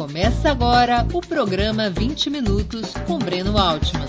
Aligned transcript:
Começa 0.00 0.50
agora 0.50 1.06
o 1.14 1.20
programa 1.20 1.90
20 1.90 2.30
Minutos 2.30 2.94
com 3.06 3.18
Breno 3.18 3.58
Altman. 3.58 4.06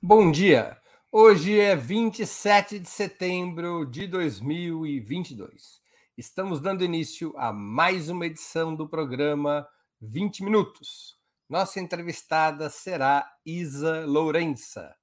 Bom 0.00 0.32
dia! 0.32 0.80
Hoje 1.12 1.60
é 1.60 1.76
27 1.76 2.78
de 2.78 2.88
setembro 2.88 3.84
de 3.84 4.06
2022. 4.06 5.82
Estamos 6.16 6.58
dando 6.58 6.82
início 6.82 7.34
a 7.36 7.52
mais 7.52 8.08
uma 8.08 8.24
edição 8.24 8.74
do 8.74 8.88
programa 8.88 9.68
20 10.00 10.42
Minutos. 10.42 11.18
Nossa 11.50 11.78
entrevistada 11.80 12.70
será 12.70 13.30
Isa 13.44 14.06
Lourença. 14.06 14.96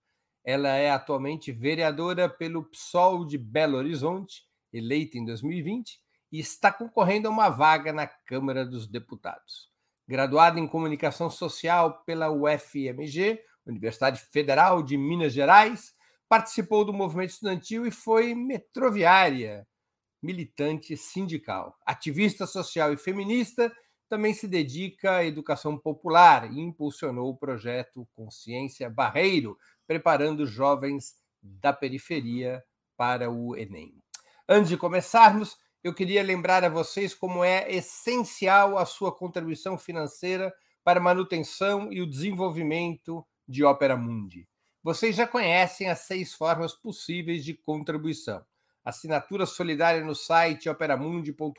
Ela 0.43 0.69
é 0.69 0.89
atualmente 0.89 1.51
vereadora 1.51 2.27
pelo 2.27 2.63
PSOL 2.63 3.23
de 3.23 3.37
Belo 3.37 3.77
Horizonte, 3.77 4.41
eleita 4.71 5.17
em 5.17 5.25
2020, 5.25 5.99
e 6.31 6.39
está 6.39 6.71
concorrendo 6.71 7.27
a 7.27 7.31
uma 7.31 7.49
vaga 7.49 7.93
na 7.93 8.07
Câmara 8.07 8.65
dos 8.65 8.87
Deputados. 8.87 9.69
Graduada 10.07 10.59
em 10.59 10.67
Comunicação 10.67 11.29
Social 11.29 12.03
pela 12.05 12.29
UFMG, 12.29 13.41
Universidade 13.65 14.19
Federal 14.19 14.83
de 14.83 14.97
Minas 14.97 15.33
Gerais, 15.33 15.93
participou 16.27 16.83
do 16.85 16.93
movimento 16.93 17.31
estudantil 17.31 17.85
e 17.85 17.91
foi 17.91 18.35
metroviária, 18.35 19.67
militante 20.21 20.97
sindical. 20.97 21.75
Ativista 21.85 22.45
social 22.45 22.93
e 22.93 22.97
feminista, 22.97 23.71
também 24.07 24.33
se 24.33 24.47
dedica 24.47 25.17
à 25.17 25.25
educação 25.25 25.77
popular 25.77 26.51
e 26.51 26.59
impulsionou 26.59 27.29
o 27.29 27.37
projeto 27.37 28.07
Consciência 28.13 28.89
Barreiro, 28.89 29.57
preparando 29.87 30.45
jovens 30.45 31.15
da 31.41 31.73
periferia 31.73 32.63
para 32.95 33.29
o 33.29 33.55
Enem. 33.55 33.93
Antes 34.47 34.69
de 34.69 34.77
começarmos, 34.77 35.57
eu 35.83 35.93
queria 35.93 36.21
lembrar 36.23 36.63
a 36.63 36.69
vocês 36.69 37.13
como 37.13 37.43
é 37.43 37.71
essencial 37.71 38.77
a 38.77 38.85
sua 38.85 39.11
contribuição 39.11 39.77
financeira 39.77 40.53
para 40.83 40.99
a 40.99 41.03
manutenção 41.03 41.91
e 41.91 42.01
o 42.01 42.09
desenvolvimento 42.09 43.25
de 43.47 43.63
Opera 43.63 43.97
Mundi. 43.97 44.47
Vocês 44.83 45.15
já 45.15 45.25
conhecem 45.27 45.89
as 45.89 45.99
seis 45.99 46.33
formas 46.33 46.73
possíveis 46.73 47.43
de 47.43 47.53
contribuição. 47.53 48.43
Assinatura 48.83 49.45
solidária 49.47 50.03
no 50.03 50.13
site 50.13 50.69
operamundi.com.br 50.69 51.55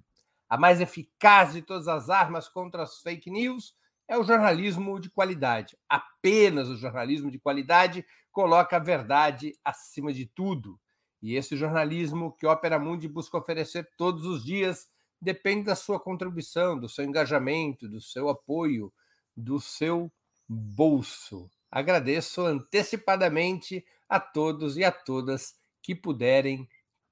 A 0.50 0.58
mais 0.58 0.82
eficaz 0.82 1.54
de 1.54 1.62
todas 1.62 1.88
as 1.88 2.10
armas 2.10 2.48
contra 2.48 2.84
as 2.84 3.02
fake 3.02 3.30
news 3.30 3.76
é 4.08 4.18
o 4.18 4.24
jornalismo 4.24 5.00
de 5.00 5.10
qualidade. 5.10 5.78
Apenas 5.88 6.68
o 6.68 6.76
jornalismo 6.76 7.30
de 7.30 7.40
qualidade 7.40 8.06
coloca 8.32 8.76
a 8.76 8.80
verdade 8.80 9.56
acima 9.64 10.12
de 10.12 10.26
tudo. 10.26 10.80
E 11.22 11.36
esse 11.36 11.56
jornalismo 11.56 12.32
que 12.32 12.48
Opera 12.48 12.80
Mundi 12.80 13.08
busca 13.08 13.38
oferecer 13.38 13.88
todos 13.98 14.26
os 14.26 14.44
dias 14.44 14.88
depende 15.22 15.66
da 15.66 15.76
sua 15.76 16.00
contribuição, 16.00 16.80
do 16.80 16.88
seu 16.88 17.06
engajamento, 17.06 17.88
do 17.88 18.00
seu 18.00 18.30
apoio, 18.30 18.92
do 19.36 19.60
seu 19.60 20.12
bolso. 20.48 21.50
Agradeço 21.72 22.42
antecipadamente 22.42 23.86
a 24.08 24.20
todos 24.20 24.78
e 24.78 24.84
a 24.84 24.92
todas 24.92 25.56
que 25.82 25.94
puderem 25.94 26.68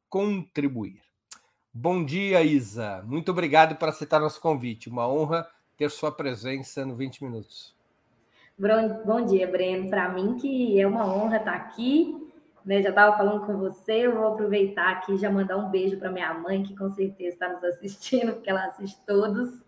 contribuir. 0.09 1.01
Bom 1.73 2.03
dia, 2.03 2.41
Isa. 2.41 3.03
Muito 3.05 3.29
obrigado 3.29 3.75
por 3.75 3.89
aceitar 3.89 4.19
nosso 4.19 4.41
convite. 4.41 4.89
Uma 4.89 5.07
honra 5.07 5.47
ter 5.77 5.91
sua 5.91 6.11
presença 6.11 6.83
no 6.85 6.95
20 6.95 7.23
Minutos. 7.23 7.75
Bom 9.05 9.23
dia, 9.23 9.47
Breno. 9.47 9.87
Para 9.87 10.09
mim 10.09 10.35
que 10.37 10.81
é 10.81 10.87
uma 10.87 11.05
honra 11.05 11.37
estar 11.37 11.53
aqui. 11.53 12.26
Né? 12.67 12.81
Já 12.81 12.89
estava 12.89 13.15
falando 13.15 13.45
com 13.45 13.57
você, 13.57 14.05
eu 14.05 14.15
vou 14.15 14.27
aproveitar 14.27 14.91
aqui 14.91 15.13
e 15.13 15.17
já 15.17 15.31
mandar 15.31 15.55
um 15.55 15.69
beijo 15.69 15.97
para 15.97 16.11
minha 16.11 16.33
mãe, 16.33 16.63
que 16.63 16.75
com 16.75 16.89
certeza 16.89 17.29
está 17.29 17.47
nos 17.47 17.63
assistindo, 17.63 18.33
porque 18.35 18.49
ela 18.49 18.65
assiste 18.65 18.99
todos. 19.07 19.65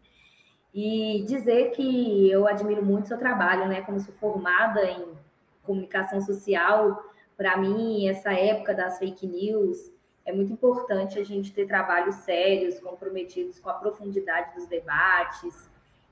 E 0.74 1.24
dizer 1.26 1.72
que 1.72 2.30
eu 2.30 2.46
admiro 2.46 2.86
muito 2.86 3.06
o 3.06 3.08
seu 3.08 3.18
trabalho, 3.18 3.70
né? 3.70 3.82
Como 3.82 4.00
sou 4.02 4.14
formada 4.16 4.84
em 4.84 5.06
comunicação 5.64 6.20
social, 6.20 7.02
para 7.38 7.56
mim, 7.56 8.06
essa 8.06 8.34
época 8.34 8.74
das 8.74 9.00
fake 9.00 9.26
news, 9.26 9.90
é 10.26 10.34
muito 10.34 10.52
importante 10.52 11.18
a 11.18 11.24
gente 11.24 11.54
ter 11.54 11.66
trabalhos 11.66 12.16
sérios, 12.16 12.82
comprometidos 12.82 13.60
com 13.60 13.70
a 13.70 13.76
profundidade 13.76 14.54
dos 14.56 14.68
debates. 14.68 15.70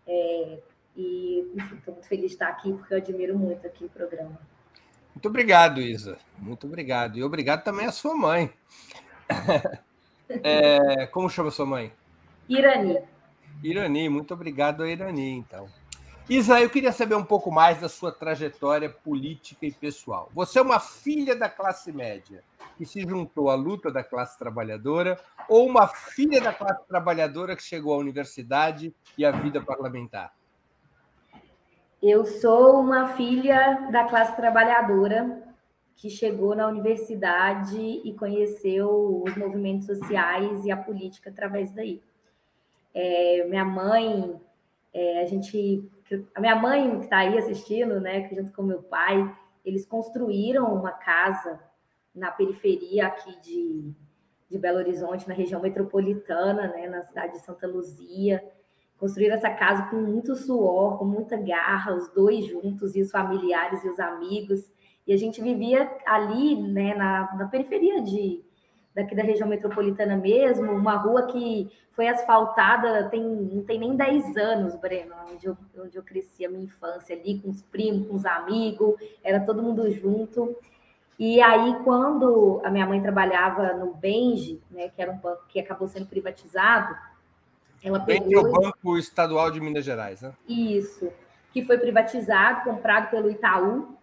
É, 0.07 0.59
e 0.95 1.51
estou 1.75 1.93
muito 1.93 2.07
feliz 2.07 2.27
de 2.27 2.35
estar 2.35 2.47
aqui, 2.47 2.71
porque 2.71 2.93
eu 2.93 2.97
admiro 2.97 3.37
muito 3.37 3.67
aqui 3.67 3.83
o 3.83 3.89
programa. 3.89 4.39
Muito 5.17 5.29
obrigado, 5.29 5.81
Isa. 5.81 6.19
Muito 6.37 6.67
obrigado. 6.67 7.17
E 7.17 7.23
obrigado 7.23 7.63
também 7.63 7.87
à 7.87 7.91
sua 7.91 8.15
mãe. 8.15 8.51
É, 10.43 11.07
como 11.07 11.29
chama 11.29 11.49
sua 11.49 11.65
mãe? 11.65 11.93
Irani. 12.49 12.99
Irani, 13.63 14.09
muito 14.09 14.33
obrigado 14.33 14.83
a 14.83 14.89
Irani, 14.89 15.29
então. 15.29 15.69
Isa, 16.29 16.59
eu 16.59 16.69
queria 16.69 16.91
saber 16.91 17.15
um 17.15 17.23
pouco 17.23 17.49
mais 17.49 17.79
da 17.79 17.87
sua 17.87 18.11
trajetória 18.11 18.89
política 18.89 19.65
e 19.65 19.71
pessoal. 19.71 20.29
Você 20.35 20.59
é 20.59 20.61
uma 20.61 20.81
filha 20.81 21.33
da 21.33 21.47
classe 21.47 21.93
média 21.93 22.43
que 22.77 22.85
se 22.85 23.03
juntou 23.03 23.49
à 23.49 23.55
luta 23.55 23.89
da 23.89 24.03
classe 24.03 24.37
trabalhadora 24.37 25.17
ou 25.47 25.65
uma 25.65 25.87
filha 25.87 26.41
da 26.41 26.51
classe 26.51 26.85
trabalhadora 26.89 27.55
que 27.55 27.63
chegou 27.63 27.93
à 27.93 27.97
universidade 27.97 28.93
e 29.17 29.25
à 29.25 29.31
vida 29.31 29.61
parlamentar? 29.61 30.33
Eu 32.01 32.25
sou 32.25 32.79
uma 32.79 33.15
filha 33.15 33.89
da 33.91 34.03
classe 34.03 34.35
trabalhadora 34.35 35.43
que 35.95 36.11
chegou 36.11 36.55
na 36.55 36.67
universidade 36.67 37.79
e 37.79 38.13
conheceu 38.13 39.23
os 39.25 39.35
movimentos 39.35 39.87
sociais 39.87 40.63
e 40.63 40.69
a 40.69 40.77
política 40.77 41.31
através 41.31 41.71
daí. 41.71 41.99
É, 42.93 43.45
minha 43.49 43.65
mãe, 43.65 44.39
é, 44.93 45.21
a 45.21 45.25
gente 45.25 45.89
a 46.35 46.39
minha 46.39 46.55
mãe 46.55 46.99
que 46.99 47.05
está 47.05 47.17
aí 47.17 47.37
assistindo, 47.37 47.99
né, 47.99 48.29
junto 48.29 48.53
com 48.53 48.61
meu 48.61 48.81
pai, 48.83 49.35
eles 49.65 49.85
construíram 49.85 50.73
uma 50.73 50.91
casa 50.91 51.59
na 52.13 52.31
periferia 52.31 53.07
aqui 53.07 53.41
de, 53.41 53.91
de 54.49 54.57
Belo 54.57 54.77
Horizonte, 54.77 55.27
na 55.27 55.33
região 55.33 55.59
metropolitana, 55.59 56.67
né, 56.67 56.87
na 56.87 57.01
cidade 57.01 57.33
de 57.33 57.39
Santa 57.39 57.67
Luzia. 57.67 58.41
Construíram 58.97 59.35
essa 59.35 59.49
casa 59.49 59.83
com 59.89 59.97
muito 59.97 60.35
suor, 60.35 60.97
com 60.97 61.05
muita 61.05 61.37
garra, 61.37 61.93
os 61.95 62.07
dois 62.09 62.45
juntos, 62.45 62.95
e 62.95 63.01
os 63.01 63.11
familiares 63.11 63.83
e 63.83 63.89
os 63.89 63.99
amigos. 63.99 64.71
E 65.05 65.13
a 65.13 65.17
gente 65.17 65.41
vivia 65.41 65.89
ali, 66.05 66.55
né, 66.55 66.95
na, 66.95 67.35
na 67.35 67.47
periferia 67.47 68.01
de, 68.01 68.43
daqui 68.97 69.15
da 69.15 69.21
região 69.21 69.47
metropolitana 69.47 70.17
mesmo, 70.17 70.71
uma 70.71 70.95
rua 70.95 71.27
que 71.27 71.71
foi 71.91 72.07
asfaltada 72.07 73.07
tem, 73.09 73.23
não 73.23 73.63
tem 73.63 73.79
nem 73.79 73.95
10 73.95 74.35
anos, 74.37 74.75
Breno, 74.75 75.13
onde 75.31 75.45
eu, 75.45 75.57
onde 75.79 75.95
eu 75.95 76.03
cresci 76.03 76.45
a 76.45 76.49
minha 76.49 76.63
infância 76.63 77.15
ali, 77.15 77.39
com 77.39 77.49
os 77.49 77.61
primos, 77.61 78.07
com 78.07 78.15
os 78.15 78.25
amigos, 78.25 78.95
era 79.23 79.39
todo 79.39 79.61
mundo 79.61 79.89
junto. 79.91 80.55
E 81.19 81.41
aí, 81.41 81.75
quando 81.83 82.61
a 82.63 82.69
minha 82.69 82.85
mãe 82.85 83.01
trabalhava 83.01 83.73
no 83.73 83.93
Benji, 83.93 84.61
né, 84.69 84.89
que 84.89 85.01
era 85.01 85.11
um 85.11 85.17
banco 85.17 85.45
que 85.47 85.59
acabou 85.59 85.87
sendo 85.87 86.07
privatizado, 86.07 86.95
ela 87.83 87.99
pegou... 87.99 88.33
É 88.33 88.37
o 88.37 88.51
Banco 88.51 88.97
Estadual 88.97 89.51
de 89.51 89.59
Minas 89.59 89.85
Gerais, 89.85 90.21
né? 90.21 90.33
Isso, 90.47 91.11
que 91.51 91.63
foi 91.63 91.77
privatizado, 91.77 92.63
comprado 92.63 93.09
pelo 93.09 93.29
Itaú, 93.29 93.97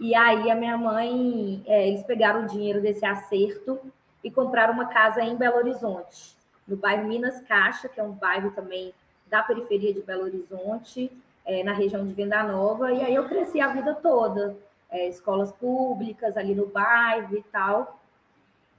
e 0.00 0.14
aí 0.14 0.50
a 0.50 0.54
minha 0.54 0.76
mãe, 0.76 1.62
é, 1.66 1.88
eles 1.88 2.04
pegaram 2.04 2.44
o 2.44 2.46
dinheiro 2.46 2.80
desse 2.80 3.04
acerto 3.04 3.80
e 4.22 4.30
compraram 4.30 4.72
uma 4.72 4.86
casa 4.86 5.20
em 5.22 5.36
Belo 5.36 5.56
Horizonte, 5.56 6.36
no 6.66 6.76
bairro 6.76 7.08
Minas 7.08 7.40
Caixa, 7.40 7.88
que 7.88 7.98
é 7.98 8.02
um 8.02 8.12
bairro 8.12 8.52
também 8.52 8.94
da 9.26 9.42
periferia 9.42 9.92
de 9.92 10.00
Belo 10.00 10.22
Horizonte, 10.22 11.10
é, 11.44 11.64
na 11.64 11.72
região 11.72 12.06
de 12.06 12.12
Venda 12.12 12.42
Nova, 12.44 12.92
e 12.92 13.02
aí 13.02 13.14
eu 13.14 13.26
cresci 13.28 13.60
a 13.60 13.68
vida 13.68 13.94
toda, 13.94 14.56
é, 14.90 15.08
escolas 15.08 15.50
públicas 15.50 16.36
ali 16.36 16.54
no 16.54 16.66
bairro 16.66 17.36
e 17.36 17.42
tal. 17.44 17.98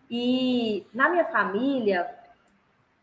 E 0.10 0.86
na 0.94 1.10
minha 1.10 1.26
família, 1.26 2.10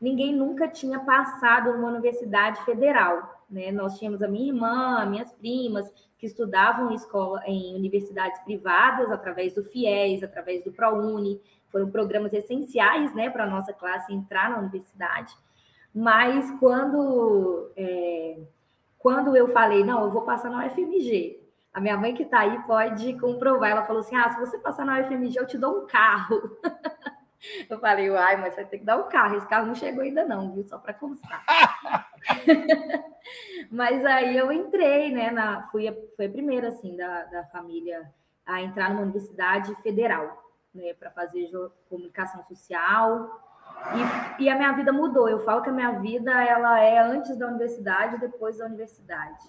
ninguém 0.07 0.33
nunca 0.33 0.69
tinha 0.69 1.01
passado 1.01 1.73
numa 1.73 1.89
universidade 1.89 2.65
federal. 2.65 3.45
Né? 3.51 3.73
Nós 3.73 3.99
tínhamos 3.99 4.23
a 4.23 4.29
minha 4.29 4.47
irmã, 4.53 5.05
minhas 5.05 5.33
primas, 5.33 5.93
que 6.17 6.27
estudavam 6.27 6.93
em 6.93 6.95
escola 6.95 7.43
em 7.45 7.75
universidades 7.75 8.41
privadas, 8.45 9.11
através 9.11 9.53
do 9.55 9.65
FIES, 9.65 10.23
através 10.23 10.63
do 10.63 10.73
ProUni, 10.73 11.41
foram 11.71 11.91
programas 11.91 12.33
essenciais 12.33 13.13
né, 13.17 13.29
para 13.29 13.45
a 13.45 13.51
nossa 13.51 13.73
classe 13.73 14.15
entrar 14.15 14.49
na 14.49 14.59
universidade. 14.59 15.37
Mas 15.93 16.53
quando, 16.61 17.73
é, 17.77 18.39
quando 18.99 19.37
eu 19.37 19.49
falei, 19.49 19.83
não, 19.83 20.05
eu 20.05 20.11
vou 20.11 20.23
passar 20.23 20.51
na 20.51 20.67
UFMG, 20.67 21.43
a 21.75 21.81
minha 21.81 21.97
mãe 21.97 22.15
que 22.15 22.23
está 22.23 22.41
aí 22.41 22.63
pode 22.63 23.13
comprovar. 23.19 23.71
Ela 23.71 23.85
falou 23.85 24.01
assim: 24.01 24.15
ah, 24.17 24.31
se 24.31 24.39
você 24.39 24.57
passar 24.59 24.87
na 24.87 25.01
UFMG, 25.01 25.37
eu 25.37 25.47
te 25.47 25.59
dou 25.59 25.83
um 25.83 25.87
carro. 25.87 26.41
Eu 27.69 27.79
falei, 27.79 28.11
uai, 28.11 28.37
mas 28.37 28.55
vai 28.55 28.65
ter 28.65 28.79
que 28.79 28.85
dar 28.85 28.97
o 28.97 29.05
carro. 29.05 29.37
Esse 29.37 29.47
carro 29.47 29.67
não 29.67 29.75
chegou 29.75 30.03
ainda, 30.03 30.25
não, 30.25 30.53
viu? 30.53 30.67
Só 30.67 30.79
para 30.79 30.95
constar. 30.95 31.45
mas 33.71 34.05
aí 34.05 34.37
eu 34.37 34.51
entrei, 34.53 35.13
né? 35.13 35.31
Na, 35.31 35.63
fui, 35.71 35.89
a, 35.89 35.95
fui 36.17 36.27
a 36.27 36.31
primeira, 36.31 36.69
assim, 36.69 36.97
da, 36.97 37.25
da 37.25 37.45
família 37.45 38.11
a 38.45 38.63
entrar 38.63 38.91
numa 38.91 39.03
universidade 39.03 39.75
federal, 39.83 40.43
né? 40.75 40.95
Para 40.95 41.11
fazer 41.11 41.51
comunicação 41.89 42.43
social. 42.45 43.43
E, 44.39 44.45
e, 44.45 44.49
a 44.49 44.57
minha 44.57 44.73
vida 44.73 44.93
mudou. 44.93 45.29
Eu 45.29 45.41
falo 45.41 45.63
que 45.63 45.71
a 45.71 45.73
minha 45.73 45.99
vida 45.99 46.33
ela 46.45 46.81
é 46.81 46.99
antes 46.99 47.37
da 47.37 47.49
universidade 47.49 48.17
e 48.17 48.21
depois 48.21 48.59
da 48.59 48.67
universidade. 48.67 49.45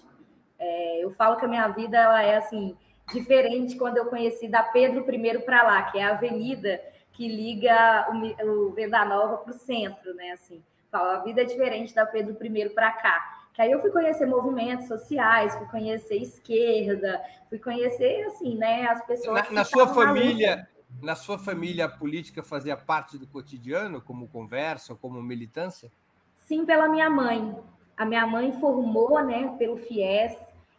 É, 0.58 1.04
eu 1.04 1.10
falo 1.12 1.36
que 1.36 1.44
a 1.44 1.48
minha 1.48 1.68
vida 1.68 1.96
ela 1.96 2.22
é 2.22 2.36
assim 2.36 2.76
diferente 3.12 3.76
quando 3.76 3.96
eu 3.96 4.06
conheci 4.06 4.48
da 4.48 4.62
Pedro 4.62 5.04
I 5.08 5.38
para 5.38 5.62
lá, 5.62 5.82
que 5.84 5.98
é 5.98 6.04
a 6.04 6.10
avenida 6.10 6.80
que 7.18 7.26
liga 7.26 8.06
o, 8.12 8.68
o 8.68 8.72
Venda 8.72 9.04
Nova 9.04 9.38
para 9.38 9.50
o 9.50 9.58
centro, 9.58 10.14
né? 10.14 10.30
Assim, 10.30 10.62
fala, 10.88 11.16
a 11.16 11.24
vida 11.24 11.42
é 11.42 11.44
diferente 11.44 11.92
da 11.92 12.06
Pedro 12.06 12.36
I 12.40 12.68
para 12.68 12.92
cá. 12.92 13.48
Que 13.52 13.60
aí 13.60 13.72
eu 13.72 13.80
fui 13.80 13.90
conhecer 13.90 14.24
movimentos 14.24 14.86
sociais, 14.86 15.52
fui 15.56 15.66
conhecer 15.66 16.14
esquerda, 16.14 17.20
fui 17.48 17.58
conhecer 17.58 18.24
assim, 18.26 18.56
né, 18.56 18.86
as 18.86 19.04
pessoas. 19.04 19.48
Na, 19.48 19.50
na 19.50 19.64
sua 19.64 19.88
família, 19.88 20.68
na 21.02 21.16
sua 21.16 21.40
família 21.40 21.86
a 21.86 21.88
política 21.88 22.40
fazia 22.40 22.76
parte 22.76 23.18
do 23.18 23.26
cotidiano, 23.26 24.00
como 24.00 24.28
conversa, 24.28 24.94
como 24.94 25.20
militância? 25.20 25.90
Sim, 26.36 26.64
pela 26.64 26.88
minha 26.88 27.10
mãe. 27.10 27.52
A 27.96 28.04
minha 28.04 28.28
mãe 28.28 28.52
formou, 28.60 29.20
né, 29.24 29.56
pelo 29.58 29.76
FIES 29.76 30.36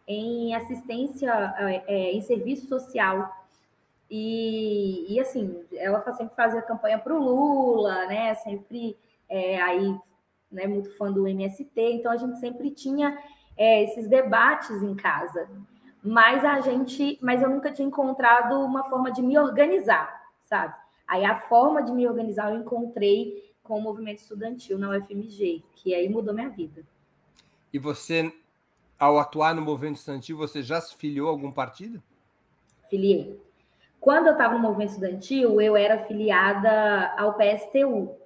em 0.08 0.54
assistência 0.54 1.30
é, 1.58 1.84
é 1.86 2.12
em 2.12 2.22
serviço 2.22 2.66
social 2.66 3.30
e, 4.10 5.14
e 5.14 5.20
assim, 5.20 5.64
ela 5.72 6.00
sempre 6.12 6.34
fazia 6.34 6.60
campanha 6.60 6.98
para 6.98 7.14
o 7.14 7.22
Lula, 7.22 8.06
né? 8.06 8.34
Sempre 8.34 8.98
é, 9.28 9.60
aí, 9.62 9.96
né, 10.50 10.66
muito 10.66 10.90
fã 10.96 11.12
do 11.12 11.28
MST, 11.28 11.70
então 11.76 12.10
a 12.10 12.16
gente 12.16 12.40
sempre 12.40 12.72
tinha 12.72 13.16
é, 13.56 13.84
esses 13.84 14.08
debates 14.08 14.82
em 14.82 14.96
casa. 14.96 15.48
Mas 16.02 16.44
a 16.44 16.60
gente, 16.60 17.18
mas 17.22 17.40
eu 17.40 17.48
nunca 17.48 17.70
tinha 17.70 17.86
encontrado 17.86 18.58
uma 18.60 18.88
forma 18.88 19.12
de 19.12 19.22
me 19.22 19.38
organizar, 19.38 20.20
sabe? 20.42 20.74
Aí 21.06 21.24
a 21.24 21.38
forma 21.42 21.82
de 21.82 21.92
me 21.92 22.06
organizar 22.08 22.52
eu 22.52 22.60
encontrei 22.60 23.54
com 23.62 23.78
o 23.78 23.82
movimento 23.82 24.18
estudantil 24.18 24.78
na 24.78 24.90
UFMG, 24.90 25.62
que 25.76 25.94
aí 25.94 26.08
mudou 26.08 26.34
minha 26.34 26.48
vida. 26.48 26.84
E 27.72 27.78
você, 27.78 28.32
ao 28.98 29.18
atuar 29.18 29.54
no 29.54 29.62
movimento 29.62 29.98
estudantil, 29.98 30.36
você 30.36 30.62
já 30.62 30.80
se 30.80 30.96
filiou 30.96 31.28
a 31.28 31.30
algum 31.30 31.52
partido? 31.52 32.02
Filiei. 32.88 33.49
Quando 34.00 34.28
eu 34.28 34.32
estava 34.32 34.54
no 34.54 34.60
movimento 34.60 34.90
estudantil, 34.90 35.60
eu 35.60 35.76
era 35.76 35.98
filiada 36.04 37.12
ao 37.18 37.34
PSTU 37.34 38.16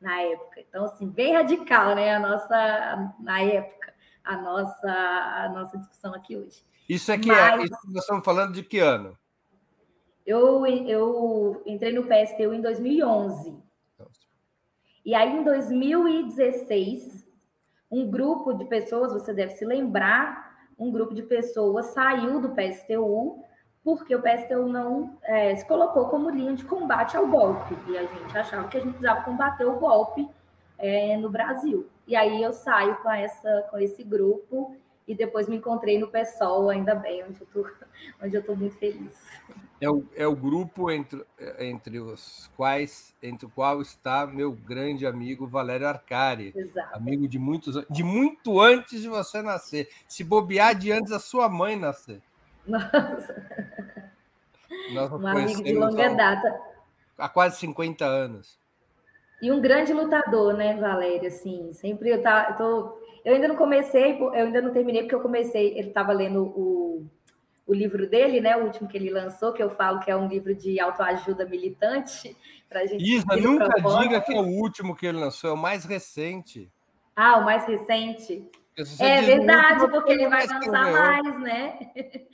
na 0.00 0.20
época. 0.20 0.60
Então, 0.60 0.84
assim, 0.84 1.06
bem 1.08 1.32
radical, 1.32 1.94
né? 1.94 2.14
A 2.14 2.18
nossa, 2.18 3.14
na 3.20 3.40
época, 3.40 3.94
a 4.24 4.36
nossa, 4.36 4.90
a 4.90 5.48
nossa 5.48 5.78
discussão 5.78 6.12
aqui 6.12 6.36
hoje. 6.36 6.64
Isso 6.88 7.10
é 7.12 7.18
que 7.18 7.30
é, 7.30 7.34
Mas, 7.34 7.60
é, 7.60 7.64
isso 7.64 7.78
nós 7.86 8.02
estamos 8.02 8.24
falando 8.24 8.52
de 8.52 8.62
que 8.64 8.78
ano? 8.80 9.16
Eu, 10.26 10.66
eu 10.66 11.62
entrei 11.64 11.92
no 11.92 12.02
PSTU 12.02 12.52
em 12.52 12.60
2011. 12.60 13.56
E 15.04 15.14
aí, 15.14 15.36
em 15.36 15.44
2016, 15.44 17.24
um 17.88 18.10
grupo 18.10 18.52
de 18.54 18.64
pessoas, 18.64 19.12
você 19.12 19.32
deve 19.32 19.54
se 19.54 19.64
lembrar, 19.64 20.68
um 20.76 20.90
grupo 20.90 21.14
de 21.14 21.22
pessoas 21.22 21.86
saiu 21.86 22.40
do 22.40 22.50
PSTU 22.50 23.40
porque 23.86 24.16
o 24.16 24.20
PSTU 24.20 24.66
não 24.66 25.16
é, 25.22 25.54
se 25.54 25.64
colocou 25.64 26.08
como 26.08 26.28
linha 26.28 26.52
de 26.54 26.64
combate 26.64 27.16
ao 27.16 27.24
golpe. 27.28 27.78
E 27.86 27.96
a 27.96 28.02
gente 28.02 28.36
achava 28.36 28.66
que 28.66 28.78
a 28.78 28.80
gente 28.80 28.94
precisava 28.94 29.22
combater 29.22 29.64
o 29.64 29.78
golpe 29.78 30.28
é, 30.76 31.16
no 31.16 31.30
Brasil. 31.30 31.86
E 32.04 32.16
aí 32.16 32.42
eu 32.42 32.52
saio 32.52 32.96
com, 32.96 33.08
essa, 33.12 33.68
com 33.70 33.78
esse 33.78 34.02
grupo 34.02 34.74
e 35.06 35.14
depois 35.14 35.48
me 35.48 35.58
encontrei 35.58 36.00
no 36.00 36.08
PSOL, 36.08 36.68
ainda 36.68 36.96
bem, 36.96 37.22
onde 37.22 37.40
eu 37.40 37.46
tô, 37.46 37.70
onde 38.20 38.34
eu 38.36 38.42
tô 38.42 38.56
muito 38.56 38.74
feliz. 38.74 39.24
É 39.80 39.88
o, 39.88 40.04
é 40.16 40.26
o 40.26 40.34
grupo 40.34 40.90
entre, 40.90 41.24
entre 41.60 42.00
os 42.00 42.50
quais, 42.56 43.14
entre 43.22 43.46
o 43.46 43.50
qual 43.50 43.80
está 43.80 44.26
meu 44.26 44.50
grande 44.50 45.06
amigo 45.06 45.46
Valério 45.46 45.86
Arcari, 45.86 46.52
Exato. 46.56 46.92
amigo 46.92 47.28
de 47.28 47.38
muitos 47.38 47.86
de 47.88 48.02
muito 48.02 48.60
antes 48.60 49.00
de 49.00 49.08
você 49.08 49.40
nascer. 49.42 49.88
Se 50.08 50.24
bobear 50.24 50.74
de 50.74 50.90
antes 50.90 51.10
da 51.10 51.20
sua 51.20 51.48
mãe 51.48 51.76
nascer. 51.76 52.20
Nossa. 52.66 53.44
Nós 54.92 55.12
um 55.12 55.26
amigo 55.26 55.62
de 55.62 55.74
longa 55.74 56.14
data. 56.14 56.60
Há 57.18 57.28
quase 57.28 57.58
50 57.58 58.04
anos. 58.04 58.58
E 59.40 59.50
um 59.50 59.60
grande 59.60 59.92
lutador, 59.92 60.54
né, 60.54 60.76
Valéria? 60.76 61.28
Assim, 61.28 61.72
sempre 61.72 62.10
eu, 62.10 62.22
tá, 62.22 62.48
eu 62.50 62.56
tô. 62.56 63.06
Eu 63.24 63.34
ainda 63.34 63.48
não 63.48 63.56
comecei, 63.56 64.18
eu 64.18 64.32
ainda 64.32 64.62
não 64.62 64.72
terminei, 64.72 65.02
porque 65.02 65.14
eu 65.14 65.20
comecei. 65.20 65.78
Ele 65.78 65.88
estava 65.88 66.12
lendo 66.12 66.42
o, 66.42 67.06
o 67.66 67.74
livro 67.74 68.08
dele, 68.08 68.40
né? 68.40 68.56
O 68.56 68.64
último 68.64 68.88
que 68.88 68.96
ele 68.96 69.10
lançou, 69.10 69.52
que 69.52 69.62
eu 69.62 69.70
falo 69.70 70.00
que 70.00 70.10
é 70.10 70.16
um 70.16 70.28
livro 70.28 70.54
de 70.54 70.80
autoajuda 70.80 71.44
militante. 71.44 72.36
Pra 72.68 72.84
gente 72.84 73.04
Isa, 73.04 73.24
nunca 73.36 73.68
propósito. 73.68 74.02
diga 74.02 74.20
que 74.20 74.34
é 74.34 74.40
o 74.40 74.46
último 74.46 74.96
que 74.96 75.06
ele 75.06 75.18
lançou, 75.18 75.50
é 75.50 75.52
o 75.52 75.56
mais 75.56 75.84
recente. 75.84 76.68
Ah, 77.14 77.38
o 77.38 77.44
mais 77.44 77.64
recente? 77.64 78.44
É 78.98 79.22
verdade, 79.22 79.88
porque 79.88 80.12
ele 80.12 80.28
vai 80.28 80.46
lançar 80.46 80.92
mais, 80.92 81.40
né? 81.40 81.78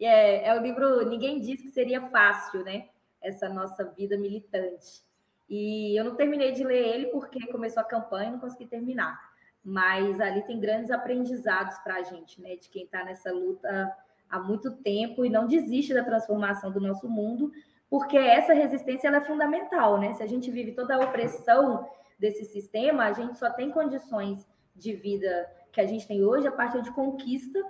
É, 0.00 0.48
é 0.48 0.58
o 0.58 0.62
livro 0.62 1.08
Ninguém 1.08 1.40
Diz 1.40 1.60
que 1.60 1.68
Seria 1.68 2.00
Fácil, 2.08 2.64
né? 2.64 2.88
Essa 3.20 3.48
nossa 3.48 3.84
vida 3.84 4.16
militante. 4.16 5.04
E 5.48 5.98
eu 5.98 6.04
não 6.04 6.16
terminei 6.16 6.52
de 6.52 6.64
ler 6.64 6.88
ele 6.94 7.06
porque 7.06 7.46
começou 7.46 7.80
a 7.80 7.86
campanha 7.86 8.28
e 8.28 8.32
não 8.32 8.40
consegui 8.40 8.66
terminar. 8.66 9.18
Mas 9.64 10.20
ali 10.20 10.42
tem 10.42 10.60
grandes 10.60 10.90
aprendizados 10.90 11.78
para 11.78 11.96
a 11.96 12.02
gente, 12.02 12.40
né? 12.40 12.56
De 12.56 12.68
quem 12.68 12.84
está 12.84 13.04
nessa 13.04 13.32
luta 13.32 13.96
há 14.28 14.38
muito 14.38 14.70
tempo 14.70 15.24
e 15.24 15.30
não 15.30 15.46
desiste 15.46 15.94
da 15.94 16.04
transformação 16.04 16.70
do 16.70 16.80
nosso 16.80 17.08
mundo, 17.08 17.52
porque 17.88 18.16
essa 18.16 18.52
resistência 18.52 19.08
é 19.08 19.20
fundamental, 19.20 19.98
né? 19.98 20.12
Se 20.14 20.22
a 20.22 20.26
gente 20.26 20.50
vive 20.50 20.72
toda 20.72 20.96
a 20.96 21.00
opressão 21.00 21.88
desse 22.18 22.44
sistema, 22.44 23.04
a 23.04 23.12
gente 23.12 23.38
só 23.38 23.50
tem 23.50 23.70
condições 23.70 24.44
de 24.74 24.92
vida 24.94 25.48
que 25.72 25.80
a 25.80 25.86
gente 25.86 26.06
tem 26.06 26.24
hoje 26.24 26.46
a 26.46 26.52
partir 26.52 26.82
de 26.82 26.90
conquista 26.92 27.62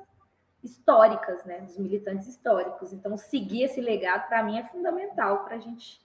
históricas, 0.67 1.45
né, 1.45 1.61
dos 1.61 1.79
militantes 1.79 2.27
históricos. 2.27 2.93
Então, 2.93 3.17
seguir 3.17 3.63
esse 3.63 3.81
legado, 3.81 4.29
para 4.29 4.43
mim, 4.43 4.59
é 4.59 4.65
fundamental 4.65 5.45
para 5.45 5.57
a 5.57 5.59
gente 5.59 6.01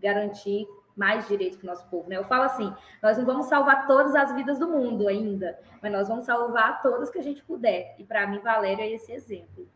garantir 0.00 0.68
mais 0.96 1.26
direitos 1.26 1.56
para 1.58 1.64
o 1.64 1.70
nosso 1.70 1.86
povo. 1.88 2.08
Né? 2.08 2.16
Eu 2.16 2.24
falo 2.24 2.44
assim: 2.44 2.72
nós 3.02 3.18
não 3.18 3.24
vamos 3.24 3.46
salvar 3.46 3.86
todas 3.86 4.14
as 4.14 4.34
vidas 4.34 4.58
do 4.58 4.68
mundo 4.68 5.08
ainda, 5.08 5.58
mas 5.80 5.92
nós 5.92 6.08
vamos 6.08 6.24
salvar 6.24 6.82
todas 6.82 7.10
que 7.10 7.18
a 7.18 7.22
gente 7.22 7.42
puder. 7.42 7.96
E 7.98 8.04
para 8.04 8.26
mim, 8.26 8.38
Valéria 8.40 8.82
é 8.82 8.92
esse 8.92 9.12
exemplo. 9.12 9.66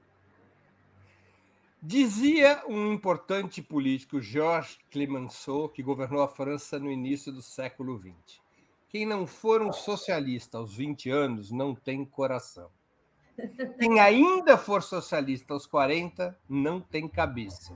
Dizia 1.82 2.62
um 2.66 2.92
importante 2.92 3.62
político, 3.62 4.20
Georges 4.20 4.78
Clemenceau, 4.90 5.68
que 5.68 5.82
governou 5.82 6.22
a 6.22 6.28
França 6.28 6.78
no 6.78 6.90
início 6.90 7.30
do 7.30 7.42
século 7.42 7.98
XX. 7.98 8.40
Quem 8.88 9.06
não 9.06 9.26
for 9.26 9.62
um 9.62 9.72
socialista 9.72 10.58
aos 10.58 10.74
20 10.74 11.10
anos 11.10 11.50
não 11.50 11.74
tem 11.74 12.04
coração. 12.04 12.70
Quem 13.78 14.00
ainda 14.00 14.56
for 14.56 14.82
socialista 14.82 15.52
aos 15.52 15.66
40 15.66 16.36
não 16.48 16.80
tem 16.80 17.08
cabeça. 17.08 17.74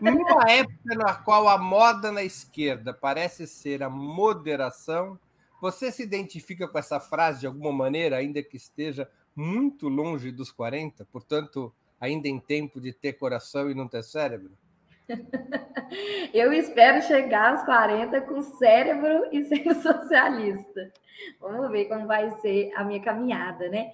Numa 0.00 0.44
época 0.50 0.94
na 0.94 1.14
qual 1.14 1.48
a 1.48 1.58
moda 1.58 2.10
na 2.10 2.22
esquerda 2.22 2.92
parece 2.92 3.46
ser 3.46 3.82
a 3.82 3.90
moderação, 3.90 5.18
você 5.60 5.90
se 5.90 6.02
identifica 6.02 6.68
com 6.68 6.78
essa 6.78 7.00
frase 7.00 7.40
de 7.40 7.46
alguma 7.46 7.72
maneira, 7.72 8.16
ainda 8.16 8.42
que 8.42 8.56
esteja 8.56 9.08
muito 9.34 9.88
longe 9.88 10.32
dos 10.32 10.50
40, 10.50 11.04
portanto, 11.06 11.72
ainda 12.00 12.28
em 12.28 12.38
tempo 12.38 12.80
de 12.80 12.92
ter 12.92 13.14
coração 13.14 13.70
e 13.70 13.74
não 13.74 13.88
ter 13.88 14.02
cérebro? 14.02 14.50
Eu 16.34 16.52
espero 16.52 17.02
chegar 17.02 17.52
aos 17.52 17.62
40 17.64 18.20
com 18.22 18.42
cérebro 18.42 19.26
e 19.32 19.42
sendo 19.44 19.74
socialista. 19.80 20.92
Vamos 21.40 21.70
ver 21.70 21.86
como 21.86 22.06
vai 22.06 22.30
ser 22.40 22.72
a 22.76 22.84
minha 22.84 23.02
caminhada, 23.02 23.68
né? 23.68 23.92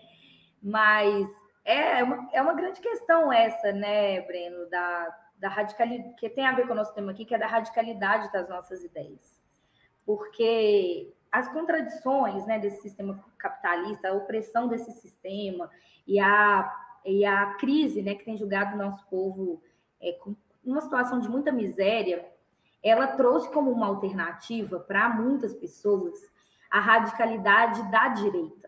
Mas 0.65 1.29
é 1.63 2.03
uma, 2.03 2.29
é 2.33 2.41
uma 2.41 2.55
grande 2.55 2.81
questão 2.81 3.31
essa, 3.31 3.71
né, 3.71 4.23
Breno, 4.23 4.67
da, 4.71 5.15
da 5.37 5.49
radicalidade, 5.51 6.15
que 6.15 6.31
tem 6.31 6.47
a 6.47 6.53
ver 6.53 6.67
com 6.67 6.73
o 6.73 6.77
nosso 6.77 6.95
tema 6.95 7.13
aqui, 7.13 7.27
que 7.27 7.35
é 7.35 7.39
da 7.39 7.47
radicalidade 7.47 8.33
das 8.33 8.49
nossas 8.49 8.83
ideias. 8.83 9.39
Porque 10.07 11.13
as 11.31 11.49
contradições 11.49 12.47
né, 12.47 12.59
desse 12.59 12.81
sistema 12.81 13.23
capitalista, 13.37 14.09
a 14.09 14.15
opressão 14.15 14.69
desse 14.69 14.91
sistema 14.93 15.71
e 16.07 16.19
a, 16.19 16.73
e 17.05 17.27
a 17.27 17.55
crise 17.55 18.01
né, 18.03 18.15
que 18.15 18.25
tem 18.25 18.37
julgado 18.37 18.75
o 18.75 18.79
nosso 18.79 19.05
povo 19.07 19.63
é, 20.01 20.13
com 20.13 20.35
uma 20.65 20.81
situação 20.81 21.21
de 21.21 21.29
muita 21.29 21.53
miséria, 21.53 22.25
ela 22.83 23.09
trouxe 23.09 23.51
como 23.51 23.71
uma 23.71 23.87
alternativa 23.87 24.79
para 24.81 25.09
muitas 25.09 25.53
pessoas 25.53 26.19
a 26.71 26.81
radicalidade 26.81 27.91
da 27.91 28.09
direita, 28.09 28.64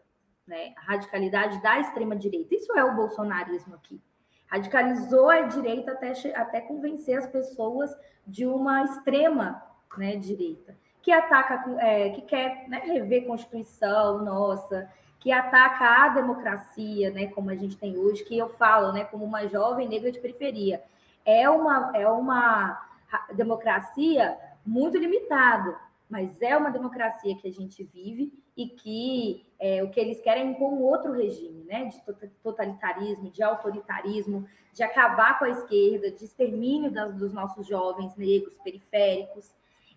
né? 0.47 0.73
a 0.77 0.93
radicalidade 0.93 1.61
da 1.63 1.81
extrema-direita. 1.81 2.55
Isso 2.55 2.73
é 2.77 2.85
o 2.85 2.95
bolsonarismo 2.95 3.75
aqui. 3.75 4.01
Radicalizou 4.47 5.29
a 5.29 5.43
direita 5.43 5.93
até, 5.93 6.13
até 6.35 6.61
convencer 6.61 7.19
as 7.19 7.27
pessoas 7.27 7.91
de 8.27 8.47
uma 8.47 8.85
extrema 8.85 9.63
né, 9.97 10.17
direita 10.17 10.77
que 11.07 11.13
ataca, 11.13 11.65
é, 11.79 12.11
que 12.11 12.23
quer 12.23 12.69
né, 12.69 12.81
rever 12.85 13.23
a 13.23 13.27
Constituição 13.29 14.25
nossa, 14.25 14.91
que 15.21 15.31
ataca 15.31 16.05
a 16.05 16.09
democracia, 16.09 17.13
né, 17.13 17.29
como 17.29 17.49
a 17.49 17.55
gente 17.55 17.77
tem 17.77 17.97
hoje, 17.97 18.25
que 18.25 18.37
eu 18.37 18.49
falo, 18.49 18.91
né, 18.91 19.05
como 19.05 19.25
uma 19.25 19.47
jovem 19.47 19.89
negra 19.89 20.11
de 20.11 20.19
periferia. 20.19 20.83
É 21.25 21.49
uma, 21.49 21.93
é 21.95 22.09
uma 22.09 22.85
democracia 23.33 24.37
muito 24.67 24.99
limitada, 24.99 25.77
mas 26.09 26.41
é 26.41 26.57
uma 26.57 26.71
democracia 26.71 27.37
que 27.37 27.49
a 27.49 27.53
gente 27.53 27.83
vive 27.83 28.33
e 28.57 28.69
que 28.69 29.47
é, 29.59 29.83
o 29.83 29.91
que 29.91 30.01
eles 30.01 30.21
querem 30.21 30.45
é 30.45 30.51
impor 30.51 30.73
um 30.73 30.83
outro 30.83 31.13
regime, 31.13 31.65
né, 31.65 31.87
de 31.87 32.01
totalitarismo, 32.43 33.31
de 33.31 33.43
autoritarismo, 33.43 34.47
de 34.73 34.83
acabar 34.83 35.39
com 35.39 35.45
a 35.45 35.51
esquerda, 35.51 36.11
de 36.11 36.25
extermínio 36.25 36.91
das, 36.91 37.15
dos 37.15 37.33
nossos 37.33 37.67
jovens 37.67 38.15
negros 38.17 38.57
periféricos. 38.59 39.53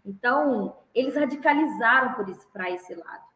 Então, 0.05 0.77
eles 0.93 1.15
radicalizaram 1.15 2.13
por 2.13 2.27
isso 2.27 2.47
para 2.51 2.69
esse 2.71 2.95
lado. 2.95 3.29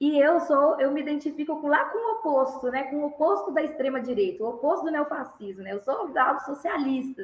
E 0.00 0.18
eu 0.18 0.40
sou, 0.40 0.80
eu 0.80 0.90
me 0.90 1.02
identifico 1.02 1.60
com, 1.60 1.68
lá 1.68 1.84
com 1.84 1.98
o 1.98 2.18
oposto, 2.18 2.70
né? 2.70 2.84
Com 2.84 2.96
o 2.96 3.06
oposto 3.08 3.50
da 3.50 3.62
extrema 3.62 4.00
direita, 4.00 4.42
o 4.42 4.48
oposto 4.48 4.86
do 4.86 4.90
neofascismo, 4.90 5.62
né? 5.62 5.72
Eu 5.72 5.80
sou 5.80 6.08
da 6.08 6.38
socialista, 6.38 7.22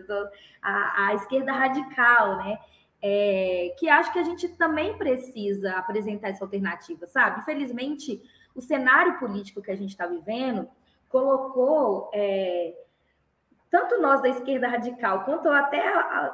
a, 0.61 1.07
a 1.07 1.15
esquerda 1.15 1.53
radical, 1.53 2.37
né? 2.37 2.59
É, 3.03 3.75
que 3.79 3.89
acho 3.89 4.13
que 4.13 4.19
a 4.19 4.23
gente 4.23 4.49
também 4.57 4.97
precisa 4.97 5.73
apresentar 5.73 6.31
essa 6.31 6.45
alternativa, 6.45 7.07
sabe? 7.07 7.41
Infelizmente, 7.41 8.23
o 8.55 8.61
cenário 8.61 9.19
político 9.19 9.63
que 9.63 9.71
a 9.71 9.77
gente 9.77 9.91
está 9.91 10.07
vivendo 10.07 10.69
colocou 11.09 12.11
é, 12.15 12.75
tanto 13.71 14.01
nós 14.01 14.23
da 14.23 14.29
esquerda 14.29 14.69
radical, 14.69 15.25
quanto 15.25 15.49
até 15.49 15.83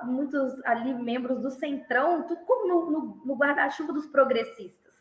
muitos 0.05 0.65
ali 0.65 0.95
membros 0.95 1.41
do 1.41 1.51
Centrão, 1.51 2.27
tudo 2.27 2.45
como 2.45 2.69
no, 2.69 2.91
no, 2.91 3.23
no 3.25 3.35
guarda-chuva 3.35 3.93
dos 3.93 4.07
progressistas. 4.07 4.95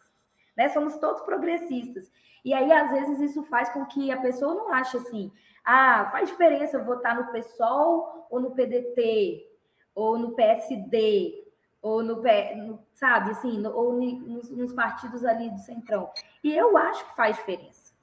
Né? 0.58 0.70
Somos 0.70 0.98
todos 0.98 1.22
progressistas. 1.22 2.10
E 2.44 2.54
aí, 2.54 2.72
às 2.72 2.92
vezes, 2.92 3.20
isso 3.20 3.44
faz 3.44 3.70
com 3.70 3.86
que 3.86 4.12
a 4.12 4.20
pessoa 4.20 4.56
não 4.56 4.74
ache 4.74 4.98
assim, 4.98 5.32
ah, 5.64 6.10
faz 6.12 6.30
diferença 6.30 6.84
votar 6.84 7.16
no 7.16 7.32
PSOL 7.32 8.28
ou 8.30 8.40
no 8.40 8.52
PDT, 8.52 9.48
ou 9.94 10.18
no 10.18 10.32
PSD, 10.32 11.41
ou 11.82 12.04
no, 12.04 12.22
no 12.22 12.80
sabe, 12.94 13.32
assim, 13.32 13.66
ou 13.68 13.94
nos, 13.94 14.50
nos 14.52 14.74
partidos 14.74 15.26
ali 15.26 15.50
do 15.50 15.60
Centrão. 15.60 16.10
E 16.44 16.56
eu 16.56 16.78
acho 16.78 17.06
que 17.06 17.16
faz 17.16 17.36
diferença, 17.36 17.94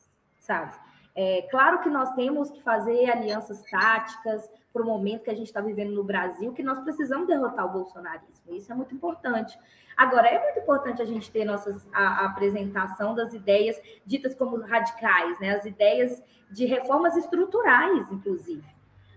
sabe? 0.40 0.75
É, 1.14 1.42
claro 1.50 1.80
que 1.80 1.90
nós 1.90 2.12
temos 2.12 2.50
que 2.50 2.62
fazer 2.62 3.11
alianças 3.11 3.62
táticas 3.70 4.49
para 4.73 4.82
o 4.82 4.87
momento 4.87 5.25
que 5.25 5.30
a 5.30 5.35
gente 5.35 5.49
está 5.49 5.61
vivendo 5.61 5.92
no 5.92 6.04
Brasil, 6.04 6.52
que 6.52 6.62
nós 6.62 6.78
precisamos 6.80 7.26
derrotar 7.26 7.66
o 7.66 7.73
bolsonarismo. 7.73 8.54
Isso 8.54 8.70
é 8.70 8.75
muito 8.75 8.94
importante. 8.94 9.58
Agora, 9.97 10.28
é 10.28 10.40
muito 10.40 10.61
importante 10.61 11.02
a 11.02 11.04
gente 11.04 11.30
ter 11.30 11.44
nossas, 11.44 11.88
a, 11.92 12.23
a 12.23 12.26
apresentação 12.26 13.16
das 13.16 13.35
ideias 13.35 13.80
ditas 14.06 14.35
como 14.35 14.61
radicais, 14.61 15.40
né? 15.40 15.56
as 15.56 15.64
ideias 15.64 16.23
de 16.50 16.66
reformas 16.66 17.16
estruturais, 17.16 18.11
inclusive. 18.12 18.64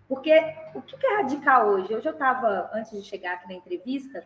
Porque 0.07 0.33
o 0.73 0.81
que 0.81 1.05
é 1.05 1.17
radical 1.17 1.69
hoje? 1.69 1.93
Hoje 1.93 2.07
eu 2.07 2.13
estava, 2.13 2.69
antes 2.73 2.91
de 2.91 3.03
chegar 3.03 3.35
aqui 3.35 3.47
na 3.47 3.53
entrevista, 3.53 4.25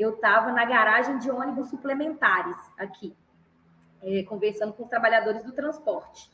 eu 0.00 0.14
estava 0.14 0.52
na 0.52 0.64
garagem 0.64 1.18
de 1.18 1.30
ônibus 1.30 1.68
suplementares 1.68 2.56
aqui, 2.78 3.14
é, 4.02 4.22
conversando 4.24 4.72
com 4.72 4.82
os 4.82 4.88
trabalhadores 4.88 5.42
do 5.42 5.52
transporte 5.52 6.30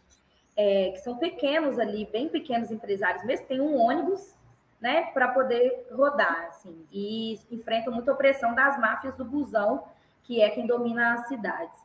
é, 0.56 0.90
que 0.92 0.98
são 0.98 1.18
pequenos 1.18 1.78
ali, 1.78 2.08
bem 2.10 2.28
pequenos 2.28 2.70
empresários 2.70 3.22
mesmo, 3.24 3.46
tem 3.46 3.60
um 3.60 3.76
ônibus, 3.76 4.34
né, 4.80 5.10
para 5.12 5.28
poder 5.28 5.86
rodar, 5.92 6.46
assim, 6.48 6.86
e 6.90 7.38
enfrentam 7.50 7.92
muita 7.92 8.12
opressão 8.12 8.54
das 8.54 8.78
máfias 8.78 9.16
do 9.16 9.24
busão, 9.24 9.84
que 10.22 10.40
é 10.40 10.50
quem 10.50 10.66
domina 10.66 11.14
as 11.14 11.28
cidades. 11.28 11.80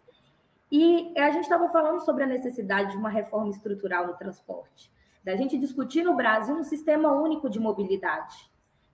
E 0.72 1.14
a 1.18 1.30
gente 1.32 1.44
estava 1.44 1.68
falando 1.70 2.00
sobre 2.02 2.24
a 2.24 2.28
necessidade 2.28 2.92
de 2.92 2.98
uma 2.98 3.10
reforma 3.10 3.50
estrutural 3.50 4.08
no 4.08 4.14
transporte, 4.14 4.92
da 5.24 5.36
gente 5.36 5.58
discutir 5.58 6.04
no 6.04 6.16
Brasil 6.16 6.56
um 6.56 6.64
sistema 6.64 7.12
único 7.12 7.50
de 7.50 7.60
mobilidade, 7.60 8.50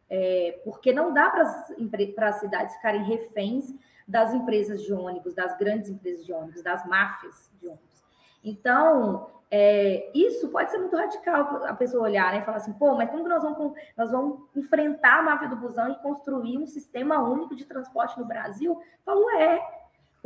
é, 0.10 0.60
porque 0.64 0.94
não 0.94 1.14
dá 1.14 1.30
para 1.30 2.30
as 2.30 2.40
cidades 2.40 2.76
ficarem 2.76 3.04
reféns 3.04 3.74
das 4.08 4.34
empresas 4.34 4.82
de 4.82 4.94
ônibus, 4.94 5.34
das 5.34 5.58
grandes 5.58 5.90
empresas 5.90 6.26
de 6.26 6.32
ônibus, 6.32 6.64
das 6.64 6.86
máfias 6.88 7.52
de 7.60 7.68
ônibus. 7.68 8.04
Então, 8.44 9.28
é, 9.50 10.10
isso 10.14 10.50
pode 10.50 10.72
ser 10.72 10.78
muito 10.78 10.96
radical 10.96 11.66
a 11.66 11.74
pessoa 11.74 12.04
olhar 12.04 12.34
né, 12.34 12.40
e 12.40 12.46
falar 12.46 12.58
assim, 12.58 12.74
pô, 12.74 12.96
mas 12.96 13.10
como 13.10 13.24
que 13.24 13.30
nós 13.30 13.42
vamos, 13.42 13.74
nós 13.98 14.12
vamos 14.12 14.40
enfrentar 14.56 15.20
a 15.20 15.24
máfia 15.24 15.48
do 15.50 15.56
busão 15.56 15.92
e 15.92 15.96
construir 15.96 16.58
um 16.58 16.66
sistema 16.66 17.22
único 17.22 17.56
de 17.56 17.66
transporte 17.66 18.18
no 18.20 18.26
Brasil? 18.26 18.82
Falo, 19.06 19.30
é, 19.32 19.62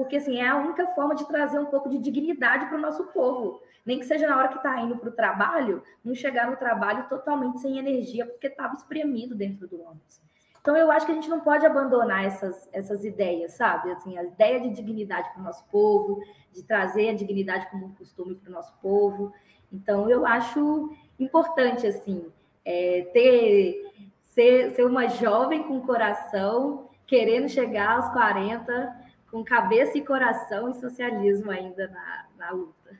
porque 0.01 0.15
assim, 0.15 0.39
é 0.39 0.47
a 0.47 0.57
única 0.57 0.87
forma 0.87 1.13
de 1.13 1.27
trazer 1.27 1.59
um 1.59 1.67
pouco 1.67 1.87
de 1.87 1.99
dignidade 1.99 2.65
para 2.65 2.77
o 2.77 2.81
nosso 2.81 3.03
povo. 3.05 3.61
Nem 3.85 3.99
que 3.99 4.05
seja 4.05 4.27
na 4.27 4.35
hora 4.35 4.47
que 4.47 4.57
está 4.57 4.79
indo 4.81 4.97
para 4.97 5.09
o 5.09 5.13
trabalho, 5.13 5.83
não 6.03 6.15
chegar 6.15 6.49
no 6.49 6.57
trabalho 6.57 7.07
totalmente 7.07 7.59
sem 7.59 7.77
energia, 7.77 8.25
porque 8.25 8.47
estava 8.47 8.73
espremido 8.73 9.35
dentro 9.35 9.67
do 9.67 9.79
ônibus. 9.79 10.19
Então, 10.59 10.75
eu 10.75 10.91
acho 10.91 11.05
que 11.05 11.11
a 11.11 11.15
gente 11.15 11.29
não 11.29 11.39
pode 11.39 11.65
abandonar 11.65 12.25
essas, 12.25 12.67
essas 12.71 13.03
ideias, 13.03 13.53
sabe? 13.53 13.91
Assim, 13.91 14.17
a 14.17 14.23
ideia 14.23 14.59
de 14.59 14.69
dignidade 14.69 15.31
para 15.31 15.41
o 15.41 15.43
nosso 15.43 15.63
povo, 15.65 16.19
de 16.51 16.63
trazer 16.63 17.09
a 17.09 17.13
dignidade 17.13 17.69
como 17.69 17.87
um 17.87 17.95
costume 17.95 18.35
para 18.35 18.49
o 18.49 18.53
nosso 18.53 18.73
povo. 18.81 19.31
Então, 19.71 20.09
eu 20.09 20.25
acho 20.25 20.95
importante, 21.19 21.85
assim, 21.85 22.25
é, 22.65 23.09
ter, 23.13 24.11
ser, 24.21 24.75
ser 24.75 24.85
uma 24.85 25.07
jovem 25.07 25.63
com 25.63 25.81
coração, 25.81 26.89
querendo 27.07 27.49
chegar 27.49 27.97
aos 27.97 28.09
40, 28.09 29.00
com 29.31 29.43
cabeça 29.43 29.97
e 29.97 30.05
coração 30.05 30.69
e 30.69 30.79
socialismo 30.79 31.49
ainda 31.49 31.87
na, 31.87 32.25
na 32.37 32.51
luta. 32.51 32.99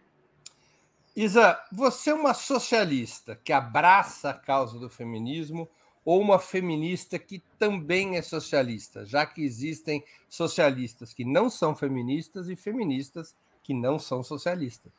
Isa, 1.13 1.59
você 1.71 2.11
é 2.11 2.13
uma 2.13 2.33
socialista 2.33 3.37
que 3.43 3.51
abraça 3.51 4.29
a 4.29 4.33
causa 4.33 4.79
do 4.79 4.89
feminismo 4.89 5.67
ou 6.05 6.21
uma 6.21 6.39
feminista 6.39 7.19
que 7.19 7.43
também 7.59 8.17
é 8.17 8.21
socialista, 8.21 9.05
já 9.05 9.25
que 9.25 9.43
existem 9.43 10.03
socialistas 10.29 11.13
que 11.13 11.25
não 11.25 11.49
são 11.49 11.75
feministas 11.75 12.49
e 12.49 12.55
feministas 12.55 13.35
que 13.61 13.73
não 13.73 13.99
são 13.99 14.23
socialistas. 14.23 14.91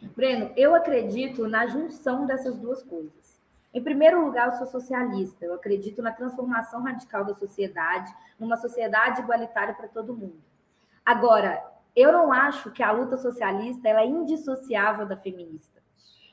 Breno, 0.00 0.50
eu 0.56 0.74
acredito 0.74 1.46
na 1.46 1.66
junção 1.66 2.26
dessas 2.26 2.56
duas 2.56 2.82
coisas. 2.82 3.25
Em 3.76 3.82
primeiro 3.82 4.24
lugar, 4.24 4.46
eu 4.46 4.56
sou 4.56 4.66
socialista. 4.66 5.44
Eu 5.44 5.52
acredito 5.52 6.00
na 6.00 6.10
transformação 6.10 6.82
radical 6.82 7.26
da 7.26 7.34
sociedade, 7.34 8.10
numa 8.40 8.56
sociedade 8.56 9.20
igualitária 9.20 9.74
para 9.74 9.86
todo 9.86 10.16
mundo. 10.16 10.40
Agora, 11.04 11.62
eu 11.94 12.10
não 12.10 12.32
acho 12.32 12.70
que 12.70 12.82
a 12.82 12.90
luta 12.90 13.18
socialista 13.18 13.86
ela 13.86 14.00
é 14.00 14.06
indissociável 14.06 15.04
da 15.04 15.14
feminista. 15.14 15.82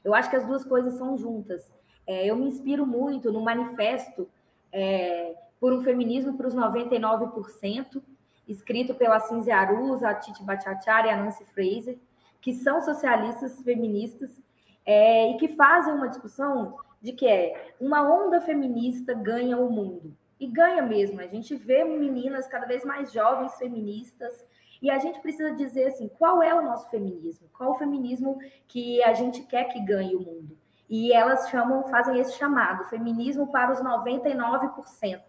Eu 0.05 0.15
acho 0.15 0.29
que 0.29 0.37
as 0.37 0.45
duas 0.45 0.63
coisas 0.63 0.93
são 0.93 1.17
juntas. 1.17 1.69
É, 2.07 2.25
eu 2.25 2.37
me 2.37 2.47
inspiro 2.47 2.85
muito 2.85 3.29
no 3.29 3.41
manifesto 3.41 4.25
é, 4.71 5.35
por 5.59 5.73
um 5.73 5.83
feminismo 5.83 6.37
para 6.37 6.47
os 6.47 6.55
99%, 6.55 8.01
escrito 8.47 8.95
pela 8.95 9.19
Cinzia 9.19 9.57
Aruz, 9.57 10.01
a 10.01 10.13
Titi 10.13 10.41
Bhattacharya 10.41 11.11
e 11.11 11.13
a 11.13 11.17
Nancy 11.17 11.43
Fraser, 11.43 11.97
que 12.39 12.53
são 12.53 12.79
socialistas 12.79 13.61
feministas 13.63 14.41
é, 14.85 15.31
e 15.31 15.35
que 15.35 15.49
fazem 15.49 15.93
uma 15.93 16.07
discussão 16.07 16.77
de 17.03 17.11
que 17.11 17.27
é 17.27 17.73
uma 17.81 18.01
onda 18.01 18.39
feminista 18.39 19.13
ganha 19.13 19.57
o 19.57 19.69
mundo. 19.69 20.15
E 20.39 20.47
ganha 20.47 20.81
mesmo. 20.81 21.19
A 21.19 21.27
gente 21.27 21.53
vê 21.53 21.83
meninas 21.83 22.47
cada 22.47 22.65
vez 22.65 22.85
mais 22.85 23.11
jovens 23.11 23.57
feministas 23.57 24.43
e 24.81 24.89
a 24.89 24.97
gente 24.97 25.19
precisa 25.19 25.51
dizer 25.51 25.87
assim, 25.87 26.07
qual 26.07 26.41
é 26.41 26.55
o 26.55 26.61
nosso 26.61 26.89
feminismo? 26.89 27.49
Qual 27.57 27.71
o 27.71 27.77
feminismo 27.77 28.39
que 28.67 29.03
a 29.03 29.13
gente 29.13 29.43
quer 29.43 29.65
que 29.65 29.81
ganhe 29.81 30.15
o 30.15 30.21
mundo? 30.21 30.57
E 30.89 31.11
elas 31.13 31.49
chamam, 31.49 31.83
fazem 31.85 32.19
esse 32.19 32.33
chamado, 32.37 32.89
feminismo 32.89 33.51
para 33.51 33.71
os 33.71 33.81
99%, 33.81 35.21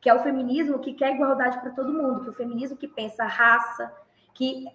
que 0.00 0.08
é 0.08 0.14
o 0.14 0.22
feminismo 0.22 0.78
que 0.78 0.94
quer 0.94 1.14
igualdade 1.14 1.60
para 1.60 1.70
todo 1.70 1.92
mundo, 1.92 2.20
que 2.20 2.28
é 2.28 2.30
o 2.30 2.34
feminismo 2.34 2.76
que 2.76 2.88
pensa 2.88 3.24
raça, 3.24 3.92
que 4.34 4.66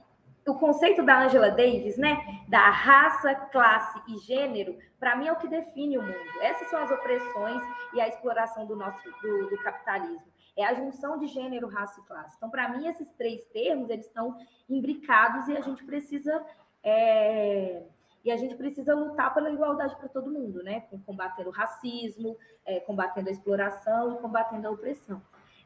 o 0.49 0.55
conceito 0.59 1.03
da 1.03 1.25
Angela 1.25 1.49
Davis, 1.49 1.97
né, 1.97 2.17
da 2.47 2.69
raça, 2.69 3.33
classe 3.35 4.01
e 4.07 4.17
gênero, 4.19 4.77
para 4.99 5.15
mim 5.15 5.27
é 5.27 5.31
o 5.31 5.37
que 5.37 5.47
define 5.47 5.97
o 5.97 6.01
mundo. 6.01 6.41
Essas 6.41 6.69
são 6.69 6.81
as 6.81 6.91
opressões 6.91 7.61
e 7.93 8.01
a 8.01 8.07
exploração 8.07 8.65
do 8.65 8.75
nosso 8.75 9.01
do, 9.21 9.49
do 9.49 9.57
capitalismo. 9.63 10.23
É 10.57 10.65
a 10.65 10.73
junção 10.73 11.17
de 11.17 11.27
gênero, 11.27 11.69
raça 11.69 11.99
e 12.01 12.03
classe. 12.03 12.35
Então, 12.35 12.49
para 12.49 12.67
mim, 12.69 12.87
esses 12.87 13.09
três 13.11 13.45
termos 13.45 13.89
eles 13.89 14.07
estão 14.07 14.35
imbricados 14.69 15.47
e 15.47 15.55
a 15.55 15.61
gente 15.61 15.83
precisa 15.85 16.45
é, 16.83 17.83
e 18.23 18.31
a 18.31 18.37
gente 18.37 18.55
precisa 18.55 18.93
lutar 18.93 19.33
pela 19.33 19.49
igualdade 19.49 19.95
para 19.95 20.09
todo 20.09 20.31
mundo, 20.31 20.61
né? 20.61 20.81
Combatendo 21.05 21.49
o 21.49 21.53
racismo, 21.53 22.37
é, 22.65 22.79
combatendo 22.81 23.29
a 23.29 23.31
exploração 23.31 24.13
e 24.13 24.17
combatendo 24.17 24.67
a 24.67 24.71
opressão. 24.71 25.21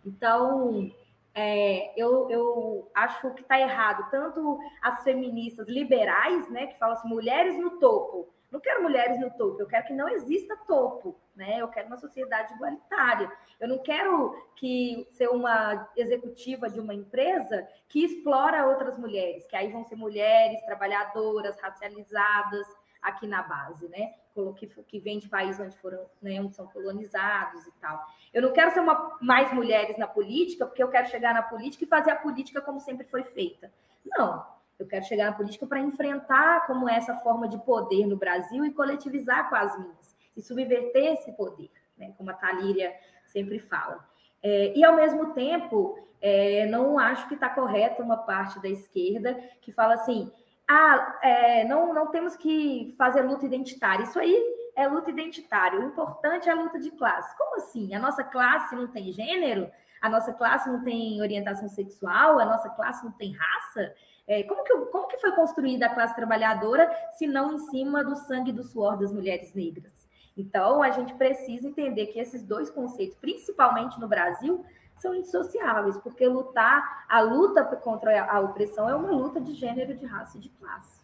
Então, 0.05 0.91
é, 1.35 1.93
eu, 1.99 2.29
eu 2.29 2.91
acho 2.93 3.31
que 3.31 3.41
está 3.41 3.59
errado 3.59 4.09
tanto 4.11 4.59
as 4.81 5.03
feministas 5.03 5.67
liberais, 5.67 6.49
né, 6.49 6.67
que 6.67 6.77
falam 6.77 6.95
assim, 6.95 7.07
mulheres 7.07 7.57
no 7.57 7.79
topo. 7.79 8.31
Não 8.51 8.59
quero 8.59 8.83
mulheres 8.83 9.19
no 9.19 9.31
topo, 9.31 9.59
eu 9.59 9.65
quero 9.65 9.87
que 9.87 9.93
não 9.93 10.07
exista 10.07 10.55
topo, 10.67 11.19
né? 11.35 11.57
Eu 11.57 11.69
quero 11.69 11.87
uma 11.87 11.97
sociedade 11.97 12.53
igualitária. 12.53 13.31
Eu 13.59 13.67
não 13.67 13.79
quero 13.79 14.39
que 14.55 15.07
ser 15.11 15.27
uma 15.27 15.89
executiva 15.97 16.69
de 16.69 16.79
uma 16.79 16.93
empresa 16.93 17.67
que 17.89 18.05
explora 18.05 18.67
outras 18.67 18.95
mulheres, 18.95 19.47
que 19.47 19.55
aí 19.55 19.71
vão 19.71 19.83
ser 19.83 19.95
mulheres 19.95 20.63
trabalhadoras, 20.65 21.59
racializadas 21.59 22.67
aqui 23.03 23.27
na 23.27 23.43
base, 23.43 23.87
né? 23.89 24.13
Que, 24.55 24.65
que 24.65 24.99
vem 24.99 25.19
de 25.19 25.29
países 25.29 25.61
onde 25.61 25.77
foram, 25.77 26.05
né, 26.19 26.41
onde 26.41 26.55
são 26.55 26.65
colonizados 26.65 27.67
e 27.67 27.71
tal. 27.73 28.03
Eu 28.33 28.41
não 28.41 28.51
quero 28.51 28.71
ser 28.71 28.79
uma, 28.79 29.15
mais 29.21 29.53
mulheres 29.53 29.95
na 29.97 30.07
política, 30.07 30.65
porque 30.65 30.81
eu 30.81 30.87
quero 30.87 31.07
chegar 31.07 31.35
na 31.35 31.43
política 31.43 31.83
e 31.83 31.87
fazer 31.87 32.09
a 32.09 32.15
política 32.15 32.59
como 32.59 32.79
sempre 32.79 33.05
foi 33.05 33.23
feita. 33.23 33.71
Não, 34.03 34.43
eu 34.79 34.87
quero 34.87 35.05
chegar 35.05 35.25
na 35.25 35.37
política 35.37 35.67
para 35.67 35.79
enfrentar 35.79 36.65
como 36.65 36.89
é 36.89 36.95
essa 36.95 37.13
forma 37.17 37.47
de 37.47 37.59
poder 37.59 38.07
no 38.07 38.17
Brasil 38.17 38.65
e 38.65 38.73
coletivizar 38.73 39.49
com 39.49 39.55
as 39.55 39.77
minhas, 39.77 40.15
e 40.35 40.41
subverter 40.41 41.13
esse 41.13 41.31
poder, 41.33 41.69
né, 41.95 42.11
como 42.17 42.31
a 42.31 42.33
Talíria 42.33 42.91
sempre 43.27 43.59
fala. 43.59 44.03
É, 44.41 44.73
e, 44.75 44.83
ao 44.83 44.95
mesmo 44.95 45.33
tempo, 45.33 45.97
é, 46.19 46.65
não 46.65 46.97
acho 46.97 47.27
que 47.27 47.35
está 47.35 47.49
correta 47.49 48.01
uma 48.01 48.17
parte 48.17 48.59
da 48.61 48.67
esquerda 48.67 49.35
que 49.61 49.71
fala 49.71 49.93
assim, 49.93 50.31
ah, 50.69 51.19
é, 51.21 51.65
não, 51.65 51.93
não 51.93 52.07
temos 52.07 52.35
que 52.35 52.93
fazer 52.97 53.21
luta 53.21 53.45
identitária. 53.45 54.03
Isso 54.03 54.19
aí 54.19 54.35
é 54.75 54.87
luta 54.87 55.09
identitária. 55.09 55.79
O 55.79 55.83
importante 55.83 56.47
é 56.49 56.51
a 56.51 56.55
luta 56.55 56.79
de 56.79 56.91
classe. 56.91 57.35
Como 57.37 57.57
assim? 57.57 57.93
A 57.93 57.99
nossa 57.99 58.23
classe 58.23 58.75
não 58.75 58.87
tem 58.87 59.11
gênero? 59.11 59.69
A 60.01 60.09
nossa 60.09 60.33
classe 60.33 60.69
não 60.69 60.83
tem 60.83 61.21
orientação 61.21 61.69
sexual? 61.69 62.39
A 62.39 62.45
nossa 62.45 62.69
classe 62.69 63.03
não 63.03 63.11
tem 63.11 63.33
raça? 63.33 63.93
É, 64.25 64.43
como, 64.43 64.63
que, 64.63 64.73
como 64.73 65.07
que 65.07 65.17
foi 65.17 65.33
construída 65.33 65.85
a 65.85 65.93
classe 65.93 66.15
trabalhadora 66.15 66.89
se 67.17 67.27
não 67.27 67.53
em 67.53 67.57
cima 67.57 68.03
do 68.03 68.15
sangue 68.15 68.51
e 68.51 68.53
do 68.53 68.63
suor 68.63 68.97
das 68.97 69.11
mulheres 69.11 69.53
negras? 69.53 70.07
Então, 70.35 70.81
a 70.81 70.89
gente 70.89 71.13
precisa 71.13 71.67
entender 71.67 72.07
que 72.07 72.19
esses 72.19 72.43
dois 72.43 72.69
conceitos, 72.69 73.17
principalmente 73.17 73.99
no 73.99 74.07
Brasil, 74.07 74.65
são 74.97 75.13
indissociáveis, 75.13 75.97
porque 75.97 76.27
lutar, 76.27 77.05
a 77.09 77.21
luta 77.21 77.63
contra 77.63 78.25
a 78.25 78.39
opressão 78.39 78.89
é 78.89 78.95
uma 78.95 79.11
luta 79.11 79.39
de 79.41 79.53
gênero, 79.53 79.95
de 79.95 80.05
raça 80.05 80.37
e 80.37 80.41
de 80.41 80.49
classe. 80.49 81.01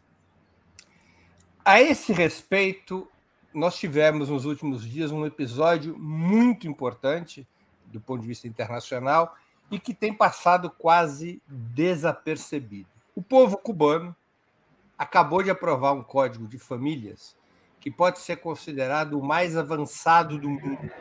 A 1.63 1.81
esse 1.81 2.13
respeito, 2.13 3.07
nós 3.53 3.77
tivemos 3.77 4.29
nos 4.29 4.45
últimos 4.45 4.83
dias 4.83 5.11
um 5.11 5.25
episódio 5.25 5.97
muito 5.97 6.67
importante 6.67 7.47
do 7.85 7.99
ponto 7.99 8.21
de 8.21 8.27
vista 8.27 8.47
internacional 8.47 9.35
e 9.69 9.79
que 9.79 9.93
tem 9.93 10.13
passado 10.13 10.69
quase 10.69 11.41
desapercebido. 11.47 12.89
O 13.15 13.21
povo 13.21 13.57
cubano 13.57 14.15
acabou 14.97 15.43
de 15.43 15.51
aprovar 15.51 15.93
um 15.93 16.03
código 16.03 16.47
de 16.47 16.57
famílias 16.57 17.37
que 17.79 17.89
pode 17.89 18.19
ser 18.19 18.37
considerado 18.37 19.17
o 19.17 19.23
mais 19.23 19.55
avançado 19.55 20.37
do 20.37 20.49
mundo, 20.49 20.91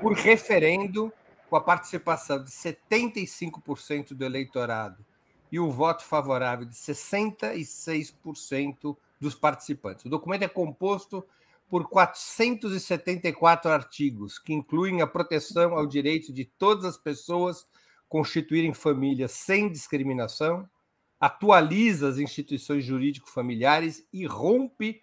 por 0.00 0.12
referendo 0.12 1.12
com 1.48 1.56
a 1.56 1.60
participação 1.60 2.42
de 2.42 2.50
75% 2.50 4.14
do 4.14 4.24
eleitorado 4.24 5.04
e 5.50 5.58
o 5.60 5.70
voto 5.70 6.04
favorável 6.04 6.66
de 6.66 6.74
66% 6.74 8.96
dos 9.20 9.34
participantes. 9.34 10.04
O 10.04 10.08
documento 10.08 10.42
é 10.42 10.48
composto 10.48 11.24
por 11.68 11.88
474 11.88 13.70
artigos, 13.70 14.38
que 14.38 14.52
incluem 14.52 15.02
a 15.02 15.06
proteção 15.06 15.74
ao 15.74 15.86
direito 15.86 16.32
de 16.32 16.44
todas 16.44 16.84
as 16.84 16.96
pessoas 16.96 17.66
constituírem 18.08 18.72
famílias 18.72 19.32
sem 19.32 19.68
discriminação, 19.70 20.68
atualiza 21.18 22.08
as 22.08 22.18
instituições 22.18 22.84
jurídico-familiares 22.84 24.06
e 24.12 24.24
rompe 24.26 25.02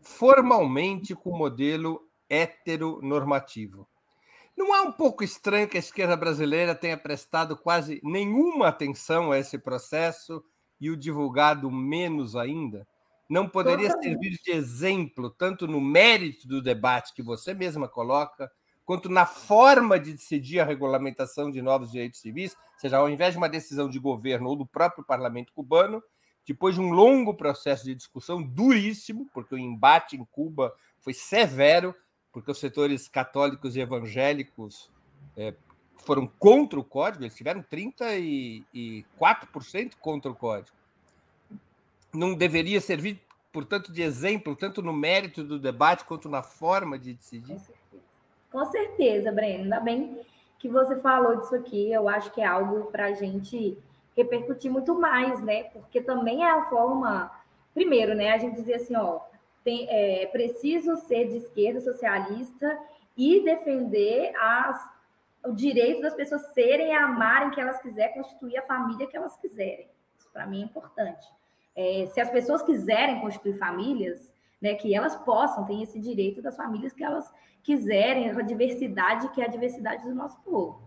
formalmente 0.00 1.14
com 1.14 1.30
o 1.30 1.36
modelo 1.36 2.08
heteronormativo. 2.28 3.86
Não 4.60 4.76
é 4.76 4.82
um 4.82 4.92
pouco 4.92 5.24
estranho 5.24 5.66
que 5.66 5.78
a 5.78 5.80
esquerda 5.80 6.14
brasileira 6.14 6.74
tenha 6.74 6.94
prestado 6.94 7.56
quase 7.56 7.98
nenhuma 8.04 8.68
atenção 8.68 9.32
a 9.32 9.38
esse 9.38 9.56
processo 9.56 10.44
e 10.78 10.90
o 10.90 10.96
divulgado 10.98 11.70
menos 11.70 12.36
ainda? 12.36 12.86
Não 13.26 13.48
poderia 13.48 13.90
servir 14.02 14.38
de 14.44 14.50
exemplo, 14.50 15.30
tanto 15.30 15.66
no 15.66 15.80
mérito 15.80 16.46
do 16.46 16.60
debate 16.60 17.14
que 17.14 17.22
você 17.22 17.54
mesma 17.54 17.88
coloca, 17.88 18.52
quanto 18.84 19.08
na 19.08 19.24
forma 19.24 19.98
de 19.98 20.12
decidir 20.12 20.60
a 20.60 20.66
regulamentação 20.66 21.50
de 21.50 21.62
novos 21.62 21.90
direitos 21.90 22.20
civis, 22.20 22.52
ou 22.52 22.80
seja, 22.80 22.98
ao 22.98 23.08
invés 23.08 23.32
de 23.32 23.38
uma 23.38 23.48
decisão 23.48 23.88
de 23.88 23.98
governo 23.98 24.50
ou 24.50 24.56
do 24.56 24.66
próprio 24.66 25.02
parlamento 25.02 25.54
cubano, 25.54 26.02
depois 26.46 26.74
de 26.74 26.82
um 26.82 26.90
longo 26.90 27.32
processo 27.32 27.86
de 27.86 27.94
discussão 27.94 28.42
duríssimo, 28.42 29.26
porque 29.32 29.54
o 29.54 29.58
embate 29.58 30.16
em 30.16 30.24
Cuba 30.26 30.70
foi 30.98 31.14
severo, 31.14 31.94
porque 32.32 32.50
os 32.50 32.58
setores 32.58 33.08
católicos 33.08 33.76
e 33.76 33.80
evangélicos 33.80 34.90
é, 35.36 35.54
foram 35.98 36.26
contra 36.26 36.78
o 36.78 36.84
código, 36.84 37.24
eles 37.24 37.34
tiveram 37.34 37.62
34% 37.62 39.92
contra 40.00 40.30
o 40.30 40.34
código. 40.34 40.76
Não 42.12 42.34
deveria 42.34 42.80
servir, 42.80 43.20
portanto, 43.52 43.92
de 43.92 44.02
exemplo, 44.02 44.56
tanto 44.56 44.82
no 44.82 44.92
mérito 44.92 45.44
do 45.44 45.58
debate 45.58 46.04
quanto 46.04 46.28
na 46.28 46.42
forma 46.42 46.98
de 46.98 47.14
decidir? 47.14 47.60
Com 48.50 48.64
certeza, 48.66 49.30
Breno. 49.30 49.64
Ainda 49.64 49.80
bem 49.80 50.20
que 50.58 50.68
você 50.68 50.96
falou 50.96 51.36
disso 51.36 51.54
aqui. 51.54 51.92
Eu 51.92 52.08
acho 52.08 52.32
que 52.32 52.40
é 52.40 52.46
algo 52.46 52.90
para 52.90 53.06
a 53.06 53.12
gente 53.12 53.78
repercutir 54.16 54.70
muito 54.70 54.94
mais, 54.94 55.40
né? 55.42 55.64
Porque 55.64 56.00
também 56.00 56.44
é 56.44 56.50
a 56.50 56.64
forma. 56.66 57.30
Primeiro, 57.72 58.14
né? 58.14 58.32
A 58.32 58.38
gente 58.38 58.56
dizer 58.56 58.74
assim, 58.74 58.96
ó, 58.96 59.20
tem, 59.64 59.86
é 59.88 60.26
preciso 60.26 60.96
ser 60.96 61.28
de 61.28 61.36
esquerda 61.36 61.80
socialista 61.80 62.78
e 63.16 63.44
defender 63.44 64.32
as, 64.36 64.90
o 65.44 65.52
direito 65.52 66.00
das 66.00 66.14
pessoas 66.14 66.42
serem, 66.54 66.94
amarem 66.94 67.50
que 67.50 67.60
elas 67.60 67.80
quiserem, 67.80 68.14
constituir 68.14 68.56
a 68.58 68.62
família 68.62 69.06
que 69.06 69.16
elas 69.16 69.36
quiserem. 69.36 69.88
Isso 70.18 70.30
para 70.32 70.46
mim 70.46 70.62
é 70.62 70.64
importante. 70.64 71.26
É, 71.76 72.06
se 72.12 72.20
as 72.20 72.30
pessoas 72.30 72.62
quiserem 72.62 73.20
constituir 73.20 73.58
famílias, 73.58 74.32
né, 74.60 74.74
que 74.74 74.94
elas 74.94 75.16
possam, 75.16 75.64
ter 75.64 75.82
esse 75.82 75.98
direito 75.98 76.42
das 76.42 76.56
famílias 76.56 76.92
que 76.92 77.02
elas 77.02 77.30
quiserem, 77.62 78.30
a 78.30 78.42
diversidade 78.42 79.28
que 79.30 79.40
é 79.40 79.44
a 79.44 79.48
diversidade 79.48 80.04
do 80.04 80.14
nosso 80.14 80.38
povo. 80.40 80.82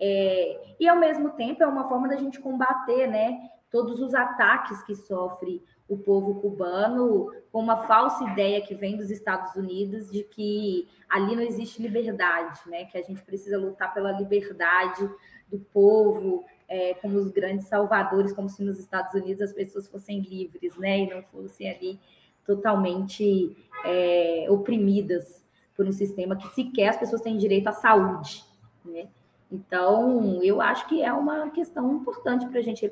É, 0.00 0.74
e 0.80 0.88
ao 0.88 0.96
mesmo 0.96 1.30
tempo 1.30 1.62
é 1.62 1.66
uma 1.66 1.88
forma 1.88 2.08
da 2.08 2.16
gente 2.16 2.40
combater, 2.40 3.06
né, 3.06 3.50
todos 3.74 4.00
os 4.00 4.14
ataques 4.14 4.84
que 4.84 4.94
sofre 4.94 5.60
o 5.88 5.98
povo 5.98 6.40
cubano 6.40 7.32
com 7.50 7.58
uma 7.58 7.88
falsa 7.88 8.22
ideia 8.30 8.60
que 8.60 8.72
vem 8.72 8.96
dos 8.96 9.10
Estados 9.10 9.56
Unidos 9.56 10.08
de 10.12 10.22
que 10.22 10.86
ali 11.08 11.34
não 11.34 11.42
existe 11.42 11.82
liberdade, 11.82 12.60
né? 12.68 12.84
Que 12.84 12.96
a 12.96 13.02
gente 13.02 13.20
precisa 13.22 13.58
lutar 13.58 13.92
pela 13.92 14.12
liberdade 14.12 15.10
do 15.50 15.58
povo, 15.58 16.44
é, 16.68 16.94
como 16.94 17.18
os 17.18 17.32
grandes 17.32 17.66
salvadores, 17.66 18.32
como 18.32 18.48
se 18.48 18.62
nos 18.62 18.78
Estados 18.78 19.12
Unidos 19.12 19.42
as 19.42 19.52
pessoas 19.52 19.88
fossem 19.88 20.20
livres, 20.20 20.76
né? 20.78 21.00
E 21.00 21.10
não 21.10 21.24
fossem 21.24 21.68
ali 21.68 21.98
totalmente 22.46 23.56
é, 23.84 24.46
oprimidas 24.50 25.44
por 25.76 25.84
um 25.84 25.92
sistema 25.92 26.36
que 26.36 26.46
sequer 26.54 26.90
as 26.90 26.96
pessoas 26.96 27.22
têm 27.22 27.36
direito 27.36 27.66
à 27.66 27.72
saúde, 27.72 28.44
né? 28.84 29.08
Então, 29.54 30.42
eu 30.42 30.60
acho 30.60 30.88
que 30.88 31.02
é 31.02 31.12
uma 31.12 31.48
questão 31.50 31.92
importante 31.94 32.46
para 32.46 32.58
a 32.58 32.62
gente 32.62 32.82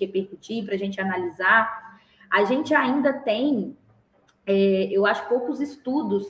repercutir, 0.00 0.64
para 0.64 0.74
a 0.74 0.78
gente 0.78 0.98
analisar, 0.98 2.00
a 2.30 2.44
gente 2.44 2.74
ainda 2.74 3.12
tem, 3.12 3.76
é, 4.46 4.88
eu 4.90 5.04
acho, 5.04 5.28
poucos 5.28 5.60
estudos 5.60 6.26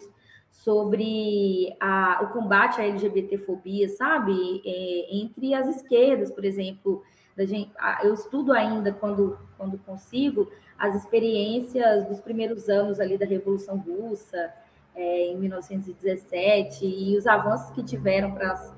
sobre 0.50 1.76
a, 1.78 2.20
o 2.24 2.32
combate 2.32 2.80
à 2.80 2.84
LGBTfobia, 2.84 3.88
sabe? 3.90 4.60
É, 4.64 5.16
entre 5.16 5.54
as 5.54 5.68
esquerdas, 5.68 6.30
por 6.30 6.44
exemplo. 6.44 7.02
Gente, 7.38 7.70
eu 8.02 8.12
estudo 8.14 8.52
ainda, 8.52 8.92
quando, 8.92 9.38
quando 9.56 9.78
consigo, 9.78 10.50
as 10.76 10.96
experiências 10.96 12.04
dos 12.08 12.20
primeiros 12.20 12.68
anos 12.68 12.98
ali 12.98 13.16
da 13.16 13.24
Revolução 13.24 13.76
Russa, 13.76 14.52
é, 14.96 15.28
em 15.28 15.36
1917, 15.36 16.84
e 16.84 17.16
os 17.16 17.28
avanços 17.28 17.70
que 17.70 17.84
tiveram 17.84 18.32
para 18.32 18.52
as 18.52 18.72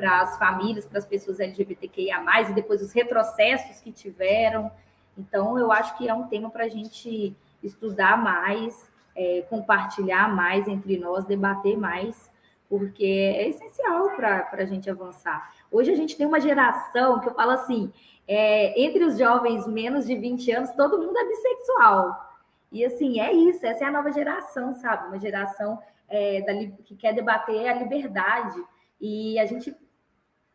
para 0.00 0.22
as 0.22 0.38
famílias, 0.38 0.86
para 0.86 0.98
as 0.98 1.04
pessoas 1.04 1.38
LGBTQIA+, 1.38 2.22
e 2.48 2.54
depois 2.54 2.80
os 2.80 2.90
retrocessos 2.90 3.80
que 3.80 3.92
tiveram, 3.92 4.72
Então, 5.18 5.58
eu 5.58 5.70
acho 5.70 5.98
que 5.98 6.08
é 6.08 6.14
um 6.14 6.28
tema 6.28 6.48
para 6.48 6.64
a 6.64 6.68
gente 6.68 7.36
estudar 7.62 8.16
mais, 8.16 8.90
é, 9.14 9.44
compartilhar 9.50 10.34
mais 10.34 10.66
entre 10.66 10.96
nós, 10.96 11.26
debater 11.26 11.76
mais, 11.76 12.30
porque 12.70 13.04
é 13.04 13.48
essencial 13.48 14.10
para 14.16 14.48
a 14.52 14.64
gente 14.64 14.88
avançar. 14.88 15.52
Hoje 15.70 15.90
a 15.90 15.96
gente 15.96 16.16
tem 16.16 16.26
uma 16.26 16.40
geração 16.40 17.20
que 17.20 17.28
eu 17.28 17.34
falo 17.34 17.50
assim: 17.50 17.92
é, 18.26 18.80
entre 18.80 19.04
os 19.04 19.18
jovens 19.18 19.66
menos 19.66 20.06
de 20.06 20.16
20 20.16 20.52
anos, 20.52 20.70
todo 20.70 20.98
mundo 20.98 21.18
é 21.18 21.24
bissexual. 21.26 22.38
E 22.72 22.82
assim, 22.84 23.20
é 23.20 23.32
isso, 23.32 23.66
essa 23.66 23.84
é 23.84 23.88
a 23.88 23.92
nova 23.92 24.10
geração, 24.12 24.72
sabe? 24.74 25.08
Uma 25.08 25.18
geração 25.18 25.78
é, 26.08 26.40
da, 26.40 26.54
que 26.84 26.96
quer 26.96 27.12
debater 27.12 27.68
a 27.68 27.74
liberdade. 27.74 28.62
E 29.00 29.38
a 29.38 29.44
gente 29.44 29.74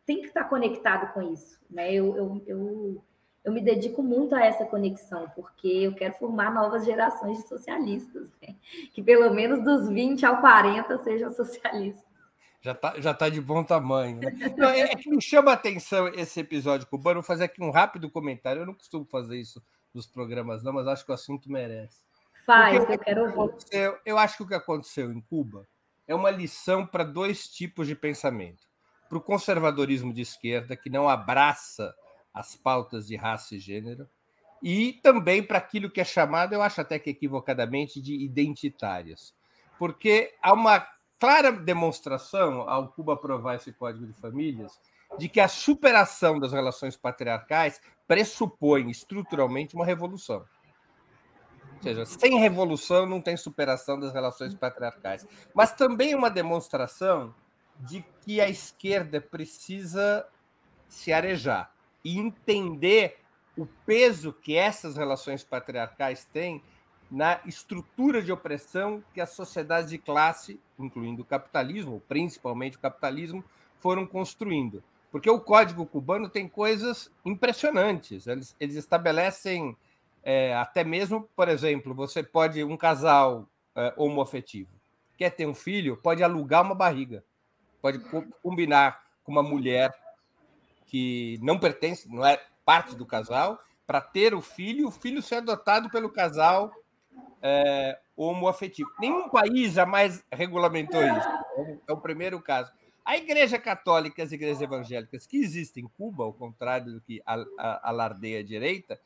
tem 0.06 0.20
que 0.20 0.28
estar 0.28 0.44
conectado 0.44 1.12
com 1.12 1.32
isso. 1.32 1.58
Né? 1.68 1.92
Eu, 1.92 2.16
eu, 2.16 2.42
eu, 2.46 3.04
eu 3.44 3.52
me 3.52 3.60
dedico 3.60 4.02
muito 4.02 4.34
a 4.34 4.44
essa 4.44 4.64
conexão, 4.64 5.28
porque 5.34 5.66
eu 5.66 5.94
quero 5.94 6.14
formar 6.14 6.54
novas 6.54 6.84
gerações 6.84 7.42
de 7.42 7.48
socialistas, 7.48 8.30
né? 8.40 8.54
que 8.94 9.02
pelo 9.02 9.34
menos 9.34 9.62
dos 9.62 9.88
20 9.88 10.24
ao 10.24 10.40
40 10.40 10.96
sejam 10.98 11.30
socialistas. 11.30 12.06
Já 12.60 12.72
está 12.72 13.00
já 13.00 13.14
tá 13.14 13.28
de 13.28 13.40
bom 13.40 13.62
tamanho. 13.62 14.18
Né? 14.18 14.54
Não, 14.56 14.68
é, 14.68 14.80
é, 14.80 14.96
que 14.96 15.10
me 15.10 15.20
chama 15.20 15.50
a 15.50 15.54
atenção 15.54 16.08
esse 16.08 16.40
episódio 16.40 16.86
cubano. 16.86 17.20
Vou 17.20 17.22
fazer 17.22 17.44
aqui 17.44 17.62
um 17.62 17.70
rápido 17.70 18.10
comentário. 18.10 18.62
Eu 18.62 18.66
não 18.66 18.74
costumo 18.74 19.04
fazer 19.04 19.38
isso 19.38 19.62
nos 19.92 20.06
programas, 20.06 20.62
não, 20.64 20.72
mas 20.72 20.86
acho 20.88 21.04
que 21.04 21.10
o 21.10 21.14
assunto 21.14 21.50
merece. 21.50 22.04
Faz, 22.44 22.78
Porque 22.78 22.94
eu 22.94 22.98
quero 22.98 23.40
ouvir. 23.40 24.00
Eu 24.04 24.18
acho 24.18 24.36
que 24.36 24.42
o 24.42 24.46
que 24.46 24.54
aconteceu 24.54 25.12
em 25.12 25.20
Cuba 25.20 25.66
é 26.08 26.14
uma 26.14 26.30
lição 26.30 26.86
para 26.86 27.04
dois 27.04 27.48
tipos 27.48 27.86
de 27.86 27.94
pensamento 27.94 28.66
para 29.08 29.18
o 29.18 29.20
conservadorismo 29.20 30.12
de 30.12 30.22
esquerda, 30.22 30.76
que 30.76 30.90
não 30.90 31.08
abraça 31.08 31.94
as 32.32 32.54
pautas 32.54 33.06
de 33.06 33.16
raça 33.16 33.54
e 33.54 33.58
gênero, 33.58 34.08
e 34.62 34.94
também 35.02 35.42
para 35.42 35.58
aquilo 35.58 35.90
que 35.90 36.00
é 36.00 36.04
chamado, 36.04 36.52
eu 36.52 36.62
acho 36.62 36.80
até 36.80 36.98
que 36.98 37.10
equivocadamente, 37.10 38.00
de 38.00 38.14
identitárias. 38.14 39.34
Porque 39.78 40.34
há 40.42 40.52
uma 40.52 40.86
clara 41.18 41.52
demonstração, 41.52 42.68
ao 42.68 42.88
Cuba 42.88 43.14
aprovar 43.14 43.56
esse 43.56 43.72
Código 43.72 44.06
de 44.06 44.12
Famílias, 44.14 44.78
de 45.18 45.28
que 45.28 45.40
a 45.40 45.48
superação 45.48 46.38
das 46.38 46.52
relações 46.52 46.96
patriarcais 46.96 47.80
pressupõe 48.06 48.90
estruturalmente 48.90 49.74
uma 49.74 49.84
revolução. 49.84 50.44
Ou 51.76 51.82
seja, 51.82 52.06
sem 52.06 52.38
revolução 52.38 53.06
não 53.06 53.20
tem 53.20 53.36
superação 53.36 54.00
das 54.00 54.12
relações 54.12 54.54
patriarcais. 54.54 55.26
Mas 55.54 55.72
também 55.72 56.14
uma 56.14 56.30
demonstração 56.30 57.34
de 57.80 58.04
que 58.22 58.40
a 58.40 58.48
esquerda 58.48 59.20
precisa 59.20 60.26
se 60.88 61.12
arejar 61.12 61.72
e 62.04 62.18
entender 62.18 63.18
o 63.56 63.66
peso 63.84 64.32
que 64.32 64.56
essas 64.56 64.96
relações 64.96 65.42
patriarcais 65.42 66.24
têm 66.24 66.62
na 67.10 67.40
estrutura 67.46 68.20
de 68.22 68.32
opressão 68.32 69.02
que 69.14 69.20
as 69.20 69.30
sociedades 69.30 69.90
de 69.90 69.98
classe, 69.98 70.60
incluindo 70.78 71.22
o 71.22 71.24
capitalismo, 71.24 72.02
principalmente 72.08 72.76
o 72.76 72.80
capitalismo, 72.80 73.44
foram 73.78 74.06
construindo. 74.06 74.82
Porque 75.10 75.30
o 75.30 75.40
Código 75.40 75.86
Cubano 75.86 76.28
tem 76.28 76.48
coisas 76.48 77.10
impressionantes. 77.24 78.26
Eles, 78.26 78.56
eles 78.58 78.76
estabelecem 78.76 79.76
é, 80.22 80.54
até 80.56 80.82
mesmo, 80.82 81.28
por 81.36 81.48
exemplo, 81.48 81.94
você 81.94 82.22
pode, 82.22 82.62
um 82.64 82.76
casal 82.76 83.48
é, 83.74 83.94
homoafetivo, 83.96 84.70
quer 85.16 85.30
ter 85.30 85.46
um 85.46 85.54
filho, 85.54 85.96
pode 85.96 86.22
alugar 86.22 86.62
uma 86.64 86.74
barriga 86.74 87.24
pode 87.86 88.00
combinar 88.42 89.00
com 89.22 89.30
uma 89.30 89.44
mulher 89.44 89.94
que 90.86 91.38
não 91.40 91.56
pertence, 91.56 92.08
não 92.08 92.26
é 92.26 92.40
parte 92.64 92.96
do 92.96 93.06
casal, 93.06 93.60
para 93.86 94.00
ter 94.00 94.34
o 94.34 94.40
filho, 94.40 94.88
o 94.88 94.90
filho 94.90 95.22
ser 95.22 95.36
adotado 95.36 95.88
pelo 95.88 96.10
casal 96.10 96.72
é, 97.40 97.96
homoafetivo. 98.16 98.90
Nenhum 98.98 99.28
país 99.28 99.72
jamais 99.72 100.24
regulamentou 100.32 101.00
isso. 101.00 101.78
É 101.86 101.92
o 101.92 101.96
primeiro 101.96 102.40
caso. 102.40 102.72
A 103.04 103.16
Igreja 103.16 103.56
Católica 103.56 104.20
e 104.20 104.24
as 104.24 104.32
igrejas 104.32 104.60
evangélicas 104.60 105.24
que 105.24 105.36
existem 105.36 105.84
em 105.84 105.88
Cuba, 105.88 106.24
ao 106.24 106.32
contrário 106.32 106.94
do 106.94 107.00
que 107.00 107.22
alardeia 107.24 108.40
a 108.40 108.44
direita, 108.44 108.98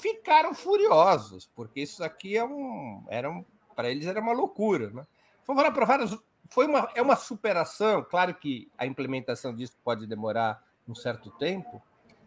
ficaram 0.00 0.54
furiosos, 0.54 1.50
porque 1.54 1.82
isso 1.82 2.02
aqui 2.02 2.34
é 2.34 2.44
um, 2.44 3.04
era 3.08 3.30
um, 3.30 3.44
para 3.76 3.90
eles 3.90 4.06
era 4.06 4.22
uma 4.22 4.32
loucura. 4.32 4.88
Né? 4.88 5.06
Foram 5.44 5.68
aprovadas 5.68 6.16
foi 6.52 6.66
uma, 6.66 6.90
é 6.94 7.02
uma 7.02 7.16
superação. 7.16 8.04
Claro 8.04 8.34
que 8.34 8.70
a 8.76 8.86
implementação 8.86 9.54
disso 9.54 9.76
pode 9.82 10.06
demorar 10.06 10.62
um 10.88 10.94
certo 10.94 11.30
tempo, 11.30 11.82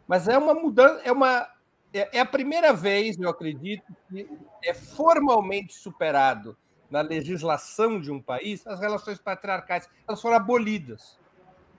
mas 0.07 0.27
é 0.27 0.37
uma 0.37 0.53
mudança, 0.53 1.01
é 1.03 1.11
uma 1.11 1.47
é, 1.93 2.17
é 2.17 2.19
a 2.19 2.25
primeira 2.25 2.73
vez, 2.73 3.17
eu 3.17 3.29
acredito, 3.29 3.95
que 4.09 4.27
é 4.63 4.73
formalmente 4.73 5.73
superado 5.73 6.57
na 6.89 7.01
legislação 7.01 7.99
de 7.99 8.11
um 8.11 8.21
país 8.21 8.65
as 8.67 8.79
relações 8.79 9.17
patriarcais. 9.17 9.89
Elas 10.07 10.21
foram 10.21 10.35
abolidas. 10.35 11.17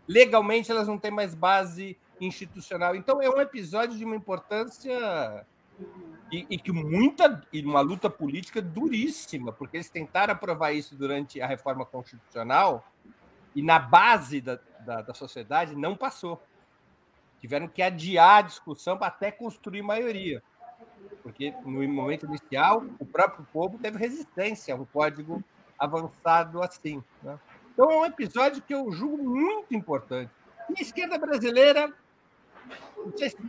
Legalmente, 0.09 0.71
elas 0.71 0.89
não 0.89 0.99
têm 0.99 1.11
mais 1.11 1.35
base 1.35 1.99
institucional. 2.21 2.97
Então, 2.97 3.21
é 3.21 3.29
um 3.29 3.41
episódio 3.41 3.97
de 3.97 4.05
uma 4.05 4.17
importância 4.17 5.47
e, 6.31 6.47
e, 6.51 6.59
que 6.59 6.73
muita 6.73 7.43
e 7.53 7.63
uma 7.63 7.81
luta 7.81 8.11
política 8.11 8.61
duríssima, 8.61 9.53
porque 9.53 9.77
eles 9.77 9.89
tentaram 9.89 10.33
aprovar 10.33 10.73
isso 10.73 10.97
durante 10.97 11.41
a 11.41 11.47
reforma 11.47 11.85
constitucional 11.85 12.85
e 13.55 13.63
na 13.63 13.79
base 13.79 14.41
da, 14.41 14.59
da, 14.81 15.03
da 15.03 15.15
sociedade 15.15 15.77
não 15.77 15.97
passou. 15.97 16.43
Tiveram 17.39 17.69
que 17.69 17.83
adiar 17.83 18.39
a 18.39 18.43
discussão 18.43 18.99
para 18.99 19.07
até 19.07 19.31
construir 19.31 19.83
maioria, 19.83 20.43
porque 21.23 21.55
no 21.65 21.87
momento 21.89 22.27
inicial 22.27 22.85
o 22.99 23.07
próprio 23.07 23.47
povo 23.53 23.79
teve 23.79 23.99
resistência 23.99 24.75
um 24.75 24.85
código 24.85 25.43
avançado 25.79 26.63
assim. 26.63 27.03
Né? 27.23 27.39
Então 27.73 27.91
é 27.91 27.97
um 27.99 28.05
episódio 28.07 28.63
que 28.63 28.75
eu 28.75 28.91
julgo 28.91 29.23
muito 29.23 29.75
importante. 29.75 30.31
E 30.71 30.81
a 30.81 30.83
esquerda 30.83 31.19
brasileira 31.19 31.95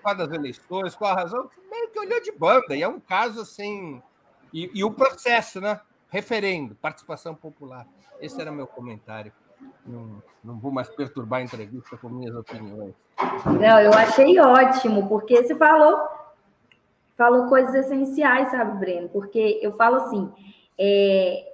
causa 0.02 0.28
das 0.28 0.38
eleições, 0.38 0.96
qual 0.96 1.12
a 1.12 1.16
razão, 1.16 1.50
meio 1.70 1.90
que 1.90 2.00
olhou 2.00 2.22
de 2.22 2.32
banda, 2.32 2.76
e 2.76 2.82
é 2.82 2.88
um 2.88 3.00
caso 3.00 3.42
assim. 3.42 4.02
E, 4.54 4.72
e 4.74 4.84
o 4.84 4.92
processo, 4.92 5.60
né? 5.60 5.80
Referendo, 6.10 6.76
participação 6.76 7.36
popular. 7.36 7.86
Esse 8.20 8.40
era 8.40 8.52
meu 8.52 8.66
comentário. 8.66 9.32
Não, 9.86 10.22
não 10.44 10.58
vou 10.60 10.72
mais 10.72 10.90
perturbar 10.90 11.40
a 11.40 11.44
entrevista 11.44 11.98
com 11.98 12.10
minhas 12.10 12.36
opiniões. 12.36 12.94
Não, 13.46 13.80
eu 13.80 13.94
achei 13.94 14.40
ótimo, 14.40 15.08
porque 15.08 15.44
você 15.44 15.56
falou, 15.56 16.08
falou 17.18 17.48
coisas 17.48 17.74
essenciais, 17.74 18.52
sabe, 18.52 18.78
Breno? 18.78 19.10
Porque 19.10 19.60
eu 19.62 19.74
falo 19.74 19.98
assim, 19.98 20.32
é, 20.78 21.54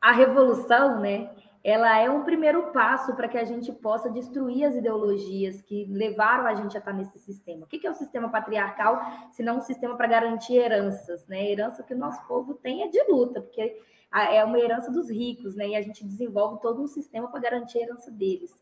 a 0.00 0.12
revolução, 0.12 1.00
né? 1.00 1.30
Ela 1.64 1.96
é 1.98 2.10
um 2.10 2.24
primeiro 2.24 2.72
passo 2.72 3.14
para 3.14 3.28
que 3.28 3.38
a 3.38 3.44
gente 3.44 3.72
possa 3.72 4.10
destruir 4.10 4.64
as 4.64 4.74
ideologias 4.74 5.62
que 5.62 5.84
levaram 5.86 6.46
a 6.46 6.54
gente 6.54 6.76
a 6.76 6.80
estar 6.80 6.92
nesse 6.92 7.18
sistema. 7.20 7.64
O 7.64 7.68
que 7.68 7.86
é 7.86 7.90
o 7.90 7.94
sistema 7.94 8.28
patriarcal, 8.28 9.00
se 9.30 9.42
não 9.42 9.58
um 9.58 9.60
sistema 9.60 9.96
para 9.96 10.08
garantir 10.08 10.54
heranças? 10.54 11.24
Né? 11.28 11.38
A 11.38 11.50
herança 11.50 11.82
que 11.84 11.94
o 11.94 11.98
nosso 11.98 12.26
povo 12.26 12.54
tem 12.54 12.82
é 12.82 12.88
de 12.88 13.00
luta, 13.08 13.40
porque 13.40 13.80
é 14.12 14.44
uma 14.44 14.58
herança 14.58 14.90
dos 14.90 15.08
ricos, 15.08 15.54
né? 15.54 15.68
e 15.68 15.76
a 15.76 15.82
gente 15.82 16.04
desenvolve 16.04 16.60
todo 16.60 16.82
um 16.82 16.88
sistema 16.88 17.28
para 17.28 17.40
garantir 17.40 17.78
a 17.78 17.82
herança 17.82 18.10
deles. 18.10 18.52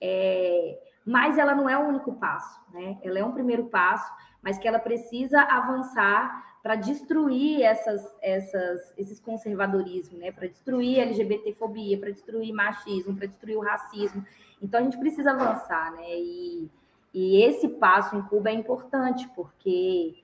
É... 0.00 0.80
Mas 1.06 1.38
ela 1.38 1.54
não 1.54 1.68
é 1.68 1.78
o 1.78 1.88
único 1.88 2.12
passo, 2.14 2.60
né? 2.72 2.98
ela 3.02 3.20
é 3.20 3.24
um 3.24 3.32
primeiro 3.32 3.66
passo, 3.66 4.12
mas 4.42 4.58
que 4.58 4.66
ela 4.66 4.80
precisa 4.80 5.40
avançar 5.42 6.51
para 6.62 6.76
destruir 6.76 7.62
essas, 7.62 8.14
essas, 8.22 8.94
esses 8.96 9.18
conservadorismos, 9.18 10.18
né? 10.18 10.30
para 10.30 10.46
destruir 10.46 11.00
a 11.00 11.02
LGBTfobia, 11.02 11.98
para 11.98 12.10
destruir 12.10 12.54
machismo, 12.54 13.16
para 13.16 13.26
destruir 13.26 13.56
o 13.56 13.60
racismo. 13.60 14.24
Então 14.62 14.78
a 14.78 14.82
gente 14.84 14.96
precisa 14.96 15.32
avançar, 15.32 15.92
né? 15.92 16.08
E, 16.08 16.70
e 17.12 17.42
esse 17.42 17.68
passo 17.68 18.14
em 18.14 18.22
Cuba 18.22 18.50
é 18.50 18.54
importante, 18.54 19.28
porque, 19.34 20.22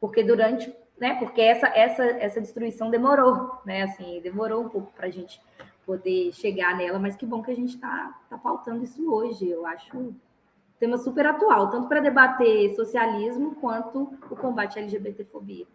porque 0.00 0.24
durante. 0.24 0.74
Né? 0.98 1.14
Porque 1.14 1.40
essa, 1.40 1.68
essa, 1.68 2.02
essa 2.02 2.40
destruição 2.40 2.90
demorou, 2.90 3.52
né? 3.64 3.82
Assim, 3.82 4.20
demorou 4.20 4.64
um 4.64 4.68
pouco 4.68 4.92
para 4.92 5.06
a 5.06 5.10
gente 5.10 5.40
poder 5.86 6.32
chegar 6.32 6.76
nela, 6.76 6.98
mas 6.98 7.14
que 7.14 7.24
bom 7.24 7.40
que 7.40 7.52
a 7.52 7.56
gente 7.56 7.76
está 7.76 8.20
tá 8.28 8.36
pautando 8.36 8.82
isso 8.82 9.08
hoje. 9.08 9.48
Eu 9.48 9.64
acho 9.64 10.12
tema 10.78 10.96
super 10.96 11.26
atual, 11.26 11.70
tanto 11.70 11.88
para 11.88 12.00
debater 12.00 12.74
socialismo 12.74 13.54
quanto 13.56 14.16
o 14.30 14.36
combate 14.36 14.78
à 14.78 14.82
LGBTfobia. 14.82 15.66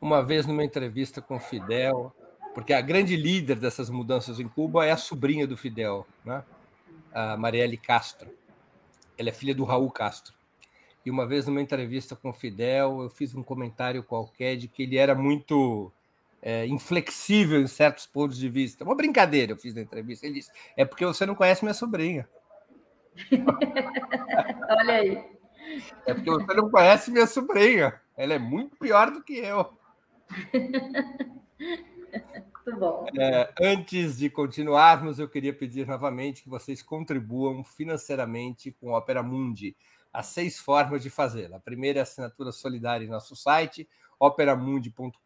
Uma 0.00 0.22
vez 0.22 0.46
numa 0.46 0.64
entrevista 0.64 1.20
com 1.20 1.38
Fidel, 1.38 2.12
porque 2.54 2.72
a 2.72 2.80
grande 2.80 3.16
líder 3.16 3.58
dessas 3.58 3.90
mudanças 3.90 4.38
em 4.38 4.48
Cuba 4.48 4.84
é 4.86 4.90
a 4.90 4.96
sobrinha 4.96 5.46
do 5.46 5.56
Fidel, 5.56 6.06
né? 6.24 6.44
a 7.12 7.36
Marielle 7.36 7.76
Castro. 7.76 8.30
Ela 9.16 9.28
é 9.28 9.32
filha 9.32 9.54
do 9.54 9.64
Raul 9.64 9.90
Castro. 9.90 10.34
E 11.04 11.10
uma 11.10 11.26
vez 11.26 11.46
numa 11.46 11.60
entrevista 11.60 12.16
com 12.16 12.32
Fidel, 12.32 13.02
eu 13.02 13.10
fiz 13.10 13.34
um 13.34 13.42
comentário 13.42 14.02
qualquer 14.02 14.56
de 14.56 14.68
que 14.68 14.82
ele 14.82 14.96
era 14.96 15.14
muito 15.14 15.92
é, 16.42 16.66
inflexível 16.66 17.60
em 17.60 17.66
certos 17.66 18.06
pontos 18.06 18.38
de 18.38 18.48
vista. 18.48 18.84
Uma 18.84 18.94
brincadeira 18.94 19.52
eu 19.52 19.56
fiz 19.56 19.74
na 19.74 19.82
entrevista. 19.82 20.26
Ele 20.26 20.36
disse: 20.36 20.50
é 20.76 20.84
porque 20.84 21.04
você 21.04 21.26
não 21.26 21.34
conhece 21.34 21.62
minha 21.62 21.74
sobrinha. 21.74 22.28
Olha 24.70 24.94
aí. 24.94 25.24
É 26.06 26.14
porque 26.14 26.30
você 26.30 26.54
não 26.54 26.70
conhece 26.70 27.10
minha 27.10 27.26
sobrinha. 27.26 28.00
Ela 28.16 28.34
é 28.34 28.38
muito 28.38 28.76
pior 28.76 29.10
do 29.10 29.22
que 29.22 29.38
eu. 29.38 29.72
Muito 32.66 32.78
bom. 32.78 33.06
É, 33.18 33.52
antes 33.60 34.16
de 34.16 34.30
continuarmos, 34.30 35.18
eu 35.18 35.28
queria 35.28 35.52
pedir 35.52 35.86
novamente 35.86 36.42
que 36.42 36.48
vocês 36.48 36.82
contribuam 36.82 37.62
financeiramente 37.62 38.72
com 38.72 38.88
o 38.88 38.96
Opera 38.96 39.22
Mundi. 39.22 39.76
Há 40.12 40.22
seis 40.22 40.58
formas 40.58 41.02
de 41.02 41.10
fazê-la. 41.10 41.56
A 41.56 41.60
primeira 41.60 41.98
é 41.98 42.00
a 42.00 42.04
assinatura 42.04 42.52
solidária 42.52 43.04
em 43.04 43.08
nosso 43.08 43.34
site, 43.34 43.88
operamundi.com.br 44.18 45.18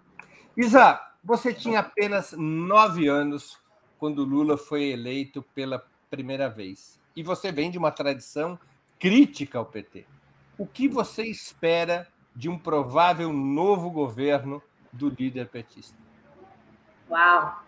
Isa, 0.58 1.00
você 1.24 1.54
tinha 1.54 1.82
apenas 1.82 2.34
nove 2.36 3.08
anos 3.08 3.60
quando 4.00 4.24
Lula 4.24 4.58
foi 4.58 4.86
eleito 4.86 5.44
pela 5.54 5.86
primeira 6.10 6.50
vez. 6.50 7.00
E 7.16 7.22
você 7.22 7.52
vem 7.52 7.70
de 7.70 7.78
uma 7.78 7.92
tradição 7.92 8.58
crítica 9.00 9.60
ao 9.60 9.66
PT. 9.68 10.08
O 10.58 10.66
que 10.66 10.88
você 10.88 11.26
espera 11.26 12.08
de 12.36 12.50
um 12.50 12.58
provável 12.58 13.32
novo 13.32 13.92
governo 13.92 14.60
do 14.92 15.10
líder 15.10 15.48
petista? 15.48 15.96
Uau! 17.08 17.64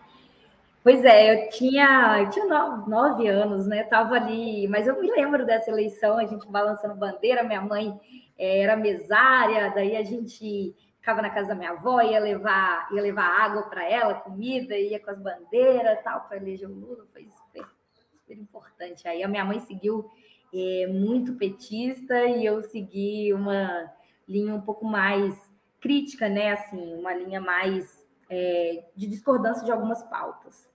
Pois 0.82 1.04
é, 1.04 1.46
eu 1.46 1.50
tinha, 1.50 2.22
eu 2.22 2.30
tinha 2.30 2.46
nove, 2.46 2.90
nove 2.90 3.28
anos, 3.28 3.68
né? 3.68 3.84
Tava 3.84 4.16
ali, 4.16 4.66
mas 4.66 4.88
eu 4.88 5.00
me 5.00 5.08
lembro 5.12 5.46
dessa 5.46 5.70
eleição, 5.70 6.18
a 6.18 6.24
gente 6.24 6.48
balançando 6.48 6.96
bandeira, 6.96 7.44
minha 7.44 7.60
mãe 7.60 8.00
é, 8.36 8.62
era 8.62 8.76
mesária, 8.76 9.70
daí 9.72 9.94
a 9.94 10.02
gente 10.02 10.74
ficava 11.00 11.22
na 11.22 11.30
casa 11.30 11.48
da 11.48 11.54
minha 11.54 11.70
avó, 11.70 12.02
ia 12.02 12.20
levar, 12.20 12.86
ia 12.92 13.00
levar 13.00 13.24
água 13.24 13.62
para 13.62 13.88
ela, 13.88 14.14
comida, 14.14 14.76
ia 14.76 15.00
com 15.00 15.10
as 15.10 15.18
bandeiras 15.18 15.98
tal, 16.04 16.20
para 16.28 16.36
eleger 16.36 16.68
o 16.68 16.74
Lula, 16.74 17.06
foi 17.10 17.26
super, 17.30 17.66
super 18.12 18.38
importante. 18.38 19.08
Aí 19.08 19.22
a 19.22 19.28
minha 19.28 19.44
mãe 19.44 19.58
seguiu 19.60 20.10
é, 20.54 20.86
muito 20.88 21.34
petista 21.36 22.26
e 22.26 22.44
eu 22.44 22.62
segui 22.62 23.32
uma 23.32 23.90
linha 24.28 24.54
um 24.54 24.60
pouco 24.60 24.84
mais 24.84 25.50
crítica, 25.80 26.28
né? 26.28 26.52
Assim, 26.52 26.94
uma 26.94 27.14
linha 27.14 27.40
mais 27.40 28.06
é, 28.28 28.84
de 28.94 29.06
discordância 29.06 29.64
de 29.64 29.72
algumas 29.72 30.02
pautas. 30.02 30.68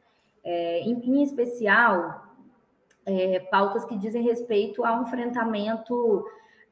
É, 0.44 0.80
em, 0.82 0.94
em, 0.94 1.24
especial, 1.24 2.26
pautas 3.52 3.86
que 3.86 3.96
dizem 3.96 4.24
respeito 4.24 4.84
ao 4.84 5.04
enfrentamento 5.04 6.26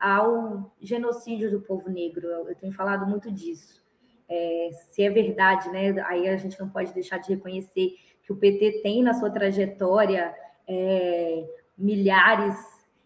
ao 0.04 0.76
genocídio 0.82 1.50
do 1.50 1.62
povo 1.62 1.90
negro. 1.90 2.28
Eu, 2.28 2.54
tenho 2.56 2.74
falado 2.74 3.08
muito 3.08 3.32
disso. 3.32 3.82
É, 4.28 4.70
se 4.74 5.02
é 5.02 5.10
verdade, 5.10 5.70
né? 5.70 5.96
Aí 6.08 6.28
a 6.28 6.36
gente 6.36 6.60
não 6.60 6.68
pode 6.68 6.94
deixar 6.94 7.20
de 7.20 7.30
reconhecer 7.30 7.96
que 8.22 8.34
o 8.34 8.36
PT 8.36 8.82
tem 8.84 9.02
na 9.02 9.14
sua 9.14 9.30
trajetória 9.30 10.36
é, 10.68 11.48
milhares 11.78 12.58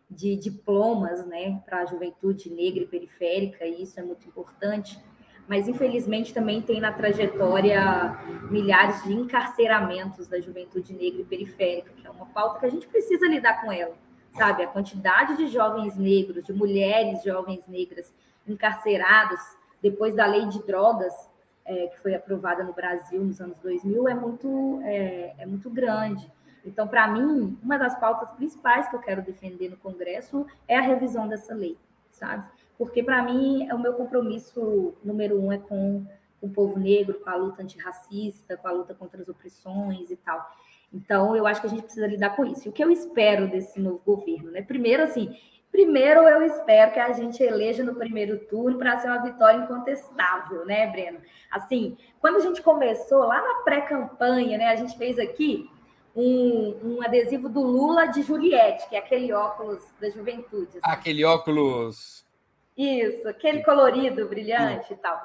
de 0.10 0.36
diplomas, 0.38 1.28
né, 1.28 1.62
para 1.66 1.82
a 1.82 1.86
juventude 1.86 2.50
negra 2.50 2.84
e 2.84 2.88
periférica, 2.88 3.66
e 3.66 3.84
isso 3.84 4.00
é 4.00 4.04
muito 4.04 4.28
importante. 4.28 4.98
Mas 5.48 5.68
infelizmente 5.68 6.34
também 6.34 6.62
tem 6.62 6.80
na 6.80 6.94
trajetória 6.94 8.18
milhares 8.50 9.04
de 9.04 9.14
encarceramentos 9.14 10.28
da 10.28 10.40
juventude 10.40 10.94
negra 10.94 11.22
e 11.22 11.26
periférica, 11.26 11.92
que 11.94 12.08
é 12.08 12.10
uma 12.10 12.26
pauta 12.28 12.60
que 12.60 12.66
a 12.66 12.70
gente 12.70 12.88
precisa 12.88 13.28
lidar 13.28 13.62
com 13.62 13.72
ela 13.72 13.96
sabe? 14.38 14.63
A 14.63 14.67
quantidade 14.67 15.36
de 15.36 15.47
jovens 15.47 15.97
negros, 15.97 16.45
de 16.45 16.54
mulheres 16.54 17.23
jovens 17.23 17.65
negras 17.67 18.13
encarcerados 18.47 19.39
depois 19.82 20.15
da 20.15 20.26
lei 20.26 20.45
de 20.47 20.62
drogas 20.63 21.13
é, 21.67 21.88
que 21.88 22.00
foi 22.00 22.15
aprovada 22.15 22.63
no 22.63 22.73
Brasil 22.73 23.21
nos 23.23 23.41
anos 23.41 23.60
2000 23.60 24.08
é 24.08 24.13
muito, 24.13 24.80
é, 24.84 25.36
é 25.38 25.45
muito 25.45 25.69
grande. 25.69 26.32
Então, 26.65 26.88
para 26.88 27.08
mim, 27.08 27.58
uma 27.62 27.78
das 27.78 27.97
pautas 28.00 28.32
principais 28.32 28.88
que 28.88 28.95
eu 28.95 29.00
quero 29.00 29.21
defender 29.21 29.69
no 29.69 29.78
Congresso 29.78 30.45
é 30.67 30.78
a 30.78 30.82
revisão 30.82 31.28
dessa 31.28 31.54
lei, 31.54 31.78
sabe? 32.12 32.45
Porque, 32.78 33.04
para 33.04 33.21
mim, 33.21 33.69
o 33.71 33.80
meu 33.80 33.93
compromisso 33.93 34.93
número 35.04 35.39
um 35.41 35.52
é 35.52 35.58
com 35.58 36.06
o 36.41 36.50
povo 36.50 36.80
negro, 36.80 37.19
com 37.19 37.30
a 37.30 37.36
luta 37.36 37.63
antirracista, 37.63 38.58
com 38.58 38.67
a 38.67 38.71
luta 38.71 38.93
contra 38.93 39.21
as 39.21 39.28
opressões 39.28 40.10
e 40.10 40.15
tal. 40.17 40.50
Então, 40.93 41.36
eu 41.36 41.45
acho 41.45 41.62
que 41.62 41.67
a 41.67 41.69
gente 41.69 41.84
precisa 41.84 42.08
lidar 42.08 42.36
com 42.36 42.45
isso. 42.45 42.67
E 42.67 42.69
o 42.69 42.71
que 42.71 42.84
eu 42.84 42.89
espero 42.89 43.47
desse 43.47 43.80
novo 43.80 44.02
governo, 44.06 44.52
né? 44.52 44.62
Primeiro, 44.62 45.04
assim, 45.04 45.38
primeiro 45.71 46.21
eu 46.21 46.41
espero 46.43 46.91
que 46.91 47.00
a 47.00 47.12
gente 47.12 47.41
eleja 47.43 47.84
no 47.84 47.95
primeiro 47.95 48.39
turno 48.45 48.78
para 48.78 48.97
ser 48.97 49.08
uma 49.08 49.21
vitória 49.21 49.58
incontestável, 49.58 50.65
né, 50.65 50.88
Breno? 50.88 51.19
Assim, 51.52 51.97
quando 52.19 52.38
a 52.38 52.39
gente 52.39 52.62
começou 52.62 53.19
lá 53.19 53.41
na 53.41 53.63
pré-campanha, 53.63 54.58
né, 54.58 54.67
a 54.67 54.76
gente 54.76 54.97
fez 54.97 55.19
aqui 55.19 55.69
um, 56.15 56.80
um, 56.84 57.04
adesivo 57.04 57.47
do 57.47 57.62
Lula 57.62 58.08
de 58.08 58.23
Juliette, 58.23 58.89
que 58.89 58.95
é 58.95 59.00
aquele 59.00 59.32
óculos 59.34 59.84
da 60.02 60.10
juventude. 60.10 60.80
Assim. 60.80 60.82
Aquele 60.84 61.23
óculos. 61.23 62.26
Isso, 62.76 63.28
aquele 63.28 63.63
colorido, 63.63 64.28
brilhante 64.28 64.93
e 64.93 64.95
tal. 64.95 65.21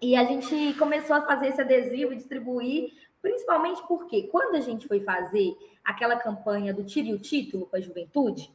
E 0.00 0.16
a 0.16 0.24
gente 0.24 0.74
começou 0.78 1.16
a 1.16 1.22
fazer 1.22 1.48
esse 1.48 1.60
adesivo 1.60 2.12
e 2.12 2.16
distribuir 2.16 2.92
Principalmente 3.20 3.82
porque 3.86 4.24
quando 4.24 4.56
a 4.56 4.60
gente 4.60 4.86
foi 4.86 5.00
fazer 5.00 5.56
aquela 5.84 6.16
campanha 6.16 6.72
do 6.72 6.84
Tire 6.84 7.12
o 7.12 7.18
Título 7.18 7.66
com 7.66 7.76
a 7.76 7.80
juventude, 7.80 8.52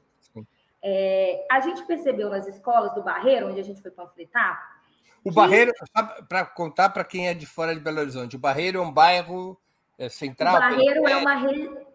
é, 0.82 1.46
a 1.50 1.62
gente 1.62 1.84
percebeu 1.84 2.30
nas 2.30 2.46
escolas 2.48 2.94
do 2.94 3.02
Barreiro, 3.02 3.48
onde 3.48 3.60
a 3.60 3.64
gente 3.64 3.82
foi 3.82 3.92
panfletar. 3.92 4.82
O 5.24 5.30
que... 5.30 5.36
Barreiro, 5.36 5.72
para 6.28 6.46
contar 6.46 6.90
para 6.90 7.06
quem 7.06 7.30
é 7.30 7.34
de 7.34 7.46
fora 7.46 7.74
de 7.74 7.80
Belo 7.80 8.00
Horizonte, 8.00 8.36
o 8.36 8.40
Barreiro 8.40 8.80
é 8.80 8.82
um 8.82 8.92
bairro 8.92 9.58
é, 9.98 10.10
central. 10.10 10.56
O 10.56 10.60
Barreiro 10.60 11.08
é 11.08 11.18
uma, 11.18 11.34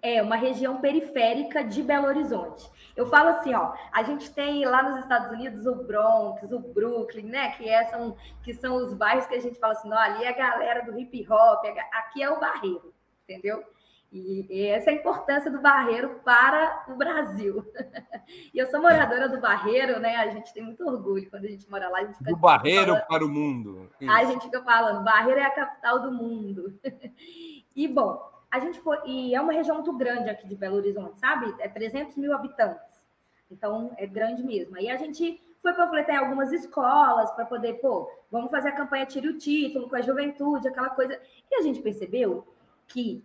é 0.02 0.22
uma 0.22 0.36
região 0.36 0.80
periférica 0.80 1.64
de 1.64 1.82
Belo 1.82 2.06
Horizonte. 2.06 2.68
Eu 2.96 3.06
falo 3.06 3.30
assim, 3.30 3.54
ó, 3.54 3.72
a 3.92 4.02
gente 4.02 4.32
tem 4.32 4.64
lá 4.64 4.82
nos 4.82 5.00
Estados 5.00 5.30
Unidos 5.30 5.66
o 5.66 5.74
Bronx, 5.84 6.50
o 6.50 6.58
Brooklyn, 6.58 7.26
né? 7.26 7.50
Que, 7.52 7.68
é, 7.68 7.84
são, 7.86 8.16
que 8.42 8.54
são 8.54 8.76
os 8.76 8.92
bairros 8.92 9.26
que 9.26 9.34
a 9.34 9.40
gente 9.40 9.58
fala 9.58 9.72
assim, 9.72 9.92
ó, 9.92 9.96
ali 9.96 10.24
é 10.24 10.28
a 10.28 10.36
galera 10.36 10.84
do 10.84 10.98
hip 10.98 11.26
hop, 11.30 11.64
aqui 11.92 12.22
é 12.22 12.30
o 12.30 12.40
Barreiro, 12.40 12.94
entendeu? 13.22 13.62
E, 14.10 14.46
e 14.48 14.66
essa 14.68 14.90
é 14.90 14.94
a 14.94 14.96
importância 14.96 15.50
do 15.50 15.60
Barreiro 15.60 16.20
para 16.24 16.86
o 16.88 16.96
Brasil. 16.96 17.62
e 18.54 18.58
eu 18.58 18.66
sou 18.68 18.80
moradora 18.80 19.28
do 19.28 19.38
Barreiro, 19.38 20.00
né? 20.00 20.16
A 20.16 20.30
gente 20.30 20.52
tem 20.54 20.62
muito 20.62 20.82
orgulho 20.86 21.28
quando 21.28 21.44
a 21.44 21.48
gente 21.48 21.68
mora 21.70 21.90
lá. 21.90 22.00
do 22.02 22.36
Barreiro 22.36 22.86
falando, 22.86 23.06
para 23.06 23.24
o 23.24 23.28
mundo. 23.28 23.90
Isso. 24.00 24.10
A 24.10 24.24
gente 24.24 24.44
fica 24.44 24.62
falando, 24.62 25.04
Barreiro 25.04 25.40
é 25.40 25.44
a 25.44 25.50
capital 25.50 26.00
do 26.00 26.10
mundo. 26.10 26.80
e, 27.84 27.86
bom, 27.86 28.20
a 28.50 28.58
gente 28.58 28.80
foi, 28.80 28.98
e 29.06 29.34
é 29.36 29.40
uma 29.40 29.52
região 29.52 29.76
muito 29.76 29.92
grande 29.92 30.28
aqui 30.28 30.48
de 30.48 30.56
Belo 30.56 30.76
Horizonte, 30.76 31.20
sabe? 31.20 31.54
É 31.60 31.68
300 31.68 32.16
mil 32.16 32.34
habitantes. 32.34 33.06
Então, 33.48 33.92
é 33.96 34.04
grande 34.04 34.42
mesmo. 34.42 34.76
Aí 34.76 34.90
a 34.90 34.96
gente 34.96 35.40
foi 35.62 35.72
panfletar 35.74 36.16
em 36.16 36.18
algumas 36.18 36.50
escolas 36.52 37.30
para 37.30 37.46
poder, 37.46 37.74
pô, 37.74 38.10
vamos 38.32 38.50
fazer 38.50 38.70
a 38.70 38.76
campanha 38.76 39.06
Tire 39.06 39.28
o 39.28 39.38
Título 39.38 39.88
com 39.88 39.94
a 39.94 40.00
juventude, 40.00 40.66
aquela 40.66 40.90
coisa. 40.90 41.20
E 41.48 41.54
a 41.54 41.62
gente 41.62 41.80
percebeu 41.80 42.48
que 42.88 43.24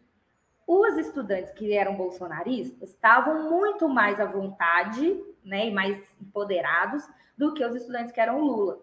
os 0.67 0.97
estudantes 0.97 1.51
que 1.53 1.73
eram 1.73 1.95
bolsonaristas 1.95 2.89
estavam 2.89 3.49
muito 3.49 3.89
mais 3.89 4.19
à 4.19 4.25
vontade, 4.25 5.19
né, 5.43 5.67
e 5.67 5.71
mais 5.71 5.99
empoderados 6.21 7.09
do 7.35 7.55
que 7.55 7.65
os 7.65 7.75
estudantes 7.75 8.11
que 8.11 8.21
eram 8.21 8.39
Lula. 8.39 8.79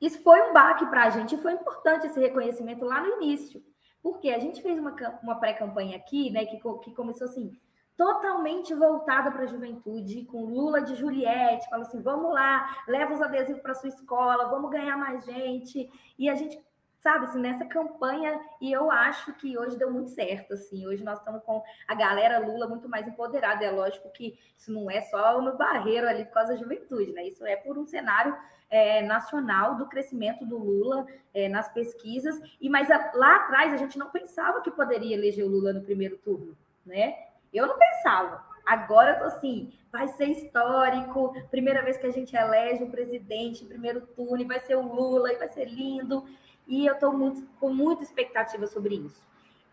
Isso 0.00 0.22
foi 0.22 0.40
um 0.40 0.52
baque 0.52 0.86
para 0.86 1.04
a 1.04 1.10
gente 1.10 1.34
e 1.34 1.38
foi 1.38 1.52
importante 1.52 2.06
esse 2.06 2.20
reconhecimento 2.20 2.84
lá 2.84 3.00
no 3.00 3.22
início. 3.22 3.60
Porque 4.04 4.28
a 4.28 4.38
gente 4.38 4.60
fez 4.60 4.78
uma, 4.78 4.94
uma 5.22 5.36
pré-campanha 5.36 5.96
aqui, 5.96 6.30
né, 6.30 6.44
que, 6.44 6.58
que 6.58 6.94
começou 6.94 7.26
assim, 7.26 7.58
totalmente 7.96 8.74
voltada 8.74 9.32
para 9.32 9.44
a 9.44 9.46
juventude, 9.46 10.26
com 10.26 10.44
Lula 10.44 10.82
de 10.82 10.94
Juliette, 10.94 11.70
falou 11.70 11.86
assim: 11.86 12.02
vamos 12.02 12.30
lá, 12.30 12.84
leva 12.86 13.14
os 13.14 13.22
adesivos 13.22 13.62
para 13.62 13.72
sua 13.72 13.88
escola, 13.88 14.50
vamos 14.50 14.70
ganhar 14.70 14.98
mais 14.98 15.24
gente. 15.24 15.90
E 16.18 16.28
a 16.28 16.34
gente 16.34 16.62
sabe, 17.04 17.26
assim, 17.26 17.38
nessa 17.38 17.66
campanha, 17.66 18.40
e 18.58 18.72
eu 18.72 18.90
acho 18.90 19.34
que 19.34 19.58
hoje 19.58 19.76
deu 19.76 19.92
muito 19.92 20.08
certo, 20.08 20.54
assim, 20.54 20.86
hoje 20.86 21.04
nós 21.04 21.18
estamos 21.18 21.42
com 21.42 21.62
a 21.86 21.94
galera 21.94 22.38
Lula 22.38 22.66
muito 22.66 22.88
mais 22.88 23.06
empoderada, 23.06 23.62
é 23.62 23.70
lógico 23.70 24.08
que 24.08 24.38
isso 24.56 24.72
não 24.72 24.90
é 24.90 25.02
só 25.02 25.38
no 25.42 25.54
barreiro 25.54 26.08
ali 26.08 26.24
por 26.24 26.32
causa 26.32 26.54
da 26.54 26.58
juventude, 26.58 27.12
né, 27.12 27.26
isso 27.26 27.44
é 27.44 27.56
por 27.56 27.76
um 27.76 27.84
cenário 27.84 28.34
é, 28.70 29.02
nacional 29.02 29.76
do 29.76 29.86
crescimento 29.86 30.46
do 30.46 30.56
Lula 30.56 31.06
é, 31.34 31.46
nas 31.46 31.70
pesquisas, 31.70 32.40
e 32.58 32.70
mas 32.70 32.90
a, 32.90 33.12
lá 33.14 33.36
atrás 33.36 33.74
a 33.74 33.76
gente 33.76 33.98
não 33.98 34.08
pensava 34.08 34.62
que 34.62 34.70
poderia 34.70 35.14
eleger 35.14 35.44
o 35.44 35.50
Lula 35.50 35.74
no 35.74 35.82
primeiro 35.82 36.16
turno, 36.16 36.56
né, 36.86 37.18
eu 37.52 37.66
não 37.66 37.78
pensava, 37.78 38.42
agora 38.64 39.10
eu 39.10 39.18
tô 39.18 39.24
assim, 39.24 39.74
vai 39.92 40.08
ser 40.08 40.30
histórico, 40.30 41.36
primeira 41.50 41.82
vez 41.82 41.98
que 41.98 42.06
a 42.06 42.10
gente 42.10 42.34
elege 42.34 42.82
um 42.82 42.90
presidente 42.90 43.66
primeiro 43.66 44.00
turno, 44.06 44.40
e 44.40 44.46
vai 44.46 44.58
ser 44.60 44.76
o 44.76 44.80
Lula, 44.80 45.30
e 45.30 45.36
vai 45.36 45.48
ser 45.48 45.66
lindo, 45.66 46.24
e 46.66 46.86
eu 46.86 46.94
estou 46.94 47.12
com 47.60 47.72
muita 47.72 48.02
expectativa 48.02 48.66
sobre 48.66 48.96
isso. 48.96 49.24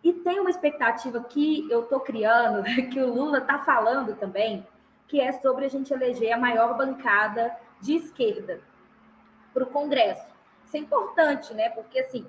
E 0.03 0.11
tem 0.13 0.39
uma 0.39 0.49
expectativa 0.49 1.23
que 1.23 1.69
eu 1.69 1.83
estou 1.83 1.99
criando, 1.99 2.63
que 2.89 2.99
o 2.99 3.13
Lula 3.13 3.39
está 3.39 3.59
falando 3.59 4.15
também, 4.15 4.65
que 5.07 5.19
é 5.19 5.31
sobre 5.33 5.65
a 5.65 5.69
gente 5.69 5.93
eleger 5.93 6.31
a 6.31 6.37
maior 6.37 6.77
bancada 6.77 7.55
de 7.79 7.95
esquerda 7.95 8.61
para 9.53 9.63
o 9.63 9.67
Congresso. 9.67 10.31
Isso 10.65 10.77
é 10.77 10.79
importante, 10.79 11.53
né? 11.53 11.69
Porque 11.69 11.99
assim, 11.99 12.25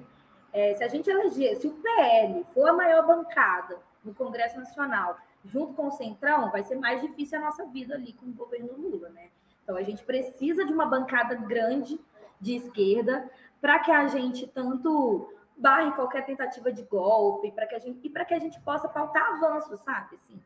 é, 0.53 0.75
se 0.75 0.85
a 0.85 0.89
gente 0.89 1.09
eleger, 1.09 1.57
se 1.57 1.67
o 1.67 1.75
PL 1.75 2.45
for 2.53 2.69
a 2.69 2.73
maior 2.73 3.07
bancada 3.07 3.79
no 4.05 4.15
Congresso 4.15 4.59
Nacional, 4.59 5.17
junto 5.45 5.75
com 5.75 5.87
o 5.87 5.93
Centrão, 5.93 6.51
vai 6.51 6.63
ser 6.63 6.77
mais 6.77 7.01
difícil 7.01 7.39
a 7.39 7.43
nossa 7.43 7.65
vida 7.67 7.95
ali 7.95 8.13
com 8.13 8.27
o 8.27 8.33
governo 8.33 8.73
Lula, 8.77 9.09
né? 9.11 9.29
Então 9.63 9.77
a 9.77 9.83
gente 9.83 10.03
precisa 10.03 10.65
de 10.65 10.73
uma 10.73 10.87
bancada 10.87 11.35
grande 11.35 11.99
de 12.41 12.57
esquerda 12.57 13.31
para 13.63 13.79
que 13.79 13.93
a 13.93 14.09
gente 14.09 14.45
tanto 14.49 15.33
barre 15.57 15.93
qualquer 15.93 16.27
tentativa 16.27 16.73
de 16.73 16.83
golpe, 16.83 17.53
para 17.53 17.65
que 17.65 17.77
a 17.77 17.79
gente 17.79 18.01
e 18.05 18.11
para 18.11 18.25
que 18.25 18.35
a 18.35 18.39
gente 18.41 18.61
possa 18.61 18.89
pautar 18.89 19.35
avanços, 19.35 19.81
sabe? 19.83 20.17
Assim, 20.17 20.43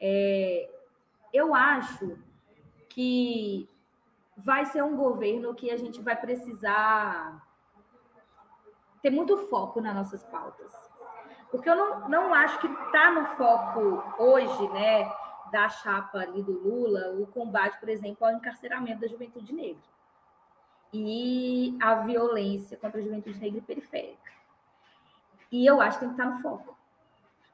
é, 0.00 0.70
eu 1.30 1.54
acho 1.54 2.18
que 2.88 3.68
vai 4.34 4.64
ser 4.64 4.82
um 4.82 4.96
governo 4.96 5.54
que 5.54 5.70
a 5.70 5.76
gente 5.76 6.00
vai 6.00 6.16
precisar 6.16 7.46
ter 9.02 9.10
muito 9.10 9.36
foco 9.48 9.82
nas 9.82 9.94
nossas 9.94 10.24
pautas. 10.24 10.72
Porque 11.50 11.68
eu 11.68 11.76
não, 11.76 12.08
não 12.08 12.34
acho 12.34 12.58
que 12.60 12.66
está 12.66 13.10
no 13.10 13.26
foco 13.36 14.02
hoje, 14.18 14.68
né, 14.70 15.12
da 15.52 15.68
chapa 15.68 16.18
ali 16.18 16.42
do 16.42 16.52
Lula, 16.52 17.12
o 17.20 17.26
combate, 17.26 17.78
por 17.78 17.90
exemplo, 17.90 18.26
ao 18.26 18.32
encarceramento 18.32 19.02
da 19.02 19.06
juventude 19.06 19.52
negra 19.52 19.93
e 20.94 21.76
a 21.80 21.96
violência 21.96 22.76
contra 22.76 23.00
a 23.00 23.02
juventude 23.02 23.40
negra 23.40 23.58
e 23.58 23.62
periférica. 23.62 24.32
E 25.50 25.66
eu 25.66 25.80
acho 25.80 25.98
que 25.98 26.06
tem 26.06 26.14
que 26.14 26.20
estar 26.20 26.36
no 26.36 26.40
foco. 26.40 26.76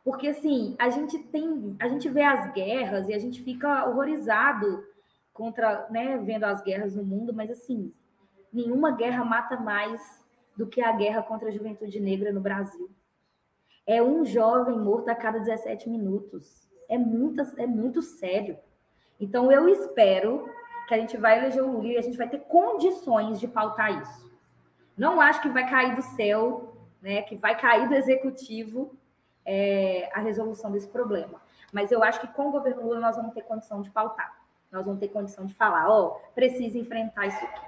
Porque 0.04 0.28
assim, 0.28 0.76
a 0.78 0.90
gente 0.90 1.18
tem, 1.18 1.74
a 1.78 1.88
gente 1.88 2.08
vê 2.08 2.22
as 2.22 2.52
guerras 2.52 3.08
e 3.08 3.14
a 3.14 3.18
gente 3.18 3.42
fica 3.42 3.88
horrorizado 3.88 4.84
contra, 5.32 5.88
né, 5.90 6.18
vendo 6.18 6.44
as 6.44 6.62
guerras 6.62 6.94
no 6.94 7.02
mundo, 7.02 7.32
mas 7.32 7.50
assim, 7.50 7.92
nenhuma 8.52 8.92
guerra 8.92 9.24
mata 9.24 9.58
mais 9.58 10.22
do 10.54 10.66
que 10.66 10.82
a 10.82 10.92
guerra 10.92 11.22
contra 11.22 11.48
a 11.48 11.52
juventude 11.52 11.98
negra 11.98 12.32
no 12.32 12.40
Brasil. 12.40 12.90
É 13.86 14.02
um 14.02 14.24
jovem 14.24 14.78
morto 14.78 15.08
a 15.08 15.14
cada 15.14 15.38
17 15.38 15.88
minutos. 15.88 16.68
É 16.88 16.98
muito, 16.98 17.40
é 17.56 17.66
muito 17.66 18.02
sério. 18.02 18.58
Então 19.18 19.50
eu 19.50 19.68
espero 19.68 20.46
que 20.90 20.94
a 20.94 20.98
gente 20.98 21.16
vai 21.16 21.38
eleger 21.38 21.62
o 21.62 21.70
Lula 21.70 21.92
e 21.92 21.96
a 21.96 22.02
gente 22.02 22.18
vai 22.18 22.28
ter 22.28 22.40
condições 22.40 23.38
de 23.38 23.46
pautar 23.46 24.02
isso. 24.02 24.28
Não 24.98 25.20
acho 25.20 25.40
que 25.40 25.48
vai 25.48 25.64
cair 25.64 25.94
do 25.94 26.02
céu, 26.02 26.74
né, 27.00 27.22
que 27.22 27.36
vai 27.36 27.56
cair 27.56 27.88
do 27.88 27.94
executivo 27.94 28.92
é, 29.46 30.10
a 30.12 30.18
resolução 30.18 30.72
desse 30.72 30.88
problema. 30.88 31.40
Mas 31.72 31.92
eu 31.92 32.02
acho 32.02 32.20
que 32.20 32.26
com 32.26 32.48
o 32.48 32.50
governo 32.50 32.82
Lula 32.82 32.98
nós 32.98 33.14
vamos 33.14 33.32
ter 33.32 33.42
condição 33.42 33.80
de 33.80 33.88
pautar. 33.88 34.36
Nós 34.72 34.84
vamos 34.84 34.98
ter 34.98 35.06
condição 35.06 35.46
de 35.46 35.54
falar, 35.54 35.88
ó, 35.88 36.06
oh, 36.06 36.32
precisa 36.34 36.76
enfrentar 36.76 37.26
isso 37.28 37.44
aqui. 37.44 37.66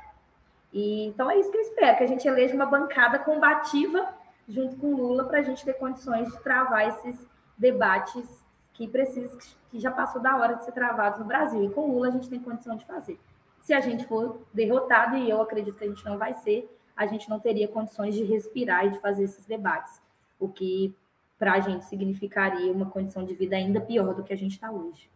E, 0.72 1.06
então 1.06 1.30
é 1.30 1.38
isso 1.38 1.50
que 1.52 1.58
eu 1.58 1.62
espero, 1.62 1.98
que 1.98 2.04
a 2.04 2.08
gente 2.08 2.26
eleja 2.26 2.56
uma 2.56 2.66
bancada 2.66 3.20
combativa 3.20 4.16
junto 4.48 4.74
com 4.78 4.96
Lula 4.96 5.24
para 5.28 5.38
a 5.38 5.42
gente 5.42 5.64
ter 5.64 5.74
condições 5.74 6.28
de 6.28 6.42
travar 6.42 6.88
esses 6.88 7.24
debates 7.56 8.42
que 8.72 8.88
precisa, 8.88 9.36
que 9.70 9.78
já 9.78 9.90
passou 9.90 10.20
da 10.20 10.36
hora 10.36 10.54
de 10.54 10.64
ser 10.64 10.72
travados 10.72 11.18
no 11.18 11.24
Brasil. 11.24 11.64
E 11.64 11.70
com 11.70 11.82
o 11.82 11.92
Lula 11.94 12.08
a 12.08 12.10
gente 12.10 12.28
tem 12.28 12.40
condição 12.40 12.76
de 12.76 12.84
fazer. 12.84 13.18
Se 13.60 13.72
a 13.72 13.80
gente 13.80 14.04
for 14.06 14.40
derrotado, 14.52 15.16
e 15.16 15.30
eu 15.30 15.40
acredito 15.40 15.76
que 15.76 15.84
a 15.84 15.88
gente 15.88 16.04
não 16.04 16.18
vai 16.18 16.34
ser, 16.34 16.68
a 16.96 17.06
gente 17.06 17.28
não 17.28 17.38
teria 17.38 17.68
condições 17.68 18.14
de 18.14 18.24
respirar 18.24 18.86
e 18.86 18.90
de 18.90 19.00
fazer 19.00 19.24
esses 19.24 19.44
debates. 19.46 20.00
O 20.38 20.48
que 20.48 20.94
para 21.38 21.54
a 21.54 21.60
gente 21.60 21.84
significaria 21.86 22.70
uma 22.70 22.86
condição 22.86 23.24
de 23.24 23.34
vida 23.34 23.56
ainda 23.56 23.80
pior 23.80 24.14
do 24.14 24.22
que 24.22 24.32
a 24.32 24.36
gente 24.36 24.52
está 24.52 24.70
hoje. 24.70 25.10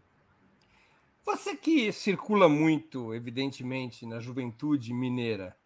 Você 1.24 1.56
que 1.56 1.92
circula 1.92 2.48
muito, 2.48 3.14
evidentemente, 3.14 4.06
na 4.06 4.20
juventude 4.20 4.92
mineira, 4.92 5.56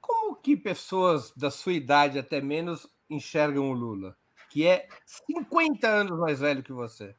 como 0.00 0.36
que 0.36 0.56
pessoas 0.56 1.32
da 1.32 1.50
sua 1.50 1.72
idade, 1.72 2.18
até 2.18 2.40
menos, 2.40 2.86
enxergam 3.08 3.70
o 3.70 3.74
Lula? 3.74 4.16
Que 4.54 4.64
é 4.64 4.86
50 5.04 5.84
anos 5.84 6.16
mais 6.16 6.38
velho 6.38 6.62
que 6.62 6.72
você. 6.72 7.12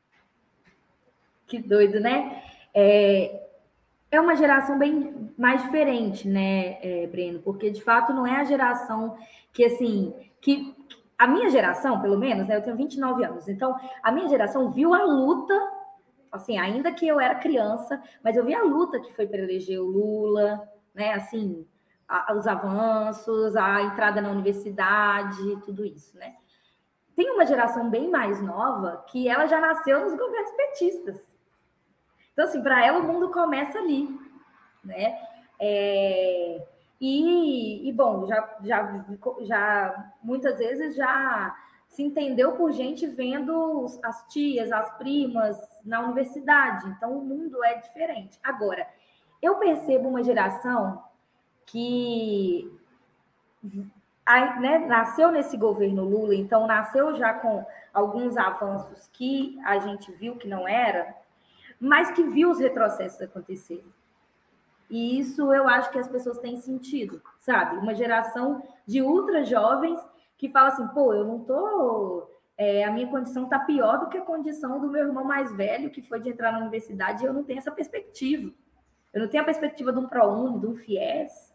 Que 1.45 1.59
doido, 1.59 1.99
né? 1.99 2.41
É, 2.73 3.49
é 4.09 4.21
uma 4.21 4.37
geração 4.37 4.79
bem 4.79 5.33
mais 5.37 5.61
diferente, 5.61 6.29
né, 6.29 6.77
é, 6.81 7.05
Breno? 7.07 7.41
Porque 7.41 7.69
de 7.69 7.83
fato 7.83 8.13
não 8.13 8.25
é 8.25 8.37
a 8.37 8.45
geração 8.45 9.17
que 9.51 9.65
assim, 9.65 10.13
que 10.39 10.73
a 11.17 11.27
minha 11.27 11.49
geração, 11.49 12.01
pelo 12.01 12.17
menos, 12.17 12.47
né, 12.47 12.55
eu 12.55 12.61
tenho 12.61 12.77
29 12.77 13.25
anos. 13.25 13.49
Então, 13.49 13.77
a 14.01 14.13
minha 14.13 14.29
geração 14.29 14.71
viu 14.71 14.93
a 14.93 15.03
luta, 15.03 15.53
assim, 16.31 16.57
ainda 16.57 16.93
que 16.93 17.05
eu 17.05 17.19
era 17.19 17.35
criança, 17.35 18.01
mas 18.23 18.37
eu 18.37 18.45
vi 18.45 18.55
a 18.55 18.63
luta 18.63 19.01
que 19.01 19.13
foi 19.13 19.27
para 19.27 19.39
eleger 19.39 19.81
o 19.81 19.85
Lula, 19.85 20.65
né, 20.93 21.11
assim, 21.11 21.67
a, 22.07 22.33
os 22.33 22.47
avanços, 22.47 23.57
a 23.57 23.81
entrada 23.81 24.21
na 24.21 24.31
universidade, 24.31 25.61
tudo 25.65 25.83
isso, 25.83 26.17
né? 26.17 26.33
Tem 27.15 27.31
uma 27.31 27.45
geração 27.45 27.89
bem 27.89 28.09
mais 28.09 28.41
nova 28.41 29.05
que 29.07 29.27
ela 29.27 29.45
já 29.45 29.59
nasceu 29.59 30.01
nos 30.01 30.15
governos 30.15 30.51
petistas. 30.51 31.35
Então, 32.33 32.45
assim, 32.45 32.61
para 32.61 32.85
ela 32.85 32.99
o 32.99 33.03
mundo 33.03 33.31
começa 33.31 33.79
ali, 33.79 34.09
né? 34.83 35.17
É, 35.59 36.67
e, 36.99 37.87
e, 37.87 37.93
bom, 37.93 38.25
já, 38.25 38.57
já, 38.61 39.05
já 39.41 40.11
muitas 40.21 40.57
vezes 40.57 40.95
já 40.95 41.55
se 41.87 42.03
entendeu 42.03 42.53
por 42.53 42.73
gente 42.73 43.07
vendo 43.07 43.85
as 44.03 44.27
tias, 44.27 44.69
as 44.71 44.97
primas 44.97 45.57
na 45.85 46.01
universidade. 46.01 46.89
Então, 46.89 47.17
o 47.17 47.23
mundo 47.23 47.63
é 47.63 47.75
diferente. 47.75 48.37
Agora, 48.43 48.85
eu 49.41 49.55
percebo 49.55 50.09
uma 50.09 50.23
geração 50.23 51.01
que 51.65 52.69
né, 54.59 54.79
nasceu 54.79 55.31
nesse 55.31 55.55
governo 55.55 56.03
Lula, 56.03 56.35
então 56.35 56.65
nasceu 56.65 57.15
já 57.15 57.33
com 57.33 57.65
alguns 57.93 58.35
avanços 58.37 59.07
que 59.13 59.59
a 59.63 59.77
gente 59.79 60.11
viu 60.13 60.35
que 60.35 60.47
não 60.47 60.67
era, 60.67 61.15
mas 61.79 62.11
que 62.11 62.23
viu 62.23 62.49
os 62.49 62.59
retrocessos 62.59 63.21
acontecerem. 63.21 63.93
E 64.89 65.19
isso 65.19 65.53
eu 65.53 65.67
acho 65.67 65.91
que 65.91 65.99
as 65.99 66.07
pessoas 66.07 66.37
têm 66.39 66.57
sentido, 66.57 67.21
sabe? 67.39 67.77
Uma 67.77 67.95
geração 67.95 68.63
de 68.85 69.01
ultra 69.01 69.43
jovens 69.43 69.99
que 70.37 70.49
fala 70.49 70.69
assim, 70.69 70.87
pô, 70.89 71.13
eu 71.13 71.25
não 71.25 71.39
tô. 71.39 72.29
É, 72.57 72.83
a 72.85 72.91
minha 72.91 73.07
condição 73.07 73.49
tá 73.49 73.59
pior 73.59 73.99
do 73.99 74.09
que 74.09 74.17
a 74.17 74.21
condição 74.21 74.79
do 74.79 74.87
meu 74.87 75.07
irmão 75.07 75.23
mais 75.23 75.51
velho, 75.53 75.89
que 75.89 76.01
foi 76.01 76.21
de 76.21 76.29
entrar 76.29 76.51
na 76.51 76.59
universidade, 76.59 77.23
e 77.23 77.27
eu 77.27 77.33
não 77.33 77.43
tenho 77.43 77.59
essa 77.59 77.71
perspectiva. 77.71 78.53
Eu 79.13 79.21
não 79.21 79.27
tenho 79.27 79.43
a 79.43 79.45
perspectiva 79.45 79.91
de 79.91 79.99
um 79.99 80.07
ProUni, 80.07 80.59
de 80.59 80.67
um 80.67 80.75
FIES, 80.75 81.53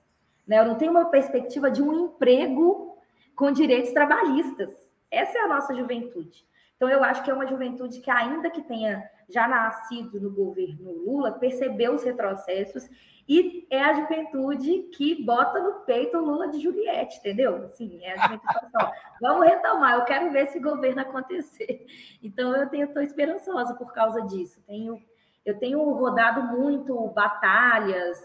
né? 0.50 0.58
Eu 0.58 0.64
não 0.64 0.74
tenho 0.74 0.90
uma 0.90 1.04
perspectiva 1.04 1.70
de 1.70 1.80
um 1.80 2.06
emprego 2.06 2.98
com 3.36 3.52
direitos 3.52 3.92
trabalhistas. 3.92 4.90
Essa 5.08 5.38
é 5.38 5.42
a 5.42 5.48
nossa 5.48 5.72
juventude. 5.76 6.44
Então, 6.74 6.88
eu 6.88 7.04
acho 7.04 7.22
que 7.22 7.30
é 7.30 7.34
uma 7.34 7.46
juventude 7.46 8.00
que, 8.00 8.10
ainda 8.10 8.50
que 8.50 8.62
tenha 8.62 9.08
já 9.28 9.46
nascido 9.46 10.20
no 10.20 10.28
governo 10.28 10.90
Lula, 10.90 11.30
percebeu 11.30 11.94
os 11.94 12.02
retrocessos 12.02 12.88
e 13.28 13.64
é 13.70 13.80
a 13.80 13.92
juventude 13.94 14.88
que 14.96 15.24
bota 15.24 15.60
no 15.60 15.84
peito 15.84 16.18
o 16.18 16.24
Lula 16.24 16.48
de 16.48 16.58
Juliette, 16.58 17.18
entendeu? 17.18 17.66
Assim, 17.66 18.02
é 18.02 18.14
a 18.14 18.16
juventude 18.16 18.48
que 18.48 18.70
fala, 18.72 18.88
assim, 18.88 19.00
vamos 19.22 19.46
retomar, 19.46 19.94
eu 19.94 20.04
quero 20.04 20.32
ver 20.32 20.46
esse 20.46 20.58
governo 20.58 21.02
acontecer. 21.02 21.86
Então, 22.20 22.56
eu 22.56 22.86
estou 22.86 23.02
esperançosa 23.04 23.74
por 23.74 23.92
causa 23.92 24.22
disso. 24.22 24.60
Tenho, 24.66 25.00
eu 25.46 25.56
tenho 25.60 25.78
rodado 25.92 26.42
muito 26.42 27.06
batalhas, 27.08 28.18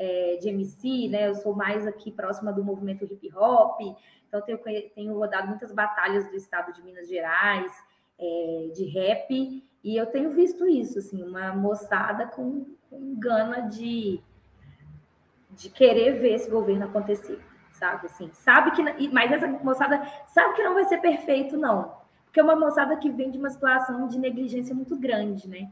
é, 0.00 0.38
de 0.40 0.48
MC, 0.48 1.08
né? 1.08 1.28
Eu 1.28 1.34
sou 1.34 1.54
mais 1.54 1.86
aqui 1.86 2.10
próxima 2.10 2.50
do 2.50 2.64
movimento 2.64 3.04
hip 3.04 3.30
hop, 3.36 3.78
então 4.26 4.40
tenho, 4.40 4.58
tenho 4.94 5.14
rodado 5.14 5.48
muitas 5.48 5.70
batalhas 5.72 6.26
do 6.30 6.36
estado 6.36 6.72
de 6.72 6.82
Minas 6.82 7.06
Gerais, 7.06 7.70
é, 8.18 8.70
de 8.74 8.84
rap, 8.86 9.62
e 9.84 9.96
eu 9.96 10.06
tenho 10.06 10.30
visto 10.30 10.66
isso, 10.66 10.98
assim, 10.98 11.22
uma 11.22 11.54
moçada 11.54 12.26
com, 12.28 12.64
com 12.88 13.14
gana 13.18 13.68
de, 13.68 14.20
de 15.50 15.68
querer 15.68 16.18
ver 16.18 16.34
esse 16.34 16.50
governo 16.50 16.86
acontecer, 16.86 17.38
sabe? 17.70 18.06
Assim, 18.06 18.30
sabe 18.32 18.70
que. 18.70 19.08
Mas 19.08 19.30
essa 19.30 19.46
moçada 19.46 20.02
sabe 20.28 20.54
que 20.54 20.62
não 20.62 20.72
vai 20.72 20.86
ser 20.86 20.98
perfeito, 20.98 21.58
não. 21.58 21.94
Porque 22.24 22.40
é 22.40 22.42
uma 22.42 22.56
moçada 22.56 22.96
que 22.96 23.10
vem 23.10 23.30
de 23.30 23.38
uma 23.38 23.50
situação 23.50 24.08
de 24.08 24.18
negligência 24.18 24.74
muito 24.74 24.96
grande, 24.96 25.46
né? 25.46 25.70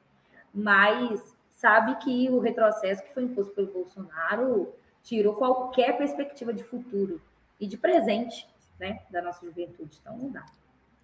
Mas 0.53 1.35
sabe 1.59 1.97
que 1.97 2.31
o 2.31 2.39
retrocesso 2.39 3.03
que 3.03 3.13
foi 3.13 3.25
imposto 3.25 3.53
pelo 3.53 3.73
Bolsonaro 3.73 4.73
tirou 5.03 5.35
qualquer 5.35 5.99
perspectiva 5.99 6.53
de 6.55 6.63
futuro 6.63 7.21
e 7.59 7.67
de 7.67 7.77
presente, 7.77 8.49
né, 8.79 9.01
da 9.11 9.21
nossa 9.21 9.45
juventude. 9.45 9.99
Então 10.01 10.17
não 10.17 10.31
dá. 10.31 10.47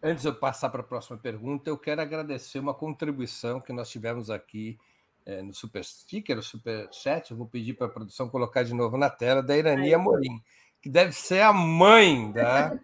Antes 0.01 0.23
de 0.23 0.29
eu 0.29 0.35
passar 0.35 0.71
para 0.71 0.81
a 0.81 0.85
próxima 0.85 1.19
pergunta, 1.19 1.69
eu 1.69 1.77
quero 1.77 2.01
agradecer 2.01 2.61
uma 2.61 2.73
contribuição 2.73 3.61
que 3.61 3.73
nós 3.73 3.91
tivemos 3.91 4.31
aqui 4.31 4.79
é, 5.27 5.43
no 5.43 5.53
Super 5.53 5.85
Sticker, 5.85 6.37
no 6.37 6.43
Super 6.43 6.89
Chat. 6.93 7.33
Eu 7.33 7.37
vou 7.37 7.49
pedir 7.49 7.75
para 7.75 7.89
a 7.89 7.91
produção 7.91 8.29
colocar 8.29 8.63
de 8.63 8.75
novo 8.75 8.97
na 8.97 9.11
tela, 9.11 9.43
da 9.43 9.57
Irani 9.57 9.93
Amorim, 9.93 10.41
que 10.81 10.89
deve 10.89 11.11
ser 11.11 11.41
a 11.41 11.53
mãe 11.53 12.31
da, 12.31 12.79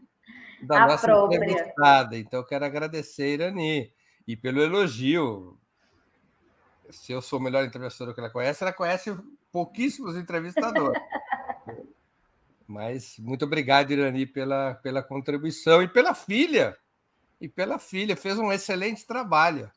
da 0.62 0.86
nossa 0.86 1.06
própria. 1.06 1.36
entrevistada. 1.36 2.18
Então, 2.18 2.40
eu 2.40 2.46
quero 2.46 2.64
agradecer 2.64 3.22
a 3.22 3.28
Irani 3.28 3.92
e 4.26 4.36
pelo 4.36 4.60
elogio. 4.60 5.59
Se 6.92 7.12
eu 7.12 7.22
sou 7.22 7.38
o 7.38 7.42
melhor 7.42 7.64
entrevistador 7.64 8.14
que 8.14 8.20
ela 8.20 8.30
conhece, 8.30 8.62
ela 8.62 8.72
conhece 8.72 9.16
pouquíssimos 9.52 10.16
entrevistadores. 10.16 11.00
Mas 12.66 13.18
muito 13.18 13.44
obrigado, 13.44 13.90
Irani, 13.90 14.26
pela, 14.26 14.74
pela 14.74 15.02
contribuição 15.02 15.82
e 15.82 15.88
pela 15.88 16.14
filha 16.14 16.76
e 17.40 17.48
pela 17.48 17.78
filha. 17.78 18.16
Fez 18.16 18.38
um 18.38 18.52
excelente 18.52 19.04
trabalho. 19.04 19.70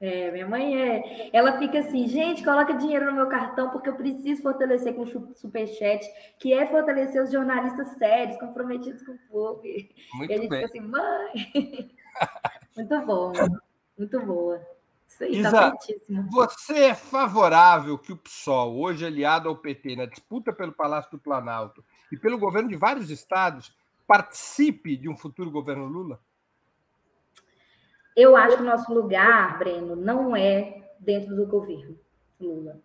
É, 0.00 0.30
minha 0.30 0.48
mãe 0.48 0.80
é. 0.80 1.30
Ela 1.32 1.58
fica 1.58 1.80
assim, 1.80 2.08
gente, 2.08 2.42
coloca 2.42 2.72
dinheiro 2.72 3.04
no 3.04 3.12
meu 3.12 3.28
cartão 3.28 3.68
porque 3.68 3.88
eu 3.88 3.96
preciso 3.96 4.40
fortalecer 4.40 4.94
com 4.94 5.02
o 5.02 5.36
superchat, 5.36 6.06
que 6.38 6.54
é 6.54 6.66
fortalecer 6.66 7.22
os 7.22 7.30
jornalistas 7.30 7.88
sérios, 7.98 8.38
comprometidos 8.38 9.02
com 9.02 9.12
o 9.12 9.18
povo. 9.28 9.62
Muito 10.14 10.30
e 10.30 10.34
a 10.34 10.38
gente 10.38 10.48
bem. 10.48 10.66
fica 10.66 10.66
assim, 10.66 10.80
mãe. 10.80 11.90
muito 12.76 13.00
bom, 13.06 13.32
muito 13.98 14.20
boa. 14.24 14.79
Isso 15.10 15.24
aí, 15.24 15.42
tá 15.42 15.48
Isa, 15.48 15.50
tá 15.50 15.76
você 16.30 16.84
é 16.84 16.94
favorável 16.94 17.98
que 17.98 18.12
o 18.12 18.16
PSOL, 18.16 18.78
hoje 18.78 19.04
aliado 19.04 19.48
ao 19.48 19.56
PT, 19.56 19.96
na 19.96 20.06
disputa 20.06 20.52
pelo 20.52 20.72
Palácio 20.72 21.10
do 21.10 21.18
Planalto 21.18 21.84
e 22.12 22.16
pelo 22.16 22.38
governo 22.38 22.68
de 22.68 22.76
vários 22.76 23.10
estados, 23.10 23.74
participe 24.06 24.96
de 24.96 25.08
um 25.08 25.16
futuro 25.16 25.50
governo 25.50 25.86
Lula? 25.86 26.20
Eu 28.16 28.36
acho 28.36 28.56
que 28.56 28.62
o 28.62 28.66
nosso 28.66 28.92
lugar, 28.94 29.58
Breno, 29.58 29.96
não 29.96 30.36
é 30.36 30.92
dentro 31.00 31.34
do 31.34 31.44
governo 31.44 31.98
Lula. 32.40 32.80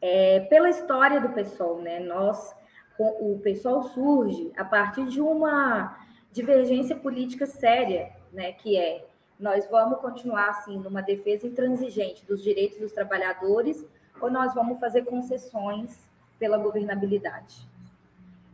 É, 0.00 0.40
pela 0.40 0.70
história 0.70 1.20
do 1.20 1.28
PSOL, 1.30 1.82
né? 1.82 2.00
Nós, 2.00 2.54
o 2.98 3.38
PSOL 3.42 3.82
surge 3.82 4.50
a 4.56 4.64
partir 4.64 5.06
de 5.06 5.20
uma 5.20 5.98
divergência 6.32 6.96
política 6.96 7.46
séria, 7.46 8.16
né? 8.32 8.52
Que 8.52 8.76
é 8.76 9.06
nós 9.44 9.68
vamos 9.68 9.98
continuar 9.98 10.48
assim 10.48 10.78
numa 10.78 11.02
defesa 11.02 11.46
intransigente 11.46 12.24
dos 12.24 12.42
direitos 12.42 12.78
dos 12.80 12.92
trabalhadores 12.92 13.84
ou 14.18 14.30
nós 14.30 14.54
vamos 14.54 14.80
fazer 14.80 15.04
concessões 15.04 16.00
pela 16.38 16.56
governabilidade. 16.56 17.68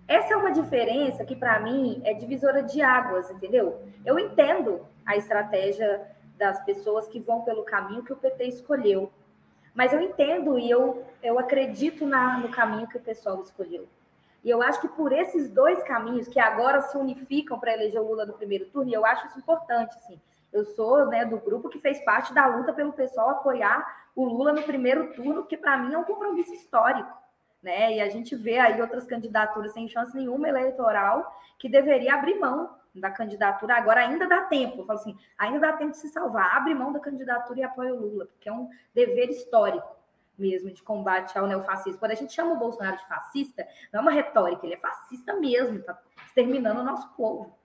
Essa 0.08 0.34
é 0.34 0.36
uma 0.36 0.50
diferença 0.50 1.24
que, 1.24 1.36
para 1.36 1.60
mim, 1.60 2.02
é 2.04 2.12
divisora 2.12 2.60
de 2.60 2.82
águas, 2.82 3.30
entendeu? 3.30 3.80
Eu 4.04 4.18
entendo 4.18 4.84
a 5.06 5.16
estratégia 5.16 6.10
das 6.36 6.60
pessoas 6.64 7.06
que 7.06 7.20
vão 7.20 7.42
pelo 7.42 7.62
caminho 7.62 8.02
que 8.02 8.12
o 8.12 8.16
PT 8.16 8.46
escolheu, 8.46 9.12
mas 9.72 9.92
eu 9.92 10.00
entendo 10.00 10.58
e 10.58 10.68
eu, 10.68 11.04
eu 11.22 11.38
acredito 11.38 12.04
na, 12.04 12.38
no 12.38 12.48
caminho 12.48 12.88
que 12.88 12.96
o 12.96 13.00
pessoal 13.00 13.40
escolheu. 13.40 13.86
E 14.42 14.50
eu 14.50 14.60
acho 14.60 14.80
que 14.80 14.88
por 14.88 15.12
esses 15.12 15.48
dois 15.48 15.84
caminhos 15.84 16.26
que 16.26 16.40
agora 16.40 16.82
se 16.82 16.96
unificam 16.98 17.60
para 17.60 17.74
eleger 17.74 18.00
o 18.00 18.08
Lula 18.08 18.26
no 18.26 18.32
primeiro 18.32 18.64
turno, 18.70 18.90
e 18.90 18.94
eu 18.94 19.06
acho 19.06 19.28
isso 19.28 19.38
importante, 19.38 19.94
assim. 19.96 20.20
Eu 20.52 20.64
sou 20.64 21.06
né, 21.06 21.24
do 21.24 21.38
grupo 21.38 21.68
que 21.68 21.78
fez 21.78 22.02
parte 22.04 22.34
da 22.34 22.46
luta 22.46 22.72
pelo 22.72 22.92
pessoal 22.92 23.30
apoiar 23.30 24.08
o 24.14 24.24
Lula 24.24 24.52
no 24.52 24.62
primeiro 24.62 25.12
turno, 25.12 25.46
que 25.46 25.56
para 25.56 25.76
mim 25.76 25.94
é 25.94 25.98
um 25.98 26.04
compromisso 26.04 26.52
histórico 26.52 27.20
né? 27.62 27.96
E 27.96 28.00
a 28.00 28.08
gente 28.08 28.34
vê 28.34 28.58
aí 28.58 28.80
outras 28.80 29.06
candidaturas 29.06 29.72
sem 29.72 29.88
chance 29.88 30.14
nenhuma 30.14 30.48
eleitoral 30.48 31.38
que 31.58 31.68
deveria 31.68 32.14
abrir 32.14 32.38
mão 32.38 32.76
da 32.94 33.10
candidatura. 33.10 33.76
Agora 33.76 34.00
ainda 34.00 34.26
dá 34.26 34.42
tempo, 34.44 34.80
eu 34.80 34.86
falo 34.86 34.98
assim, 34.98 35.16
ainda 35.38 35.60
dá 35.60 35.72
tempo 35.74 35.92
de 35.92 35.98
se 35.98 36.08
salvar. 36.08 36.56
Abre 36.56 36.74
mão 36.74 36.92
da 36.92 37.00
candidatura 37.00 37.60
e 37.60 37.62
apoia 37.62 37.94
o 37.94 38.00
Lula, 38.00 38.26
porque 38.26 38.48
é 38.48 38.52
um 38.52 38.68
dever 38.94 39.30
histórico 39.30 40.00
mesmo 40.38 40.70
de 40.70 40.82
combate 40.82 41.38
ao 41.38 41.46
neofascismo. 41.46 41.98
Quando 41.98 42.12
a 42.12 42.16
gente 42.16 42.32
chama 42.32 42.54
o 42.54 42.58
Bolsonaro 42.58 42.96
de 42.96 43.06
fascista, 43.06 43.66
não 43.92 44.00
é 44.00 44.02
uma 44.02 44.10
retórica, 44.10 44.64
ele 44.64 44.74
é 44.74 44.78
fascista 44.78 45.34
mesmo, 45.34 45.80
está 45.80 45.98
exterminando 46.26 46.80
o 46.80 46.84
nosso 46.84 47.08
povo 47.10 47.59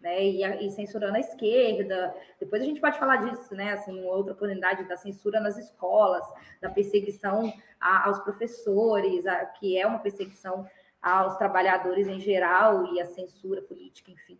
né? 0.00 0.24
E, 0.24 0.66
e, 0.66 0.70
censurando 0.70 1.16
a 1.16 1.20
esquerda. 1.20 2.14
Depois 2.38 2.62
a 2.62 2.64
gente 2.64 2.80
pode 2.80 2.98
falar 2.98 3.16
disso, 3.16 3.54
né? 3.54 3.72
Assim, 3.72 4.04
outra 4.04 4.32
oportunidade 4.32 4.88
da 4.88 4.96
censura 4.96 5.40
nas 5.40 5.56
escolas, 5.56 6.24
da 6.60 6.70
perseguição 6.70 7.52
a, 7.80 8.06
aos 8.06 8.18
professores, 8.20 9.26
a, 9.26 9.46
que 9.46 9.78
é 9.78 9.86
uma 9.86 9.98
perseguição 9.98 10.66
aos 11.00 11.36
trabalhadores 11.36 12.08
em 12.08 12.18
geral 12.18 12.92
e 12.92 13.00
a 13.00 13.06
censura 13.06 13.62
política, 13.62 14.10
enfim. 14.10 14.38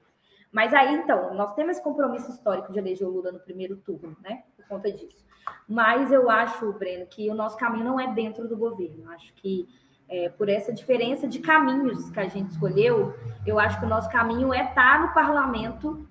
Mas 0.51 0.73
aí, 0.73 0.95
então, 0.95 1.35
nós 1.35 1.55
temos 1.55 1.73
esse 1.73 1.83
compromisso 1.83 2.31
histórico 2.31 2.73
de 2.73 2.79
eleger 2.79 3.07
o 3.07 3.11
Lula 3.11 3.31
no 3.31 3.41
primeiro 3.41 3.77
turno, 3.77 4.17
né? 4.23 4.45
Por 4.57 4.67
conta 4.67 4.91
disso. 4.91 5.25
Mas 5.69 6.11
eu 6.11 6.31
acho, 6.31 6.73
Breno, 6.73 7.07
que 7.07 7.31
o 7.31 7.35
nosso 7.35 7.57
caminho 7.57 7.85
não 7.85 8.01
é 8.01 8.13
dentro 8.15 8.49
do 8.49 8.57
governo. 8.57 9.11
Acho 9.11 9.33
que 9.35 9.69
é, 10.09 10.29
por 10.31 10.49
essa 10.49 10.73
diferença 10.73 11.29
de 11.29 11.39
caminhos 11.39 12.11
que 12.11 12.19
a 12.19 12.29
gente 12.29 12.51
escolheu, 12.51 13.15
eu 13.47 13.59
acho 13.59 13.79
que 13.79 13.85
o 13.85 13.89
nosso 13.89 14.11
caminho 14.11 14.53
é 14.53 14.65
estar 14.65 15.01
no 15.01 15.13
parlamento 15.13 16.07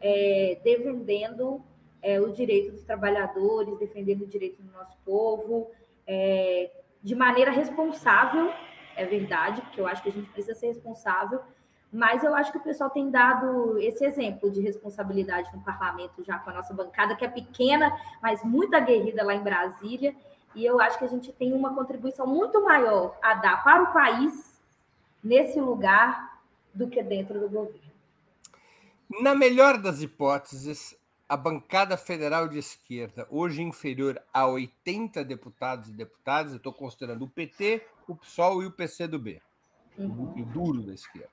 é, 0.00 0.58
defendendo 0.64 1.60
é, 2.02 2.20
o 2.20 2.30
direito 2.32 2.72
dos 2.72 2.82
trabalhadores, 2.82 3.78
defendendo 3.78 4.22
o 4.22 4.26
direito 4.26 4.62
do 4.62 4.72
nosso 4.72 4.96
povo, 5.04 5.70
é, 6.06 6.70
de 7.02 7.14
maneira 7.14 7.50
responsável, 7.50 8.50
é 8.96 9.04
verdade, 9.04 9.60
porque 9.62 9.80
eu 9.80 9.86
acho 9.86 10.02
que 10.02 10.08
a 10.08 10.12
gente 10.12 10.28
precisa 10.30 10.58
ser 10.58 10.68
responsável, 10.68 11.40
mas 11.92 12.22
eu 12.22 12.34
acho 12.34 12.52
que 12.52 12.58
o 12.58 12.62
pessoal 12.62 12.88
tem 12.88 13.10
dado 13.10 13.76
esse 13.78 14.04
exemplo 14.04 14.50
de 14.50 14.60
responsabilidade 14.60 15.50
no 15.52 15.60
parlamento 15.62 16.22
já 16.22 16.38
com 16.38 16.50
a 16.50 16.52
nossa 16.52 16.72
bancada, 16.72 17.16
que 17.16 17.24
é 17.24 17.28
pequena, 17.28 17.92
mas 18.22 18.44
muito 18.44 18.74
aguerrida 18.74 19.24
lá 19.24 19.34
em 19.34 19.42
Brasília, 19.42 20.14
e 20.54 20.64
eu 20.64 20.80
acho 20.80 20.98
que 20.98 21.04
a 21.04 21.08
gente 21.08 21.32
tem 21.32 21.52
uma 21.52 21.74
contribuição 21.74 22.26
muito 22.26 22.62
maior 22.62 23.16
a 23.22 23.34
dar 23.34 23.62
para 23.62 23.84
o 23.84 23.92
país 23.92 24.58
nesse 25.22 25.60
lugar 25.60 26.40
do 26.74 26.88
que 26.88 27.02
dentro 27.02 27.38
do 27.38 27.48
governo. 27.48 27.90
Na 29.20 29.34
melhor 29.34 29.78
das 29.78 30.00
hipóteses, 30.00 30.96
a 31.28 31.36
bancada 31.36 31.96
federal 31.96 32.48
de 32.48 32.58
esquerda, 32.58 33.26
hoje 33.30 33.62
inferior 33.62 34.20
a 34.32 34.46
80 34.46 35.24
deputados 35.24 35.88
e 35.88 35.92
deputadas, 35.92 36.52
eu 36.52 36.58
estou 36.58 36.72
considerando 36.72 37.24
o 37.24 37.28
PT, 37.28 37.86
o 38.08 38.16
PSOL 38.16 38.62
e 38.62 38.66
o 38.66 38.72
PCdoB, 38.72 39.40
uhum. 39.98 40.32
o 40.36 40.44
duro 40.44 40.82
da 40.82 40.92
esquerda. 40.92 41.30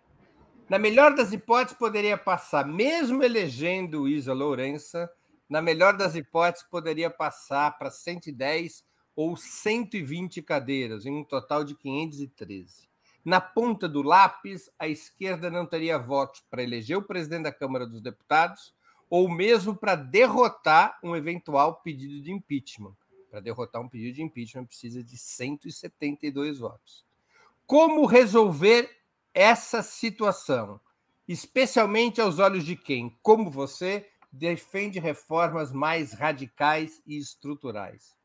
Na 0.70 0.78
melhor 0.78 1.16
das 1.16 1.32
hipóteses, 1.32 1.78
poderia 1.78 2.18
passar, 2.18 2.68
mesmo 2.68 3.24
elegendo 3.24 4.08
Isa 4.08 4.34
Lourença, 4.34 5.10
na 5.50 5.62
melhor 5.62 5.96
das 5.96 6.14
hipóteses, 6.14 6.68
poderia 6.68 7.10
passar 7.10 7.78
para 7.78 7.90
110 7.90 8.84
ou 9.18 9.36
120 9.36 10.44
cadeiras, 10.44 11.08
em 11.08 11.12
um 11.12 11.24
total 11.24 11.64
de 11.64 11.74
513. 11.74 12.88
Na 13.26 13.42
ponta 13.42 13.90
do 13.90 14.04
lápis, 14.04 14.70
a 14.78 14.88
esquerda 14.88 15.50
não 15.50 15.66
teria 15.66 15.98
votos 15.98 16.44
para 16.52 16.62
eleger 16.62 17.00
o 17.00 17.02
presidente 17.02 17.44
da 17.44 17.52
Câmara 17.52 17.88
dos 17.88 18.00
Deputados 18.00 18.76
ou 19.10 19.28
mesmo 19.28 19.76
para 19.76 19.96
derrotar 19.96 21.00
um 21.04 21.16
eventual 21.16 21.78
pedido 21.82 22.22
de 22.22 22.32
impeachment. 22.32 22.96
Para 23.32 23.40
derrotar 23.40 23.82
um 23.82 23.90
pedido 23.90 24.16
de 24.16 24.22
impeachment 24.22 24.66
precisa 24.66 25.04
de 25.04 25.18
172 25.18 26.60
votos. 26.60 27.04
Como 27.66 28.06
resolver 28.06 28.88
essa 29.34 29.82
situação, 29.82 30.80
especialmente 31.28 32.22
aos 32.22 32.38
olhos 32.38 32.64
de 32.64 32.76
quem, 32.76 33.18
como 33.24 33.50
você, 33.50 34.08
defende 34.32 35.00
reformas 35.00 35.74
mais 35.74 36.14
radicais 36.14 37.02
e 37.06 37.18
estruturais? 37.18 38.17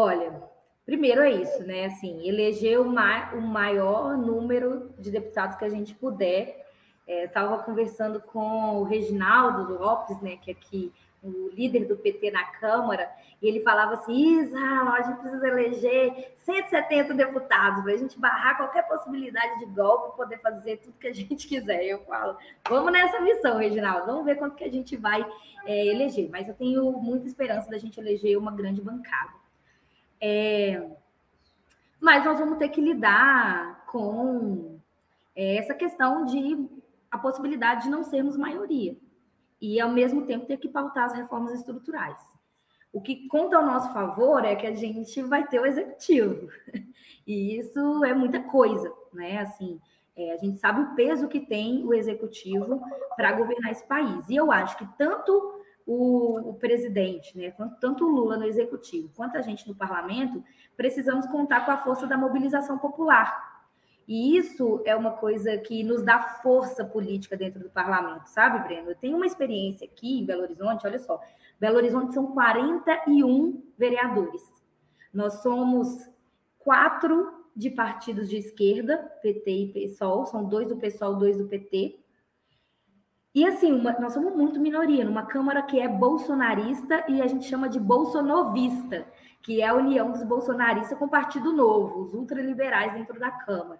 Olha, 0.00 0.40
primeiro 0.86 1.22
é 1.22 1.32
isso, 1.32 1.60
né? 1.64 1.86
Assim, 1.86 2.28
eleger 2.28 2.80
o, 2.80 2.84
ma 2.84 3.32
o 3.32 3.40
maior 3.40 4.16
número 4.16 4.94
de 4.96 5.10
deputados 5.10 5.56
que 5.56 5.64
a 5.64 5.68
gente 5.68 5.92
puder. 5.92 6.64
Estava 7.04 7.56
é, 7.56 7.58
conversando 7.64 8.20
com 8.20 8.78
o 8.78 8.84
Reginaldo 8.84 9.76
Lopes, 9.76 10.20
né, 10.20 10.36
que 10.36 10.52
é 10.52 10.54
aqui 10.54 10.92
o 11.20 11.48
líder 11.48 11.86
do 11.86 11.96
PT 11.96 12.30
na 12.30 12.44
Câmara, 12.44 13.10
e 13.42 13.48
ele 13.48 13.58
falava 13.58 13.94
assim: 13.94 14.40
Isa, 14.40 14.56
a 14.56 15.02
gente 15.02 15.18
precisa 15.18 15.48
eleger 15.48 16.32
170 16.36 17.14
deputados 17.14 17.82
para 17.82 17.92
a 17.92 17.96
gente 17.96 18.16
barrar 18.20 18.56
qualquer 18.56 18.86
possibilidade 18.86 19.58
de 19.58 19.66
golpe, 19.66 20.16
poder 20.16 20.38
fazer 20.38 20.76
tudo 20.76 20.96
que 20.96 21.08
a 21.08 21.12
gente 21.12 21.48
quiser. 21.48 21.82
Eu 21.82 22.04
falo: 22.04 22.36
vamos 22.68 22.92
nessa 22.92 23.20
missão, 23.20 23.58
Reginaldo, 23.58 24.06
vamos 24.06 24.24
ver 24.24 24.36
quanto 24.36 24.54
que 24.54 24.62
a 24.62 24.70
gente 24.70 24.96
vai 24.96 25.28
é, 25.66 25.86
eleger. 25.86 26.30
Mas 26.30 26.46
eu 26.46 26.54
tenho 26.54 26.92
muita 26.92 27.26
esperança 27.26 27.68
da 27.68 27.78
gente 27.78 27.98
eleger 27.98 28.38
uma 28.38 28.52
grande 28.52 28.80
bancada. 28.80 29.47
É... 30.20 30.90
Mas 32.00 32.24
nós 32.24 32.38
vamos 32.38 32.58
ter 32.58 32.68
que 32.68 32.80
lidar 32.80 33.84
com 33.86 34.78
é, 35.34 35.56
essa 35.56 35.74
questão 35.74 36.24
de 36.24 36.68
a 37.10 37.18
possibilidade 37.18 37.84
de 37.84 37.90
não 37.90 38.04
sermos 38.04 38.36
maioria 38.36 38.96
e, 39.60 39.80
ao 39.80 39.90
mesmo 39.90 40.26
tempo, 40.26 40.46
ter 40.46 40.58
que 40.58 40.68
pautar 40.68 41.06
as 41.06 41.14
reformas 41.14 41.52
estruturais. 41.54 42.20
O 42.92 43.00
que 43.00 43.28
conta 43.28 43.56
ao 43.56 43.64
nosso 43.64 43.92
favor 43.92 44.44
é 44.44 44.56
que 44.56 44.66
a 44.66 44.74
gente 44.74 45.22
vai 45.22 45.46
ter 45.46 45.60
o 45.60 45.66
executivo. 45.66 46.48
E 47.26 47.58
isso 47.58 48.02
é 48.06 48.14
muita 48.14 48.40
coisa, 48.40 48.90
né? 49.12 49.40
Assim, 49.40 49.78
é, 50.16 50.32
a 50.32 50.38
gente 50.38 50.58
sabe 50.58 50.80
o 50.80 50.94
peso 50.94 51.28
que 51.28 51.40
tem 51.40 51.84
o 51.84 51.92
executivo 51.92 52.82
para 53.16 53.32
governar 53.32 53.70
esse 53.70 53.86
país. 53.86 54.26
E 54.30 54.34
eu 54.34 54.50
acho 54.50 54.78
que 54.78 54.88
tanto 54.96 55.57
o, 55.88 56.50
o 56.50 56.54
presidente, 56.54 57.34
né, 57.34 57.50
tanto 57.80 58.04
o 58.04 58.10
Lula 58.10 58.36
no 58.36 58.44
executivo, 58.44 59.10
quanto 59.16 59.38
a 59.38 59.40
gente 59.40 59.66
no 59.66 59.74
parlamento, 59.74 60.44
precisamos 60.76 61.26
contar 61.28 61.64
com 61.64 61.70
a 61.70 61.78
força 61.78 62.06
da 62.06 62.14
mobilização 62.14 62.76
popular. 62.76 63.64
E 64.06 64.36
isso 64.36 64.82
é 64.84 64.94
uma 64.94 65.12
coisa 65.12 65.56
que 65.56 65.82
nos 65.82 66.02
dá 66.02 66.18
força 66.42 66.84
política 66.84 67.38
dentro 67.38 67.60
do 67.60 67.70
parlamento, 67.70 68.26
sabe, 68.26 68.68
Breno? 68.68 68.90
Eu 68.90 68.96
tenho 68.96 69.16
uma 69.16 69.24
experiência 69.24 69.86
aqui 69.86 70.20
em 70.20 70.26
Belo 70.26 70.42
Horizonte, 70.42 70.86
olha 70.86 70.98
só. 70.98 71.18
Belo 71.58 71.76
Horizonte 71.76 72.12
são 72.12 72.32
41 72.32 73.62
vereadores. 73.78 74.42
Nós 75.12 75.42
somos 75.42 76.06
quatro 76.58 77.32
de 77.56 77.70
partidos 77.70 78.28
de 78.28 78.36
esquerda, 78.36 78.98
PT 79.22 79.50
e 79.50 79.72
PSOL, 79.72 80.26
são 80.26 80.44
dois 80.44 80.68
do 80.68 80.76
PSOL, 80.76 81.16
dois 81.16 81.38
do 81.38 81.46
PT. 81.46 81.98
E 83.38 83.46
assim, 83.46 83.70
uma, 83.72 83.92
nós 84.00 84.14
somos 84.14 84.34
muito 84.34 84.58
minoria, 84.58 85.04
numa 85.04 85.24
Câmara 85.24 85.62
que 85.62 85.78
é 85.78 85.86
bolsonarista 85.86 87.04
e 87.06 87.22
a 87.22 87.26
gente 87.28 87.44
chama 87.44 87.68
de 87.68 87.78
bolsonovista, 87.78 89.06
que 89.40 89.60
é 89.62 89.68
a 89.68 89.74
união 89.74 90.10
dos 90.10 90.24
bolsonaristas 90.24 90.98
com 90.98 91.04
o 91.04 91.08
Partido 91.08 91.52
Novo, 91.52 92.00
os 92.00 92.14
ultraliberais 92.14 92.94
dentro 92.94 93.16
da 93.20 93.30
Câmara. 93.30 93.78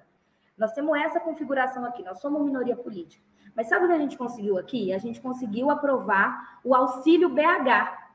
Nós 0.57 0.73
temos 0.75 0.97
essa 0.97 1.19
configuração 1.19 1.85
aqui, 1.85 2.05
nós 2.05 2.21
somos 2.21 2.41
minoria 2.45 2.77
política. 2.77 3.21
Mas 3.57 3.69
sabe 3.69 3.87
o 3.87 3.89
que 3.89 3.95
a 3.95 3.99
gente 3.99 4.17
conseguiu 4.17 4.59
aqui? 4.59 4.93
A 4.93 4.99
gente 4.99 5.21
conseguiu 5.21 5.73
aprovar 5.73 6.61
o 6.63 6.73
auxílio 6.73 7.29
BH 7.29 8.08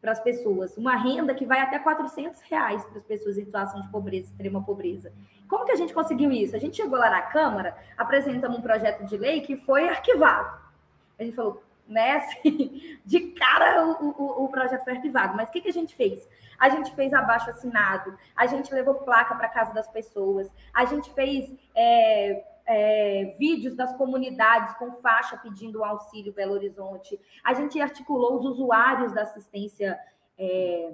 para 0.00 0.12
as 0.12 0.20
pessoas, 0.20 0.76
uma 0.76 0.94
renda 0.96 1.34
que 1.34 1.46
vai 1.46 1.60
até 1.60 1.78
400 1.78 2.40
reais 2.42 2.84
para 2.84 2.98
as 2.98 3.04
pessoas 3.04 3.36
em 3.38 3.44
situação 3.44 3.80
de 3.80 3.88
pobreza, 3.88 4.26
extrema 4.26 4.62
pobreza. 4.62 5.12
Como 5.48 5.64
que 5.64 5.72
a 5.72 5.76
gente 5.76 5.94
conseguiu 5.94 6.30
isso? 6.30 6.54
A 6.54 6.58
gente 6.58 6.76
chegou 6.76 6.98
lá 6.98 7.10
na 7.10 7.22
Câmara, 7.22 7.76
apresentamos 7.96 8.58
um 8.58 8.62
projeto 8.62 9.04
de 9.04 9.16
lei 9.16 9.40
que 9.40 9.56
foi 9.56 9.88
arquivado. 9.88 10.60
A 11.18 11.24
gente 11.24 11.34
falou, 11.34 11.62
né, 11.88 12.16
assim, 12.16 12.98
de 13.04 13.20
cara 13.30 13.86
o, 13.86 14.08
o, 14.10 14.44
o 14.44 14.48
projeto 14.48 14.84
foi 14.84 14.94
arquivado. 14.94 15.36
Mas 15.36 15.48
o 15.48 15.52
que, 15.52 15.60
que 15.60 15.68
a 15.68 15.72
gente 15.72 15.94
fez? 15.94 16.28
A 16.58 16.68
gente 16.68 16.94
fez 16.94 17.12
abaixo 17.12 17.50
assinado, 17.50 18.16
a 18.34 18.46
gente 18.46 18.72
levou 18.72 18.94
placa 18.94 19.34
para 19.34 19.48
casa 19.48 19.72
das 19.72 19.88
pessoas, 19.88 20.52
a 20.72 20.84
gente 20.84 21.10
fez 21.12 21.52
é, 21.74 22.44
é, 22.66 23.36
vídeos 23.38 23.74
das 23.74 23.96
comunidades 23.96 24.74
com 24.74 24.92
faixa 25.00 25.36
pedindo 25.36 25.84
auxílio 25.84 26.32
Belo 26.32 26.54
Horizonte. 26.54 27.18
A 27.44 27.54
gente 27.54 27.80
articulou 27.80 28.36
os 28.36 28.44
usuários 28.44 29.12
da 29.12 29.22
assistência 29.22 29.98
é, 30.38 30.92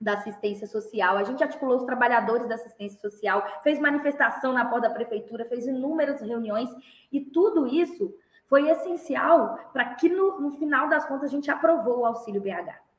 da 0.00 0.14
assistência 0.14 0.66
social, 0.66 1.18
a 1.18 1.24
gente 1.24 1.42
articulou 1.42 1.76
os 1.76 1.84
trabalhadores 1.84 2.48
da 2.48 2.54
assistência 2.54 2.98
social, 2.98 3.44
fez 3.62 3.78
manifestação 3.78 4.50
na 4.50 4.64
porta 4.64 4.88
da 4.88 4.94
prefeitura, 4.94 5.44
fez 5.44 5.66
inúmeras 5.66 6.22
reuniões 6.22 6.70
e 7.12 7.20
tudo 7.20 7.66
isso 7.66 8.14
foi 8.46 8.68
essencial 8.70 9.58
para 9.72 9.94
que 9.94 10.08
no, 10.08 10.40
no 10.40 10.52
final 10.52 10.88
das 10.88 11.04
contas 11.04 11.24
a 11.24 11.30
gente 11.30 11.50
aprovou 11.50 11.98
o 11.98 12.06
auxílio 12.06 12.40
BH. 12.40 12.89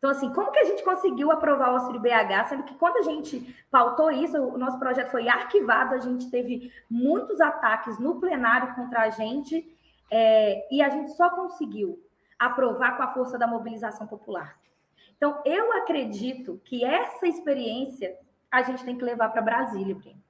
Então, 0.00 0.10
assim, 0.10 0.32
como 0.32 0.50
que 0.50 0.58
a 0.58 0.64
gente 0.64 0.82
conseguiu 0.82 1.30
aprovar 1.30 1.68
o 1.68 1.74
auxílio 1.74 2.00
BH, 2.00 2.48
sendo 2.48 2.62
que 2.62 2.74
quando 2.74 2.96
a 2.96 3.02
gente 3.02 3.54
pautou 3.70 4.10
isso, 4.10 4.34
o 4.38 4.56
nosso 4.56 4.78
projeto 4.78 5.10
foi 5.10 5.28
arquivado, 5.28 5.94
a 5.94 5.98
gente 5.98 6.30
teve 6.30 6.72
muitos 6.90 7.38
ataques 7.38 7.98
no 7.98 8.18
plenário 8.18 8.74
contra 8.74 9.02
a 9.02 9.10
gente, 9.10 9.62
é, 10.10 10.66
e 10.74 10.80
a 10.80 10.88
gente 10.88 11.12
só 11.12 11.28
conseguiu 11.28 12.02
aprovar 12.38 12.96
com 12.96 13.02
a 13.02 13.08
força 13.08 13.38
da 13.38 13.46
mobilização 13.46 14.06
popular. 14.06 14.58
Então, 15.18 15.42
eu 15.44 15.70
acredito 15.74 16.58
que 16.64 16.82
essa 16.82 17.26
experiência 17.28 18.16
a 18.50 18.62
gente 18.62 18.82
tem 18.82 18.96
que 18.96 19.04
levar 19.04 19.28
para 19.28 19.42
Brasília, 19.42 19.94
Breno. 19.94 20.29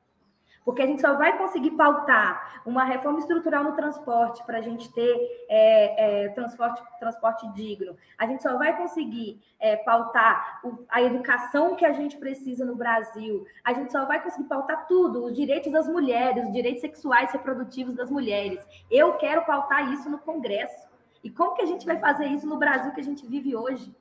Porque 0.65 0.83
a 0.83 0.87
gente 0.87 1.01
só 1.01 1.17
vai 1.17 1.39
conseguir 1.39 1.71
pautar 1.73 2.61
uma 2.67 2.85
reforma 2.85 3.19
estrutural 3.19 3.65
no 3.65 3.73
transporte 3.73 4.45
para 4.45 4.59
a 4.59 4.61
gente 4.61 4.93
ter 4.93 5.47
é, 5.49 6.25
é, 6.25 6.29
transporte, 6.31 6.83
transporte 6.99 7.51
digno. 7.55 7.97
A 8.19 8.27
gente 8.27 8.43
só 8.43 8.57
vai 8.59 8.77
conseguir 8.77 9.41
é, 9.59 9.77
pautar 9.77 10.61
o, 10.63 10.85
a 10.89 11.01
educação 11.03 11.75
que 11.75 11.85
a 11.85 11.93
gente 11.93 12.19
precisa 12.19 12.65
no 12.65 12.77
Brasil. 12.77 13.47
A 13.65 13.73
gente 13.73 13.91
só 13.91 14.05
vai 14.05 14.23
conseguir 14.23 14.49
pautar 14.49 14.87
tudo, 14.87 15.25
os 15.25 15.35
direitos 15.35 15.73
das 15.73 15.89
mulheres, 15.89 16.45
os 16.45 16.53
direitos 16.53 16.83
sexuais 16.83 17.31
e 17.31 17.37
reprodutivos 17.39 17.95
das 17.95 18.11
mulheres. 18.11 18.65
Eu 18.91 19.15
quero 19.15 19.45
pautar 19.47 19.91
isso 19.93 20.11
no 20.11 20.19
Congresso. 20.19 20.89
E 21.25 21.31
como 21.31 21.55
que 21.55 21.63
a 21.63 21.67
gente 21.67 21.87
vai 21.87 21.99
fazer 21.99 22.27
isso 22.27 22.47
no 22.47 22.59
Brasil 22.59 22.93
que 22.93 23.01
a 23.01 23.05
gente 23.05 23.27
vive 23.27 23.57
hoje? 23.57 23.95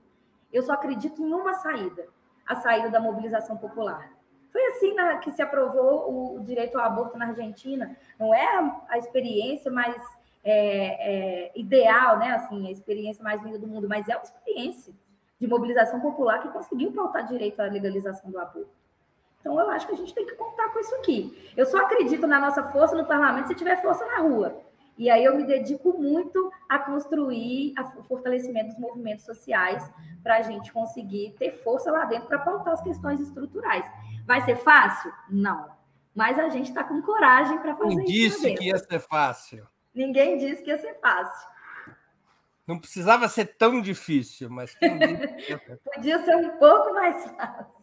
Eu 0.51 0.61
só 0.63 0.73
acredito 0.73 1.21
em 1.21 1.33
uma 1.33 1.53
saída, 1.53 2.07
a 2.45 2.55
saída 2.55 2.89
da 2.89 2.99
mobilização 2.99 3.55
popular. 3.57 4.18
Foi 4.51 4.65
assim 4.67 4.93
na, 4.93 5.17
que 5.17 5.31
se 5.31 5.41
aprovou 5.41 6.35
o 6.35 6.39
direito 6.43 6.77
ao 6.77 6.85
aborto 6.85 7.17
na 7.17 7.27
Argentina. 7.27 7.95
Não 8.19 8.33
é 8.33 8.43
a, 8.57 8.81
a 8.89 8.97
experiência 8.97 9.71
mais 9.71 10.01
é, 10.43 11.47
é, 11.47 11.51
ideal, 11.55 12.17
né? 12.17 12.31
Assim, 12.31 12.67
a 12.67 12.71
experiência 12.71 13.23
mais 13.23 13.41
linda 13.41 13.59
do 13.59 13.67
mundo, 13.67 13.87
mas 13.87 14.07
é 14.09 14.15
uma 14.15 14.23
experiência 14.23 14.93
de 15.39 15.47
mobilização 15.47 15.99
popular 15.99 16.41
que 16.41 16.49
conseguiu 16.49 16.91
pautar 16.91 17.25
direito 17.27 17.59
à 17.59 17.65
legalização 17.65 18.29
do 18.29 18.39
aborto. 18.39 18.69
Então, 19.39 19.57
eu 19.57 19.69
acho 19.69 19.87
que 19.87 19.93
a 19.93 19.97
gente 19.97 20.13
tem 20.13 20.25
que 20.25 20.35
contar 20.35 20.69
com 20.69 20.79
isso 20.79 20.93
aqui. 20.95 21.51
Eu 21.55 21.65
só 21.65 21.77
acredito 21.77 22.27
na 22.27 22.39
nossa 22.39 22.63
força 22.63 22.95
no 22.95 23.05
parlamento 23.05 23.47
se 23.47 23.55
tiver 23.55 23.81
força 23.81 24.05
na 24.05 24.17
rua. 24.17 24.61
E 24.99 25.09
aí 25.09 25.23
eu 25.23 25.37
me 25.37 25.45
dedico 25.45 25.97
muito 25.97 26.51
a 26.67 26.77
construir 26.77 27.73
o 27.97 28.03
fortalecimento 28.03 28.71
dos 28.71 28.79
movimentos 28.79 29.23
sociais 29.23 29.89
para 30.21 30.35
a 30.35 30.41
gente 30.41 30.73
conseguir 30.73 31.33
ter 31.39 31.51
força 31.63 31.89
lá 31.89 32.03
dentro 32.03 32.27
para 32.27 32.37
pautar 32.39 32.73
as 32.73 32.81
questões 32.81 33.17
estruturais. 33.21 33.89
Vai 34.25 34.43
ser 34.43 34.57
fácil? 34.57 35.09
Não. 35.29 35.71
Mas 36.13 36.37
a 36.37 36.49
gente 36.49 36.67
está 36.67 36.83
com 36.83 37.01
coragem 37.01 37.57
para 37.59 37.77
fazer 37.77 37.95
Quem 37.95 38.03
isso. 38.03 38.41
disse 38.41 38.53
que 38.55 38.65
ia 38.65 38.77
ser 38.77 38.99
fácil? 38.99 39.65
Ninguém 39.95 40.37
disse 40.37 40.61
que 40.61 40.69
ia 40.69 40.77
ser 40.77 40.99
fácil. 40.99 41.49
Não 42.67 42.77
precisava 42.77 43.29
ser 43.29 43.55
tão 43.55 43.81
difícil, 43.81 44.49
mas 44.49 44.75
podia 45.95 46.23
ser 46.25 46.35
um 46.35 46.57
pouco 46.57 46.93
mais 46.93 47.23
fácil. 47.23 47.79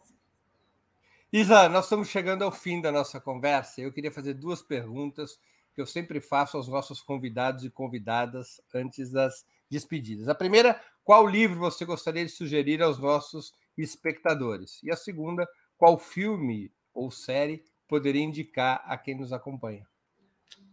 Isa, 1.33 1.67
nós 1.67 1.85
estamos 1.85 2.09
chegando 2.09 2.43
ao 2.43 2.51
fim 2.51 2.79
da 2.79 2.91
nossa 2.91 3.19
conversa. 3.19 3.81
Eu 3.81 3.91
queria 3.91 4.11
fazer 4.11 4.35
duas 4.35 4.61
perguntas 4.61 5.39
que 5.77 5.81
eu 5.81 5.85
sempre 5.85 6.19
faço 6.19 6.57
aos 6.57 6.67
nossos 6.67 7.03
convidados 7.03 7.63
e 7.63 7.69
convidadas 7.69 8.59
antes 8.73 9.11
das 9.11 9.45
despedidas. 9.69 10.27
A 10.27 10.33
primeira, 10.33 10.81
qual 11.03 11.27
livro 11.27 11.59
você 11.59 11.85
gostaria 11.85 12.25
de 12.25 12.31
sugerir 12.31 12.81
aos 12.81 12.97
nossos 12.97 13.53
espectadores? 13.77 14.81
E 14.81 14.89
a 14.89 14.95
segunda, 14.95 15.47
qual 15.77 15.99
filme 15.99 16.73
ou 16.95 17.11
série 17.11 17.63
poderia 17.87 18.23
indicar 18.23 18.81
a 18.87 18.97
quem 18.97 19.13
nos 19.13 19.31
acompanha? 19.31 19.87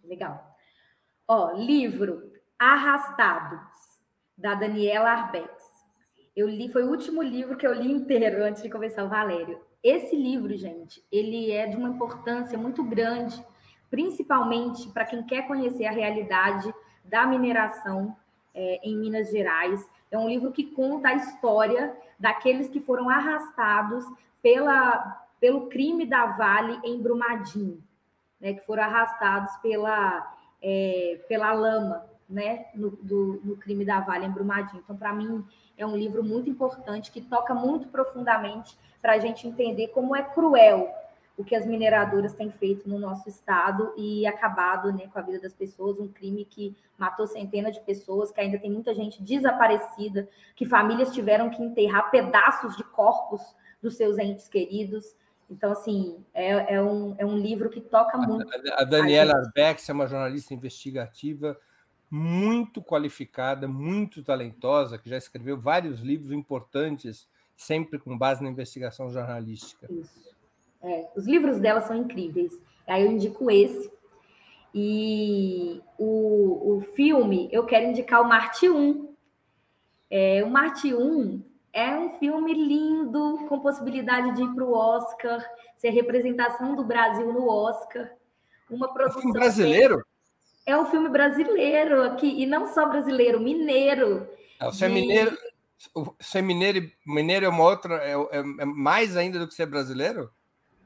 Legal. 0.03 0.57
Ó, 1.29 1.53
livro 1.53 2.33
Arrastados, 2.59 3.61
da 4.39 4.55
Daniela 4.55 5.11
Arbex. 5.11 5.51
Eu 6.35 6.49
li, 6.49 6.73
foi 6.73 6.83
o 6.83 6.89
último 6.89 7.23
livro 7.23 7.59
que 7.59 7.67
eu 7.67 7.75
li 7.75 7.93
inteiro 7.93 8.43
antes 8.43 8.63
de 8.63 8.71
começar 8.71 9.05
o 9.05 9.11
Valério. 9.11 9.61
Esse 9.83 10.17
livro, 10.17 10.57
gente, 10.57 11.05
ele 11.13 11.51
é 11.53 11.67
de 11.67 11.77
uma 11.77 11.91
importância 11.91 12.57
muito 12.57 12.83
grande, 12.83 13.45
principalmente 13.91 14.89
para 14.89 15.05
quem 15.05 15.23
quer 15.23 15.47
conhecer 15.47 15.87
a 15.87 15.93
realidade 15.93 16.73
da 17.05 17.27
mineração 17.27 18.17
é, 18.55 18.81
em 18.83 18.97
Minas 18.97 19.31
Gerais. 19.31 19.89
É 20.11 20.19
um 20.19 20.29
livro 20.29 20.53
que 20.53 20.65
conta 20.65 21.09
a 21.09 21.15
história 21.15 21.97
daqueles 22.19 22.69
que 22.69 22.81
foram 22.81 23.11
arrastados 23.11 24.05
pela, 24.43 25.27
pelo 25.41 25.69
crime 25.69 26.07
da 26.07 26.27
Vale 26.27 26.79
em 26.85 27.01
Brumadinho, 27.01 27.83
né, 28.41 28.55
que 28.55 28.65
foram 28.65 28.85
arrastados 28.85 29.57
pela, 29.57 30.35
é, 30.63 31.21
pela 31.29 31.53
lama 31.53 32.05
né, 32.29 32.67
no, 32.75 32.91
do, 32.91 33.41
no 33.45 33.57
crime 33.57 33.85
da 33.85 34.01
Vale 34.01 34.27
em 34.27 34.31
Brumadinho. 34.31 34.83
Então, 34.83 34.97
para 34.97 35.13
mim, 35.13 35.45
é 35.77 35.85
um 35.87 35.97
livro 35.97 36.23
muito 36.23 36.49
importante 36.49 37.11
que 37.11 37.21
toca 37.21 37.55
muito 37.55 37.89
profundamente 37.89 38.79
para 39.03 39.15
a 39.15 39.19
gente 39.19 39.47
entender 39.47 39.89
como 39.89 40.15
é 40.15 40.23
cruel 40.23 40.93
o 41.37 41.45
que 41.45 41.55
as 41.55 41.67
mineradoras 41.67 42.33
têm 42.33 42.51
feito 42.51 42.89
no 42.89 42.99
nosso 42.99 43.29
estado 43.29 43.93
e 43.97 44.27
acabado 44.27 44.93
né, 44.93 45.09
com 45.13 45.19
a 45.19 45.23
vida 45.23 45.41
das 45.41 45.53
pessoas, 45.53 45.99
um 45.99 46.07
crime 46.07 46.45
que 46.45 46.77
matou 46.97 47.27
centenas 47.27 47.75
de 47.75 47.81
pessoas, 47.81 48.31
que 48.31 48.41
ainda 48.41 48.59
tem 48.59 48.71
muita 48.71 48.95
gente 48.95 49.21
desaparecida, 49.21 50.29
que 50.55 50.65
famílias 50.65 51.13
tiveram 51.13 51.51
que 51.51 51.63
enterrar 51.63 52.11
pedaços 52.11 52.77
de 52.77 52.85
corpos 52.85 53.41
dos 53.83 53.97
seus 53.97 54.17
entes 54.19 54.49
queridos. 54.49 55.15
Então, 55.51 55.73
assim, 55.73 56.25
é, 56.33 56.75
é, 56.77 56.83
um, 56.83 57.15
é 57.19 57.27
um 57.27 57.37
livro 57.37 57.69
que 57.69 57.81
toca 57.81 58.17
muito. 58.17 58.49
A, 58.71 58.83
a 58.83 58.85
Daniela 58.85 59.35
Arbex 59.35 59.89
é 59.89 59.93
uma 59.93 60.07
jornalista 60.07 60.55
investigativa 60.55 61.59
muito 62.09 62.81
qualificada, 62.81 63.67
muito 63.67 64.23
talentosa, 64.23 64.99
que 64.99 65.11
já 65.11 65.19
escreveu 65.19 65.59
vários 65.59 66.01
livros 66.01 66.31
importantes, 66.31 67.29
sempre 67.57 67.99
com 67.99 68.17
base 68.17 68.41
na 68.41 68.49
investigação 68.49 69.11
jornalística. 69.11 69.93
Isso. 69.93 70.34
É, 70.85 71.09
os 71.17 71.27
livros 71.27 71.59
dela 71.59 71.81
são 71.81 71.97
incríveis. 71.97 72.61
Aí 72.87 73.03
eu 73.03 73.11
indico 73.11 73.51
esse. 73.51 73.91
E 74.75 75.81
o, 75.99 76.77
o 76.77 76.81
filme, 76.95 77.49
eu 77.51 77.65
quero 77.65 77.87
indicar 77.87 78.21
o 78.21 78.29
Marte 78.29 78.69
1. 78.69 79.15
É, 80.11 80.45
o 80.45 80.51
Marte 80.51 80.95
1 80.95 81.43
é 81.73 81.97
um 81.97 82.19
filme 82.19 82.53
lindo, 82.53 83.47
com 83.49 83.61
possibilidade 83.61 84.37
de 84.37 84.43
ir 84.43 84.55
para 84.55 84.65
o 84.65 84.75
Oscar, 84.75 85.45
ser 85.77 85.91
representação 85.91 86.77
do 86.77 86.85
Brasil 86.85 87.33
no 87.33 87.49
Oscar. 87.49 88.13
Uma 88.71 88.93
produção. 88.93 89.17
É 89.17 89.19
um 89.19 89.23
filme 89.23 89.39
brasileiro? 89.39 90.07
É 90.67 90.79
um 90.79 90.87
filme 90.87 91.09
brasileiro 91.09 92.03
aqui, 92.03 92.43
e 92.43 92.47
não 92.47 92.67
só 92.67 92.89
brasileiro, 92.89 93.41
mineiro. 93.41 94.29
É, 94.61 94.67
você 94.67 94.85
é 94.85 94.89
de... 94.89 94.95
é 94.95 95.01
mineiro. 95.01 95.39
Ser 96.19 96.43
mineiro, 96.43 96.91
mineiro 97.07 97.47
é 97.47 97.49
uma 97.49 97.65
outra. 97.65 97.97
É, 97.97 98.13
é, 98.13 98.39
é 98.39 98.65
mais 98.65 99.17
ainda 99.17 99.39
do 99.39 99.47
que 99.47 99.55
ser 99.55 99.67
brasileiro? 99.67 100.31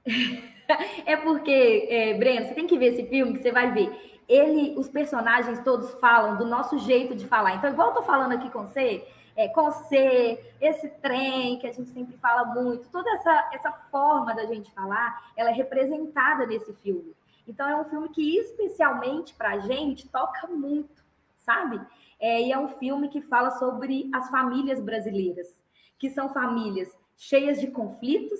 é 1.06 1.16
porque, 1.16 1.86
é, 1.90 2.14
Breno, 2.14 2.46
você 2.46 2.54
tem 2.54 2.66
que 2.66 2.78
ver 2.78 2.94
esse 2.94 3.06
filme 3.08 3.34
que 3.34 3.42
você 3.42 3.52
vai 3.52 3.72
ver. 3.72 4.20
Ele, 4.28 4.74
os 4.76 4.88
personagens 4.88 5.60
todos 5.62 5.90
falam 5.94 6.36
do 6.36 6.44
nosso 6.44 6.78
jeito 6.78 7.14
de 7.14 7.26
falar. 7.26 7.54
Então, 7.54 7.70
igual 7.70 7.88
eu 7.88 7.94
tô 7.94 8.02
falando 8.02 8.32
aqui 8.32 8.50
com 8.50 8.66
você, 8.66 9.06
é, 9.34 9.48
com 9.48 9.70
você, 9.70 10.52
esse 10.60 10.88
trem 11.00 11.58
que 11.58 11.66
a 11.66 11.72
gente 11.72 11.90
sempre 11.90 12.16
fala 12.18 12.44
muito, 12.44 12.88
toda 12.90 13.08
essa, 13.12 13.50
essa 13.52 13.72
forma 13.90 14.34
da 14.34 14.44
gente 14.46 14.70
falar, 14.72 15.32
ela 15.36 15.50
é 15.50 15.54
representada 15.54 16.46
nesse 16.46 16.72
filme. 16.74 17.14
Então, 17.46 17.66
é 17.66 17.76
um 17.76 17.84
filme 17.84 18.08
que, 18.10 18.36
especialmente 18.36 19.34
para 19.34 19.58
gente, 19.60 20.08
toca 20.08 20.46
muito, 20.48 21.02
sabe? 21.38 21.80
É, 22.20 22.42
e 22.42 22.52
é 22.52 22.58
um 22.58 22.68
filme 22.68 23.08
que 23.08 23.22
fala 23.22 23.52
sobre 23.52 24.10
as 24.12 24.28
famílias 24.28 24.80
brasileiras, 24.80 25.62
que 25.98 26.10
são 26.10 26.28
famílias 26.28 26.94
cheias 27.16 27.60
de 27.60 27.68
conflitos, 27.68 28.38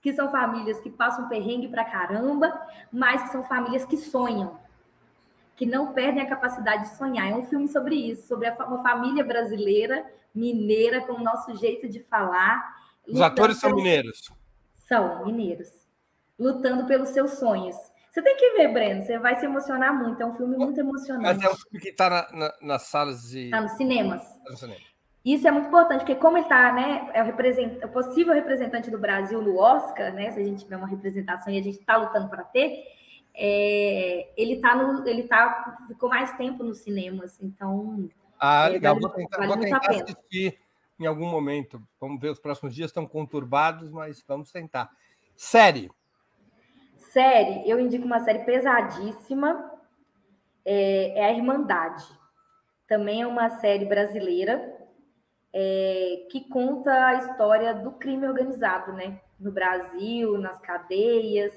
que 0.00 0.12
são 0.12 0.30
famílias 0.30 0.80
que 0.80 0.90
passam 0.90 1.28
perrengue 1.28 1.68
para 1.68 1.84
caramba, 1.84 2.60
mas 2.90 3.22
que 3.22 3.28
são 3.30 3.42
famílias 3.42 3.84
que 3.84 3.96
sonham, 3.96 4.58
que 5.54 5.66
não 5.66 5.92
perdem 5.92 6.22
a 6.22 6.28
capacidade 6.28 6.84
de 6.84 6.96
sonhar. 6.96 7.30
É 7.30 7.34
um 7.34 7.44
filme 7.44 7.68
sobre 7.68 7.94
isso, 7.94 8.26
sobre 8.26 8.48
uma 8.50 8.82
família 8.82 9.22
brasileira, 9.22 10.06
mineira, 10.34 11.02
com 11.02 11.14
o 11.14 11.22
nosso 11.22 11.54
jeito 11.56 11.88
de 11.88 12.00
falar. 12.00 12.76
Os 13.06 13.20
atores 13.20 13.58
são 13.58 13.74
mineiros. 13.74 14.30
São 14.74 15.24
mineiros. 15.26 15.68
Lutando 16.38 16.86
pelos 16.86 17.10
seus 17.10 17.32
sonhos. 17.32 17.76
Você 18.10 18.22
tem 18.22 18.36
que 18.36 18.50
ver, 18.52 18.72
Breno, 18.72 19.04
você 19.04 19.18
vai 19.18 19.38
se 19.38 19.44
emocionar 19.44 19.94
muito. 19.94 20.20
É 20.20 20.26
um 20.26 20.34
filme 20.34 20.56
muito 20.56 20.80
emocionante. 20.80 21.22
Mas 21.22 21.42
é 21.42 21.48
um 21.48 21.56
filme 21.56 21.80
que 21.80 21.90
está 21.90 22.10
na, 22.10 22.32
na, 22.32 22.54
nas 22.60 22.82
salas 22.82 23.28
de. 23.28 23.44
Está 23.44 23.60
nos 23.60 23.72
cinemas. 23.72 24.22
Tá 24.44 24.50
no 24.50 24.56
cinema. 24.56 24.89
Isso 25.24 25.46
é 25.46 25.50
muito 25.50 25.68
importante, 25.68 26.00
porque 26.00 26.14
como 26.14 26.38
ele 26.38 26.46
está, 26.46 26.72
né, 26.72 27.10
é 27.12 27.22
o, 27.22 27.26
represent... 27.26 27.84
o 27.84 27.88
possível 27.88 28.32
representante 28.32 28.90
do 28.90 28.98
Brasil 28.98 29.42
no 29.42 29.58
Oscar, 29.58 30.14
né, 30.14 30.30
se 30.30 30.40
a 30.40 30.44
gente 30.44 30.64
tiver 30.64 30.76
uma 30.76 30.86
representação 30.86 31.52
e 31.52 31.58
a 31.58 31.62
gente 31.62 31.78
está 31.78 31.96
lutando 31.96 32.28
para 32.28 32.42
ter, 32.44 32.82
é... 33.34 34.32
ele 34.36 34.60
tá 34.60 34.74
no, 34.74 35.06
ele 35.06 35.24
tá, 35.24 35.84
ficou 35.88 36.08
mais 36.08 36.32
tempo 36.36 36.64
nos 36.64 36.78
cinemas, 36.78 37.38
então. 37.42 38.08
Ah, 38.38 38.66
é, 38.66 38.70
legal. 38.70 38.94
Vale, 38.94 39.06
vou 39.06 39.14
tentar, 39.14 39.36
vale 39.36 39.48
vou 39.48 39.58
tentar 39.58 39.90
assistir 39.90 40.58
em 40.98 41.06
algum 41.06 41.26
momento. 41.26 41.82
Vamos 42.00 42.20
ver, 42.20 42.30
os 42.30 42.38
próximos 42.38 42.74
dias 42.74 42.90
estão 42.90 43.06
conturbados, 43.06 43.90
mas 43.90 44.24
vamos 44.26 44.50
tentar. 44.50 44.90
Série. 45.36 45.90
Série, 46.96 47.68
eu 47.68 47.80
indico 47.80 48.04
uma 48.04 48.20
série 48.20 48.40
pesadíssima, 48.40 49.70
é, 50.64 51.18
é 51.18 51.24
a 51.24 51.32
Irmandade. 51.32 52.04
Também 52.86 53.22
é 53.22 53.26
uma 53.26 53.48
série 53.48 53.84
brasileira, 53.84 54.79
é, 55.52 56.26
que 56.30 56.40
conta 56.48 57.06
a 57.06 57.14
história 57.16 57.74
do 57.74 57.90
crime 57.92 58.26
organizado, 58.26 58.92
né? 58.92 59.20
No 59.38 59.50
Brasil, 59.50 60.38
nas 60.38 60.58
cadeias. 60.60 61.52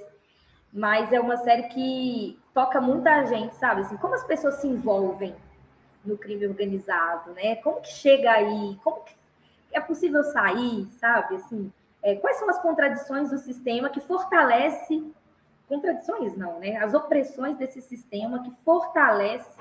Mas 0.71 1.11
é 1.13 1.19
uma 1.19 1.37
série 1.37 1.63
que 1.63 2.39
toca 2.53 2.81
muita 2.81 3.25
gente, 3.25 3.55
sabe? 3.55 3.81
Assim, 3.81 3.97
como 3.97 4.15
as 4.15 4.23
pessoas 4.23 4.55
se 4.55 4.67
envolvem 4.67 5.35
no 6.03 6.17
crime 6.17 6.47
organizado, 6.47 7.31
né? 7.33 7.55
Como 7.57 7.81
que 7.81 7.89
chega 7.89 8.31
aí? 8.31 8.77
Como 8.83 9.03
que 9.03 9.13
é 9.71 9.79
possível 9.79 10.23
sair, 10.23 10.87
sabe? 10.99 11.35
Assim, 11.35 11.71
é, 12.01 12.15
quais 12.15 12.37
são 12.37 12.49
as 12.49 12.61
contradições 12.61 13.29
do 13.29 13.37
sistema 13.37 13.89
que 13.89 14.01
fortalece 14.01 15.03
contradições 15.67 16.35
não, 16.37 16.59
né? 16.59 16.77
As 16.77 16.93
opressões 16.93 17.55
desse 17.55 17.81
sistema 17.81 18.43
que 18.43 18.51
fortalece 18.63 19.59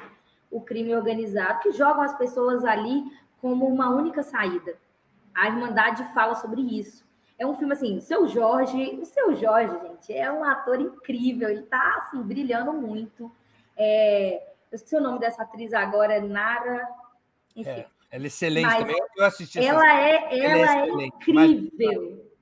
o 0.51 0.61
crime 0.61 0.95
organizado, 0.95 1.61
que 1.61 1.73
jogam 1.73 2.03
as 2.03 2.17
pessoas 2.17 2.65
ali 2.65 3.05
como 3.43 3.67
uma 3.67 3.91
única 3.91 4.23
saída. 4.23 4.79
A 5.35 5.49
Irmandade 5.49 6.05
fala 6.15 6.37
sobre 6.37 6.61
isso. 6.61 7.05
É 7.37 7.45
um 7.45 7.55
filme 7.55 7.73
assim, 7.73 7.97
o 7.97 8.01
seu 8.01 8.29
Jorge, 8.29 9.01
o 9.01 9.05
seu 9.05 9.35
Jorge, 9.35 9.77
gente, 9.81 10.13
é 10.15 10.31
um 10.31 10.45
ator 10.45 10.81
incrível, 10.81 11.49
ele 11.49 11.63
tá 11.63 11.97
assim, 11.99 12.23
brilhando 12.23 12.73
muito. 12.73 13.33
É, 13.77 14.37
eu 14.71 14.77
esqueci 14.77 14.95
o 14.95 15.01
nome 15.01 15.19
dessa 15.19 15.43
atriz 15.43 15.73
agora, 15.73 16.21
Nara. 16.21 16.89
Enfim. 17.57 17.69
É, 17.69 17.87
ela 18.13 18.25
é 18.25 18.27
excelente 18.29 18.65
Mas 18.65 18.79
também. 18.79 19.03
Eu 19.17 19.25
assisti 19.25 19.59
ela 19.59 20.01
é, 20.01 20.39
ela, 20.39 20.85
ela 20.85 21.03
é, 21.03 21.05
é 21.05 21.07
incrível. 21.07 22.33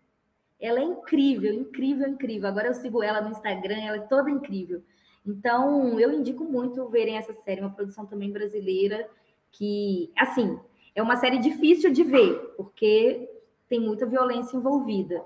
Ela 0.61 0.81
é 0.81 0.83
incrível, 0.83 1.55
incrível, 1.55 2.09
incrível. 2.09 2.49
Agora 2.49 2.69
eu 2.69 2.75
sigo 2.75 3.03
ela 3.03 3.23
no 3.23 3.31
Instagram, 3.31 3.81
ela 3.81 3.97
é 3.97 4.01
toda 4.01 4.31
incrível. 4.31 4.83
Então, 5.27 5.99
eu 5.99 6.13
indico 6.13 6.45
muito 6.45 6.87
verem 6.91 7.17
essa 7.17 7.33
série, 7.33 7.63
uma 7.63 7.71
produção 7.71 8.05
também 8.05 8.31
brasileira, 8.31 9.09
que, 9.51 10.13
assim, 10.19 10.59
é 10.95 11.03
uma 11.03 11.17
série 11.17 11.39
difícil 11.39 11.93
de 11.93 12.03
ver, 12.03 12.55
porque 12.57 13.29
tem 13.69 13.81
muita 13.81 14.07
violência 14.07 14.57
envolvida. 14.57 15.25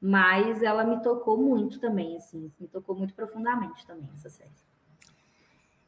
Mas 0.00 0.62
ela 0.62 0.84
me 0.84 1.02
tocou 1.02 1.38
muito 1.38 1.80
também, 1.80 2.16
assim, 2.16 2.52
me 2.60 2.68
tocou 2.68 2.94
muito 2.94 3.14
profundamente 3.14 3.86
também 3.86 4.10
essa 4.12 4.28
série. 4.28 4.50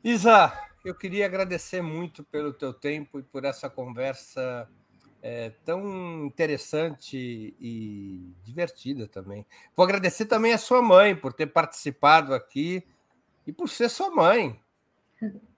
Isa, 0.03 0.53
eu 0.85 0.95
queria 0.95 1.27
agradecer 1.27 1.83
muito 1.83 2.24
pelo 2.24 2.53
teu 2.53 2.72
tempo 2.72 3.18
e 3.18 3.22
por 3.22 3.45
essa 3.45 3.68
conversa 3.68 4.68
é, 5.20 5.51
tão 5.64 6.24
interessante 6.24 7.55
e 7.61 8.33
divertida 8.45 9.07
também. 9.09 9.45
Vou 9.74 9.85
agradecer 9.85 10.27
também 10.27 10.53
a 10.53 10.59
sua 10.59 10.81
mãe 10.81 11.14
por 11.14 11.33
ter 11.33 11.49
participado 11.49 12.33
aqui 12.33 12.87
e 13.47 13.53
por 13.53 13.68
ser 13.68 13.91
sua 13.91 14.11
mãe. 14.11 14.59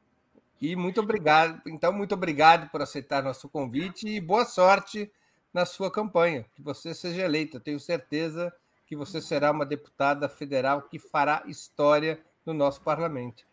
E 0.60 0.74
muito 0.74 1.00
obrigado. 1.00 1.60
Então, 1.66 1.92
muito 1.92 2.14
obrigado 2.14 2.68
por 2.70 2.82
aceitar 2.82 3.22
nosso 3.22 3.48
convite 3.48 4.08
e 4.08 4.20
boa 4.20 4.44
sorte 4.44 5.10
na 5.52 5.64
sua 5.64 5.90
campanha. 5.90 6.44
Que 6.54 6.62
você 6.62 6.92
seja 6.94 7.22
eleita. 7.22 7.60
Tenho 7.60 7.78
certeza 7.78 8.52
que 8.86 8.96
você 8.96 9.20
será 9.20 9.50
uma 9.50 9.66
deputada 9.66 10.28
federal 10.28 10.82
que 10.82 10.98
fará 10.98 11.42
história 11.46 12.18
no 12.44 12.52
nosso 12.52 12.80
parlamento. 12.80 13.44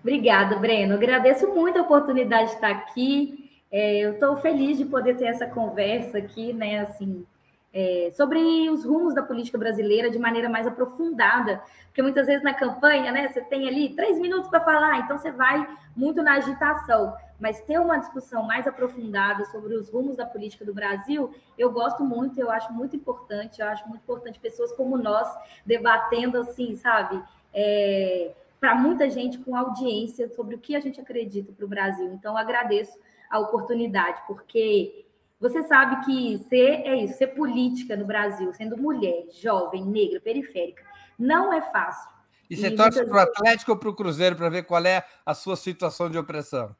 Obrigada, 0.00 0.56
Breno. 0.56 0.94
Agradeço 0.94 1.48
muito 1.48 1.78
a 1.78 1.82
oportunidade 1.82 2.50
de 2.50 2.54
estar 2.54 2.70
aqui. 2.70 3.50
É, 3.70 3.98
eu 3.98 4.14
estou 4.14 4.36
feliz 4.36 4.78
de 4.78 4.84
poder 4.84 5.16
ter 5.16 5.26
essa 5.26 5.46
conversa 5.46 6.18
aqui, 6.18 6.52
né? 6.52 6.80
Assim, 6.80 7.26
é, 7.72 8.10
sobre 8.16 8.70
os 8.70 8.84
rumos 8.84 9.14
da 9.14 9.22
política 9.22 9.58
brasileira 9.58 10.10
de 10.10 10.18
maneira 10.18 10.48
mais 10.48 10.66
aprofundada, 10.66 11.62
porque 11.86 12.02
muitas 12.02 12.26
vezes 12.26 12.42
na 12.42 12.54
campanha, 12.54 13.12
né, 13.12 13.28
você 13.28 13.40
tem 13.40 13.68
ali 13.68 13.94
três 13.94 14.18
minutos 14.18 14.48
para 14.48 14.60
falar, 14.60 14.98
então 14.98 15.18
você 15.18 15.30
vai 15.30 15.68
muito 15.96 16.22
na 16.22 16.34
agitação, 16.34 17.14
mas 17.38 17.60
ter 17.60 17.78
uma 17.78 17.98
discussão 17.98 18.42
mais 18.42 18.66
aprofundada 18.66 19.44
sobre 19.46 19.74
os 19.74 19.90
rumos 19.90 20.16
da 20.16 20.26
política 20.26 20.64
do 20.64 20.74
Brasil, 20.74 21.34
eu 21.56 21.70
gosto 21.70 22.02
muito, 22.02 22.40
eu 22.40 22.50
acho 22.50 22.72
muito 22.72 22.96
importante, 22.96 23.60
eu 23.60 23.68
acho 23.68 23.86
muito 23.88 24.02
importante 24.02 24.40
pessoas 24.40 24.72
como 24.72 24.96
nós 24.96 25.28
debatendo 25.64 26.38
assim, 26.38 26.74
sabe, 26.74 27.22
é, 27.52 28.32
para 28.58 28.74
muita 28.74 29.08
gente 29.08 29.38
com 29.38 29.54
audiência 29.54 30.28
sobre 30.34 30.54
o 30.54 30.58
que 30.58 30.74
a 30.74 30.80
gente 30.80 31.00
acredita 31.00 31.52
para 31.52 31.64
o 31.64 31.68
Brasil. 31.68 32.12
Então, 32.12 32.36
agradeço 32.36 32.98
a 33.30 33.38
oportunidade, 33.38 34.20
porque 34.26 35.06
você 35.40 35.62
sabe 35.62 36.04
que 36.04 36.38
ser 36.48 36.82
é 36.84 36.96
isso, 36.96 37.16
ser 37.16 37.28
política 37.28 37.96
no 37.96 38.04
Brasil, 38.04 38.52
sendo 38.52 38.76
mulher, 38.76 39.26
jovem, 39.40 39.84
negra, 39.84 40.20
periférica, 40.20 40.84
não 41.18 41.52
é 41.52 41.60
fácil. 41.60 42.10
E 42.50 42.56
você 42.56 42.68
e 42.68 42.76
torce 42.76 43.04
para 43.04 43.16
o 43.16 43.20
Atlético 43.20 43.72
ou 43.72 43.78
para 43.78 43.88
o 43.88 43.94
Cruzeiro 43.94 44.34
para 44.34 44.48
ver 44.48 44.64
qual 44.64 44.84
é 44.84 45.04
a 45.24 45.34
sua 45.34 45.54
situação 45.54 46.10
de 46.10 46.18
opressão? 46.18 46.74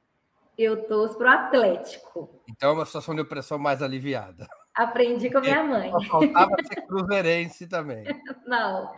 Eu 0.57 0.89
torço 0.89 1.17
para 1.17 1.31
o 1.31 1.39
Atlético. 1.39 2.43
Então 2.49 2.71
é 2.71 2.73
uma 2.73 2.87
situação 2.87 3.15
de 3.15 3.21
opressão 3.21 3.59
mais 3.59 3.81
aliviada. 3.81 4.49
Aprendi 4.75 5.31
com 5.31 5.39
a 5.39 5.41
minha 5.41 5.63
mãe. 5.63 5.91
Só 5.91 6.01
faltava 6.03 6.57
ser 6.67 6.83
cruzeirense 6.83 7.67
também. 7.69 8.05
Não. 8.47 8.93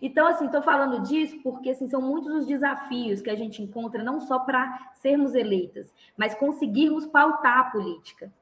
Então, 0.00 0.26
assim, 0.26 0.46
estou 0.46 0.62
falando 0.62 1.02
disso 1.02 1.38
porque 1.42 1.70
assim, 1.70 1.88
são 1.88 2.00
muitos 2.00 2.32
os 2.32 2.46
desafios 2.46 3.20
que 3.20 3.30
a 3.30 3.36
gente 3.36 3.62
encontra, 3.62 4.02
não 4.02 4.20
só 4.20 4.38
para 4.38 4.92
sermos 4.94 5.34
eleitas, 5.34 5.92
mas 6.16 6.34
conseguirmos 6.34 7.06
pautar 7.06 7.58
a 7.58 7.64
política 7.64 8.32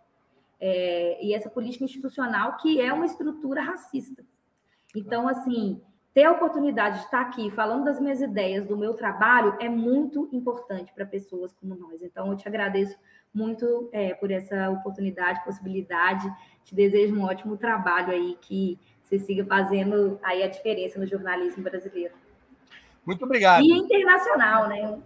é, 0.65 1.19
e 1.21 1.35
essa 1.35 1.51
política 1.51 1.85
institucional 1.85 2.57
que 2.57 2.81
é 2.81 2.93
uma 2.93 3.05
estrutura 3.05 3.61
racista. 3.61 4.25
Então, 4.95 5.27
assim, 5.27 5.83
ter 6.15 6.23
a 6.23 6.31
oportunidade 6.31 6.99
de 6.99 7.05
estar 7.07 7.21
aqui 7.21 7.51
falando 7.51 7.85
das 7.85 7.99
minhas 7.99 8.21
ideias, 8.21 8.65
do 8.65 8.77
meu 8.77 8.95
trabalho, 8.95 9.57
é 9.59 9.69
muito 9.69 10.29
importante 10.33 10.93
para 10.95 11.05
pessoas 11.05 11.53
como 11.53 11.75
nós. 11.75 12.01
Então, 12.01 12.31
eu 12.31 12.37
te 12.37 12.47
agradeço 12.47 12.97
muito 13.35 13.91
é, 13.93 14.15
por 14.15 14.31
essa 14.31 14.71
oportunidade, 14.71 15.43
possibilidade. 15.45 16.33
Te 16.65 16.77
desejo 16.77 17.17
um 17.17 17.25
ótimo 17.25 17.57
trabalho 17.57 18.13
aí, 18.13 18.39
que 18.41 18.79
você 19.03 19.19
siga 19.19 19.45
fazendo 19.45 20.21
aí 20.23 20.45
a 20.45 20.49
diferença 20.49 20.97
no 20.97 21.07
jornalismo 21.09 21.65
brasileiro. 21.65 22.15
Muito 23.05 23.25
obrigado. 23.25 23.65
E 23.65 23.73
internacional, 23.73 24.69
né? 24.69 24.97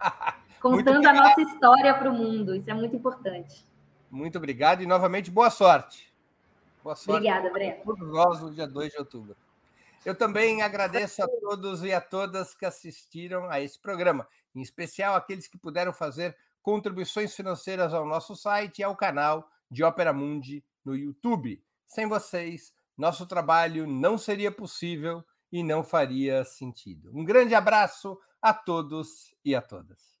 Contando 0.60 1.06
a 1.06 1.12
nossa 1.12 1.40
história 1.40 1.94
para 1.94 2.10
o 2.10 2.14
mundo, 2.14 2.56
isso 2.56 2.68
é 2.68 2.74
muito 2.74 2.96
importante. 2.96 3.64
Muito 4.14 4.38
obrigado 4.38 4.80
e 4.80 4.86
novamente 4.86 5.28
boa 5.28 5.50
sorte. 5.50 6.14
Boa 6.84 6.94
sorte. 6.94 7.18
Obrigada, 7.18 7.50
Breno. 7.50 7.82
Todos 7.84 8.08
nós 8.08 8.40
no 8.40 8.54
dia 8.54 8.64
2 8.64 8.92
de 8.92 8.98
outubro. 8.98 9.36
Eu 10.04 10.14
também 10.14 10.62
agradeço 10.62 11.20
a 11.20 11.26
todos 11.26 11.82
e 11.82 11.92
a 11.92 12.00
todas 12.00 12.54
que 12.54 12.64
assistiram 12.64 13.50
a 13.50 13.60
esse 13.60 13.76
programa, 13.76 14.28
em 14.54 14.62
especial 14.62 15.16
aqueles 15.16 15.48
que 15.48 15.58
puderam 15.58 15.92
fazer 15.92 16.36
contribuições 16.62 17.34
financeiras 17.34 17.92
ao 17.92 18.06
nosso 18.06 18.36
site 18.36 18.78
e 18.78 18.84
ao 18.84 18.94
canal 18.94 19.50
de 19.68 19.82
Ópera 19.82 20.12
Mundi 20.12 20.64
no 20.84 20.94
YouTube. 20.94 21.60
Sem 21.84 22.06
vocês, 22.06 22.72
nosso 22.96 23.26
trabalho 23.26 23.84
não 23.84 24.16
seria 24.16 24.52
possível 24.52 25.24
e 25.50 25.64
não 25.64 25.82
faria 25.82 26.44
sentido. 26.44 27.10
Um 27.12 27.24
grande 27.24 27.54
abraço 27.56 28.16
a 28.40 28.54
todos 28.54 29.34
e 29.44 29.56
a 29.56 29.60
todas. 29.60 30.20